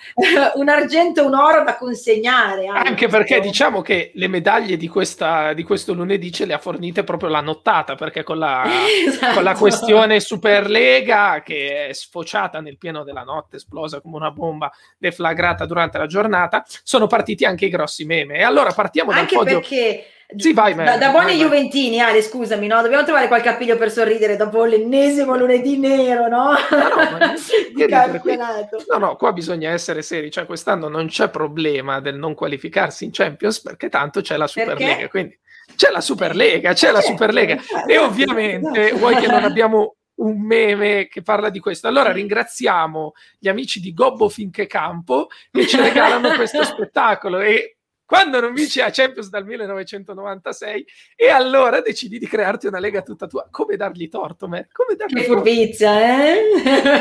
un 0.54 0.68
argento 0.70 1.20
e 1.20 1.26
un 1.26 1.34
oro 1.34 1.64
da 1.64 1.76
consegnare. 1.76 2.66
Anche, 2.66 2.88
anche 2.88 3.08
perché 3.08 3.40
diciamo 3.40 3.82
che 3.82 4.10
le 4.14 4.26
medaglie 4.26 4.78
di, 4.78 4.88
questa, 4.88 5.52
di, 5.52 5.64
questo 5.64 5.92
lunedì 5.92 6.32
ce 6.32 6.46
le 6.46 6.54
ha 6.54 6.58
fornite 6.58 7.04
proprio 7.04 7.28
la 7.28 7.42
nottata, 7.42 7.94
perché 7.94 8.22
con 8.22 8.38
la, 8.38 8.64
esatto. 9.06 9.34
con 9.36 9.42
la 9.42 9.54
questione 9.54 10.18
Superlega 10.18 11.42
che 11.44 11.88
è 11.88 11.92
sfociata 11.92 12.62
nel 12.62 12.78
pieno 12.78 13.04
della 13.04 13.22
notte, 13.22 13.56
esplosa 13.56 14.00
come 14.00 14.16
una 14.16 14.30
bomba 14.30 14.72
deflagrata 14.96 15.66
durante 15.66 15.98
la 15.98 16.06
giornata, 16.06 16.64
sono 16.82 17.06
partiti 17.06 17.44
anche 17.44 17.66
i 17.66 17.68
grossi 17.68 18.06
meme. 18.06 18.38
E 18.38 18.44
allora 18.44 18.72
partiamo 18.72 19.10
anche 19.10 19.34
dal 19.34 19.44
podio... 19.44 19.60
Perché 19.60 20.06
sì, 20.36 20.52
vai, 20.52 20.74
da, 20.74 20.98
da 20.98 21.10
buoni 21.10 21.36
vai, 21.36 21.38
Juventini, 21.38 22.00
Ale, 22.00 22.20
scusami, 22.20 22.66
no? 22.66 22.82
Dobbiamo 22.82 23.02
trovare 23.02 23.28
qualche 23.28 23.48
appiglio 23.48 23.78
per 23.78 23.90
sorridere 23.90 24.36
dopo 24.36 24.64
l'ennesimo 24.64 25.34
lunedì 25.34 25.78
nero, 25.78 26.28
no? 26.28 26.52
no, 26.52 27.18
no 27.18 27.34
di 27.74 27.86
campionato. 27.86 28.84
No, 28.88 28.98
no, 28.98 29.16
qua 29.16 29.32
bisogna 29.32 29.70
essere 29.70 30.02
seri, 30.02 30.30
cioè 30.30 30.44
quest'anno 30.44 30.88
non 30.88 31.06
c'è 31.06 31.30
problema 31.30 32.00
del 32.00 32.16
non 32.16 32.34
qualificarsi 32.34 33.06
in 33.06 33.10
Champions 33.10 33.60
perché 33.62 33.88
tanto 33.88 34.20
c'è 34.20 34.36
la 34.36 34.46
Superlega, 34.46 35.08
quindi 35.08 35.38
c'è 35.74 35.90
la 35.90 36.02
Superlega, 36.02 36.74
c'è 36.74 36.90
la 36.90 37.00
Superlega 37.00 37.56
e 37.86 37.96
ovviamente 37.96 38.92
vuoi 38.92 39.16
che 39.16 39.28
non 39.28 39.44
abbiamo 39.44 39.96
un 40.16 40.40
meme 40.42 41.08
che 41.08 41.22
parla 41.22 41.48
di 41.48 41.58
questo. 41.58 41.88
Allora 41.88 42.12
ringraziamo 42.12 43.12
gli 43.38 43.48
amici 43.48 43.80
di 43.80 43.94
Gobbo 43.94 44.28
Finché 44.28 44.66
Campo 44.66 45.28
che 45.50 45.66
ci 45.66 45.80
regalano 45.80 46.34
questo 46.34 46.62
spettacolo 46.64 47.38
e 47.38 47.77
quando 48.08 48.40
non 48.40 48.54
vinci 48.54 48.78
la 48.78 48.88
Champions 48.88 49.28
dal 49.28 49.44
1996 49.44 50.86
e 51.14 51.28
allora 51.28 51.82
decidi 51.82 52.18
di 52.18 52.26
crearti 52.26 52.66
una 52.66 52.78
lega 52.78 53.02
tutta 53.02 53.26
tua. 53.26 53.46
Come 53.50 53.76
dargli 53.76 54.08
torto, 54.08 54.48
me? 54.48 54.68
Come 54.72 54.94
dargli 54.96 55.12
che 55.12 55.24
furbizia, 55.24 56.32
eh? 56.32 56.40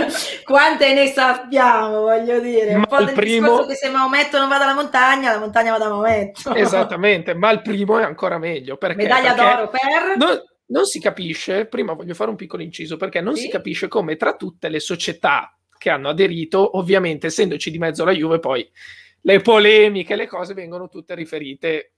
Quante 0.43 0.93
ne 0.93 1.07
sappiamo, 1.07 2.01
voglio 2.01 2.41
dire. 2.41 2.73
Un 2.73 2.81
ma 2.81 2.87
po' 2.87 3.05
del 3.05 3.13
primo... 3.15 3.65
che 3.65 3.75
se 3.75 3.89
Maometto 3.89 4.37
non 4.37 4.49
va 4.49 4.57
dalla 4.57 4.73
montagna, 4.73 5.31
la 5.31 5.39
montagna 5.39 5.71
va 5.71 5.77
da 5.77 5.87
Maometto. 5.87 6.51
Esattamente, 6.53 7.33
ma 7.33 7.51
il 7.51 7.61
primo 7.61 7.97
è 7.97 8.03
ancora 8.03 8.37
meglio. 8.37 8.75
Perché? 8.75 9.03
Medaglia 9.03 9.33
perché 9.33 9.55
d'oro 9.55 9.69
per... 9.69 10.17
Non, 10.17 10.43
non 10.65 10.83
si 10.83 10.99
capisce, 10.99 11.67
prima 11.67 11.93
voglio 11.93 12.15
fare 12.15 12.31
un 12.31 12.35
piccolo 12.35 12.63
inciso, 12.63 12.97
perché 12.97 13.21
non 13.21 13.37
sì? 13.37 13.43
si 13.43 13.49
capisce 13.49 13.87
come 13.87 14.17
tra 14.17 14.35
tutte 14.35 14.67
le 14.67 14.81
società 14.81 15.57
che 15.77 15.89
hanno 15.89 16.09
aderito, 16.09 16.77
ovviamente 16.77 17.27
essendoci 17.27 17.71
di 17.71 17.77
mezzo 17.77 18.03
la 18.03 18.11
Juve, 18.11 18.39
poi 18.39 18.69
le 19.27 19.41
polemiche, 19.41 20.15
le 20.15 20.25
cose 20.25 20.53
vengono 20.53 20.87
tutte 20.87 21.13
riferite 21.13 21.91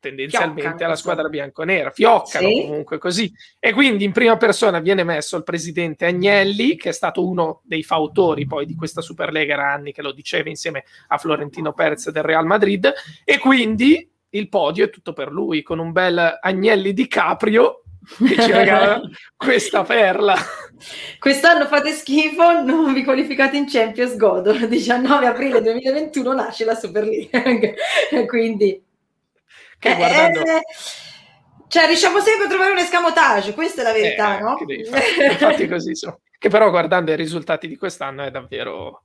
tendenzialmente 0.00 0.62
Fioccano, 0.62 0.84
alla 0.86 0.96
squadra 0.96 1.28
bianconera, 1.28 1.90
fioccano 1.90 2.48
sì. 2.48 2.62
comunque 2.62 2.96
così. 2.96 3.30
E 3.58 3.74
quindi 3.74 4.04
in 4.04 4.12
prima 4.12 4.38
persona 4.38 4.78
viene 4.78 5.04
messo 5.04 5.36
il 5.36 5.44
presidente 5.44 6.06
Agnelli, 6.06 6.76
che 6.76 6.88
è 6.88 6.92
stato 6.92 7.28
uno 7.28 7.60
dei 7.64 7.82
fautori 7.82 8.46
poi 8.46 8.64
di 8.64 8.74
questa 8.76 9.02
Superlega, 9.02 9.52
era 9.52 9.70
anni 9.70 9.92
che 9.92 10.00
lo 10.00 10.12
diceva 10.12 10.48
insieme 10.48 10.84
a 11.08 11.18
Florentino 11.18 11.74
Perez 11.74 12.08
del 12.08 12.22
Real 12.22 12.46
Madrid, 12.46 12.90
e 13.26 13.36
quindi 13.36 14.10
il 14.30 14.48
podio 14.48 14.86
è 14.86 14.90
tutto 14.90 15.12
per 15.12 15.30
lui, 15.30 15.60
con 15.60 15.80
un 15.80 15.92
bel 15.92 16.38
Agnelli 16.40 16.94
di 16.94 17.06
Caprio 17.08 17.82
che 18.18 18.42
ci 18.42 18.52
regala 18.52 19.00
questa 19.36 19.82
perla. 19.84 20.36
Quest'anno 21.18 21.66
fate 21.66 21.92
schifo, 21.92 22.62
non 22.62 22.92
vi 22.92 23.04
qualificate 23.04 23.56
in 23.56 23.68
Champions, 23.68 24.16
godo. 24.16 24.52
Il 24.52 24.68
19 24.68 25.26
aprile 25.26 25.60
2021 25.62 26.32
nasce 26.32 26.64
la 26.64 26.74
Super 26.74 27.04
League. 27.04 27.74
Quindi... 28.26 28.82
Che 29.78 29.94
guardando... 29.94 30.40
Eh, 30.40 30.62
cioè, 31.68 31.86
riusciamo 31.86 32.18
sempre 32.20 32.46
a 32.46 32.48
trovare 32.48 32.72
un 32.72 32.78
escamotage, 32.78 33.54
questa 33.54 33.82
è 33.82 33.84
la 33.84 33.92
verità, 33.92 34.38
eh, 34.38 34.42
no? 34.42 34.56
Infatti 35.30 35.68
così 35.68 35.94
sono. 35.94 36.18
Che 36.36 36.48
però 36.48 36.68
guardando 36.70 37.12
i 37.12 37.16
risultati 37.16 37.68
di 37.68 37.76
quest'anno 37.76 38.24
è 38.24 38.30
davvero 38.30 39.04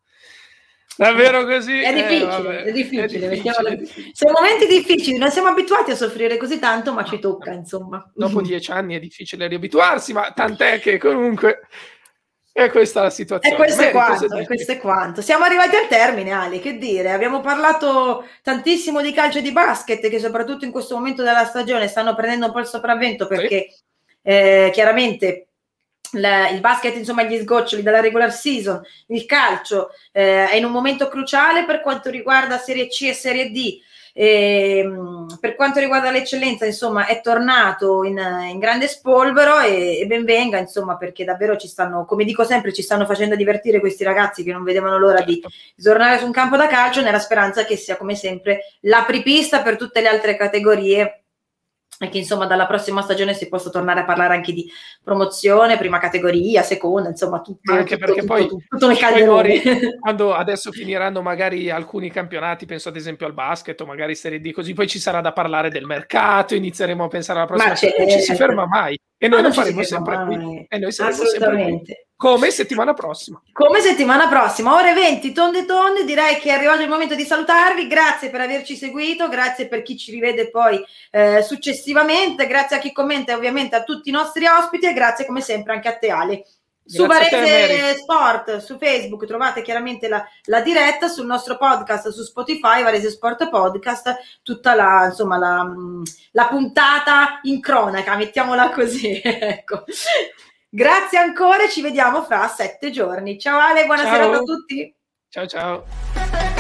Davvero 0.98 1.46
così? 1.46 1.82
È 1.82 1.94
difficile, 1.94 2.60
eh, 2.60 2.64
è, 2.64 2.72
difficile, 2.72 3.28
è 3.28 3.30
difficile. 3.30 4.12
Sono 4.14 4.32
momenti 4.32 4.66
difficili, 4.66 5.18
non 5.18 5.30
siamo 5.32 5.50
abituati 5.50 5.92
a 5.92 5.96
soffrire 5.96 6.38
così 6.38 6.58
tanto, 6.60 6.94
ma 6.94 7.04
ci 7.04 7.20
tocca, 7.20 7.52
insomma. 7.52 8.10
Dopo 8.14 8.42
dieci 8.42 8.72
anni 8.72 8.96
è 8.96 9.00
difficile 9.00 9.48
riabituarsi, 9.48 10.14
ma 10.14 10.32
tant'è 10.32 10.80
che 10.80 10.98
comunque 10.98 11.68
è 12.52 12.70
questa 12.72 13.02
la 13.02 13.10
situazione. 13.10 13.54
E 13.54 13.58
questo 13.58 13.82
è, 13.82 13.92
quanto, 13.92 14.34
e 14.34 14.46
questo 14.46 14.72
è 14.72 14.78
quanto. 14.78 15.22
Siamo 15.22 15.44
arrivati 15.44 15.76
al 15.76 15.88
termine, 15.90 16.32
Ali, 16.32 16.62
che 16.62 16.78
dire. 16.78 17.12
Abbiamo 17.12 17.42
parlato 17.42 18.26
tantissimo 18.42 19.02
di 19.02 19.12
calcio 19.12 19.40
e 19.40 19.42
di 19.42 19.52
basket, 19.52 20.08
che 20.08 20.20
soprattutto 20.20 20.64
in 20.64 20.72
questo 20.72 20.96
momento 20.96 21.22
della 21.22 21.44
stagione 21.44 21.90
stanno 21.90 22.16
prendendo 22.16 22.46
un 22.46 22.52
po' 22.54 22.60
il 22.60 22.68
sopravvento 22.68 23.28
perché 23.28 23.68
sì. 23.70 23.84
eh, 24.22 24.70
chiaramente 24.72 25.48
la, 26.14 26.50
il 26.50 26.60
basket, 26.60 26.96
insomma, 26.96 27.24
gli 27.24 27.38
sgoccioli 27.40 27.84
della 27.84 28.02
regular 28.02 28.32
season, 28.32 28.82
il 29.08 29.26
calcio 29.26 29.90
eh, 30.12 30.50
è 30.50 30.56
in 30.56 30.66
un 30.66 30.72
momento 30.72 31.08
cruciale 31.08 31.66
per 31.66 31.82
quanto 31.82 32.10
riguarda 32.10 32.58
Serie 32.58 32.88
C 32.88 33.04
e 33.04 33.14
Serie 33.14 33.52
D. 33.52 33.80
E, 34.18 34.78
ehm, 34.78 35.38
per 35.42 35.56
quanto 35.56 35.82
riguarda 35.82 36.10
l'eccellenza, 36.10 36.66
insomma, 36.66 37.06
è 37.06 37.20
tornato 37.20 38.06
in, 38.06 38.18
in 38.50 38.60
grande 38.60 38.88
spolvero 38.88 39.60
e, 39.60 40.00
e 40.00 40.06
ben 40.06 40.24
venga, 40.24 40.58
insomma, 40.58 40.96
perché 40.96 41.26
davvero 41.26 41.58
ci 41.58 41.68
stanno, 41.68 42.06
come 42.06 42.24
dico 42.24 42.46
sempre, 42.46 42.72
ci 42.72 42.82
stanno 42.82 43.06
facendo 43.06 43.36
divertire 43.36 43.82
questi 43.82 44.06
ragazzi 44.06 44.44
che 44.44 44.54
non 44.54 44.64
vedevano 44.64 44.98
l'ora 44.98 45.18
certo. 45.18 45.32
di 45.32 45.44
tornare 45.84 46.20
su 46.20 46.26
un 46.26 46.32
campo 46.32 46.56
da 46.56 46.68
calcio, 46.68 47.02
nella 47.02 47.20
speranza 47.20 47.66
che 47.66 47.76
sia 47.76 47.98
come 47.98 48.16
sempre 48.16 48.62
l'apripista 48.82 49.62
per 49.62 49.76
tutte 49.76 50.00
le 50.00 50.08
altre 50.08 50.38
categorie 50.38 51.25
e 52.00 52.10
che 52.10 52.18
insomma 52.18 52.46
dalla 52.46 52.66
prossima 52.66 53.02
stagione 53.02 53.34
si 53.34 53.48
possa 53.48 53.70
tornare 53.70 54.02
a 54.02 54.06
parlare 54.06 54.36
anche 54.36 54.52
di 54.52 54.70
promozione, 55.04 55.78
prima 55.78 55.98
categoria, 55.98 56.62
seconda, 56.62 57.10
insomma 57.10 57.42
tutto, 57.42 57.72
anche 57.72 57.96
tutto, 57.96 58.06
perché 58.06 58.22
tutto, 58.22 58.34
poi, 58.34 58.48
tutto, 58.48 58.64
tutto 58.68 58.88
nel 58.88 58.98
calderone. 58.98 59.62
quando 60.00 60.34
adesso 60.34 60.72
finiranno 60.72 61.22
magari 61.22 61.70
alcuni 61.70 62.10
campionati, 62.10 62.66
penso 62.66 62.90
ad 62.90 62.96
esempio 62.96 63.26
al 63.26 63.34
basket 63.34 63.80
o 63.82 63.86
magari 63.86 64.16
Serie 64.16 64.42
D, 64.42 64.52
così 64.52 64.74
poi 64.74 64.88
ci 64.88 65.00
sarà 65.00 65.22
da 65.22 65.32
parlare 65.32 65.70
del 65.70 65.86
mercato, 65.86 66.56
inizieremo 66.56 67.06
a 67.06 67.08
pensare 67.08 67.40
alla 67.40 67.48
prossima, 67.48 67.74
Ma 67.74 68.06
non 68.06 68.10
ci 68.10 68.20
si 68.20 68.36
ferma 68.36 68.66
mai 68.66 69.00
e 69.18 69.28
noi 69.28 69.42
lo 69.42 69.52
faremo 69.52 69.84
sempre 69.84 70.16
mai. 70.16 70.26
qui 70.26 70.66
e 70.70 70.78
noi 70.78 70.92
saremo 70.92 71.24
sempre 71.26 71.56
qui. 71.56 71.82
Come 72.18 72.50
settimana 72.50 72.94
prossima. 72.94 73.42
Come 73.52 73.82
settimana 73.82 74.30
prossima, 74.30 74.74
ore 74.74 74.94
20, 74.94 75.34
tonde 75.34 75.66
tonde, 75.66 76.06
direi 76.06 76.38
che 76.40 76.50
è 76.50 76.54
arrivato 76.54 76.82
il 76.82 76.88
momento 76.88 77.14
di 77.14 77.24
salutarvi, 77.24 77.88
grazie 77.88 78.30
per 78.30 78.40
averci 78.40 78.78
seguito, 78.78 79.28
grazie 79.28 79.68
per 79.68 79.82
chi 79.82 79.98
ci 79.98 80.12
rivede 80.12 80.50
poi 80.50 80.82
eh, 81.12 81.42
successivamente, 81.42 82.48
grazie 82.48 82.78
a 82.78 82.80
chi 82.80 82.94
commenta 82.94 83.34
e 83.34 83.36
ovviamente 83.36 83.76
a 83.76 83.84
tutti 83.84 84.10
i 84.10 84.14
nostri 84.14 84.46
ospiti 84.46 84.86
e 84.86 84.94
grazie 84.94 85.26
come 85.26 85.42
sempre 85.42 85.74
anche 85.74 85.90
a 85.90 85.98
te 85.98 86.10
Ale. 86.10 86.46
Su 86.88 87.08
Varese 87.08 87.98
Sport, 87.98 88.58
su 88.58 88.78
Facebook 88.78 89.26
trovate 89.26 89.64
chiaramente 89.64 90.08
la, 90.08 90.24
la, 90.44 90.62
diretta, 90.62 91.08
sul 91.08 91.26
nostro 91.26 91.58
podcast 91.58 92.10
su 92.10 92.22
Spotify, 92.22 92.84
Varese 92.84 93.10
Sport 93.10 93.50
Podcast, 93.50 94.16
tutta 94.44 94.76
la, 94.76 95.06
insomma, 95.06 95.38
la, 95.38 95.68
la 96.32 96.48
puntata 96.48 97.40
in 97.44 97.60
cronaca, 97.60 98.16
mettiamola 98.16 98.70
così. 98.70 99.20
ecco. 99.24 99.84
Grazie 100.70 101.18
ancora, 101.18 101.68
ci 101.68 101.82
vediamo 101.82 102.22
fra 102.24 102.48
sette 102.48 102.92
giorni. 102.92 103.40
Ciao 103.40 103.58
Ale, 103.60 103.86
buonasera 103.86 104.30
a 104.30 104.40
tutti. 104.40 104.96
Ciao 105.30 105.48
ciao. 105.48 106.55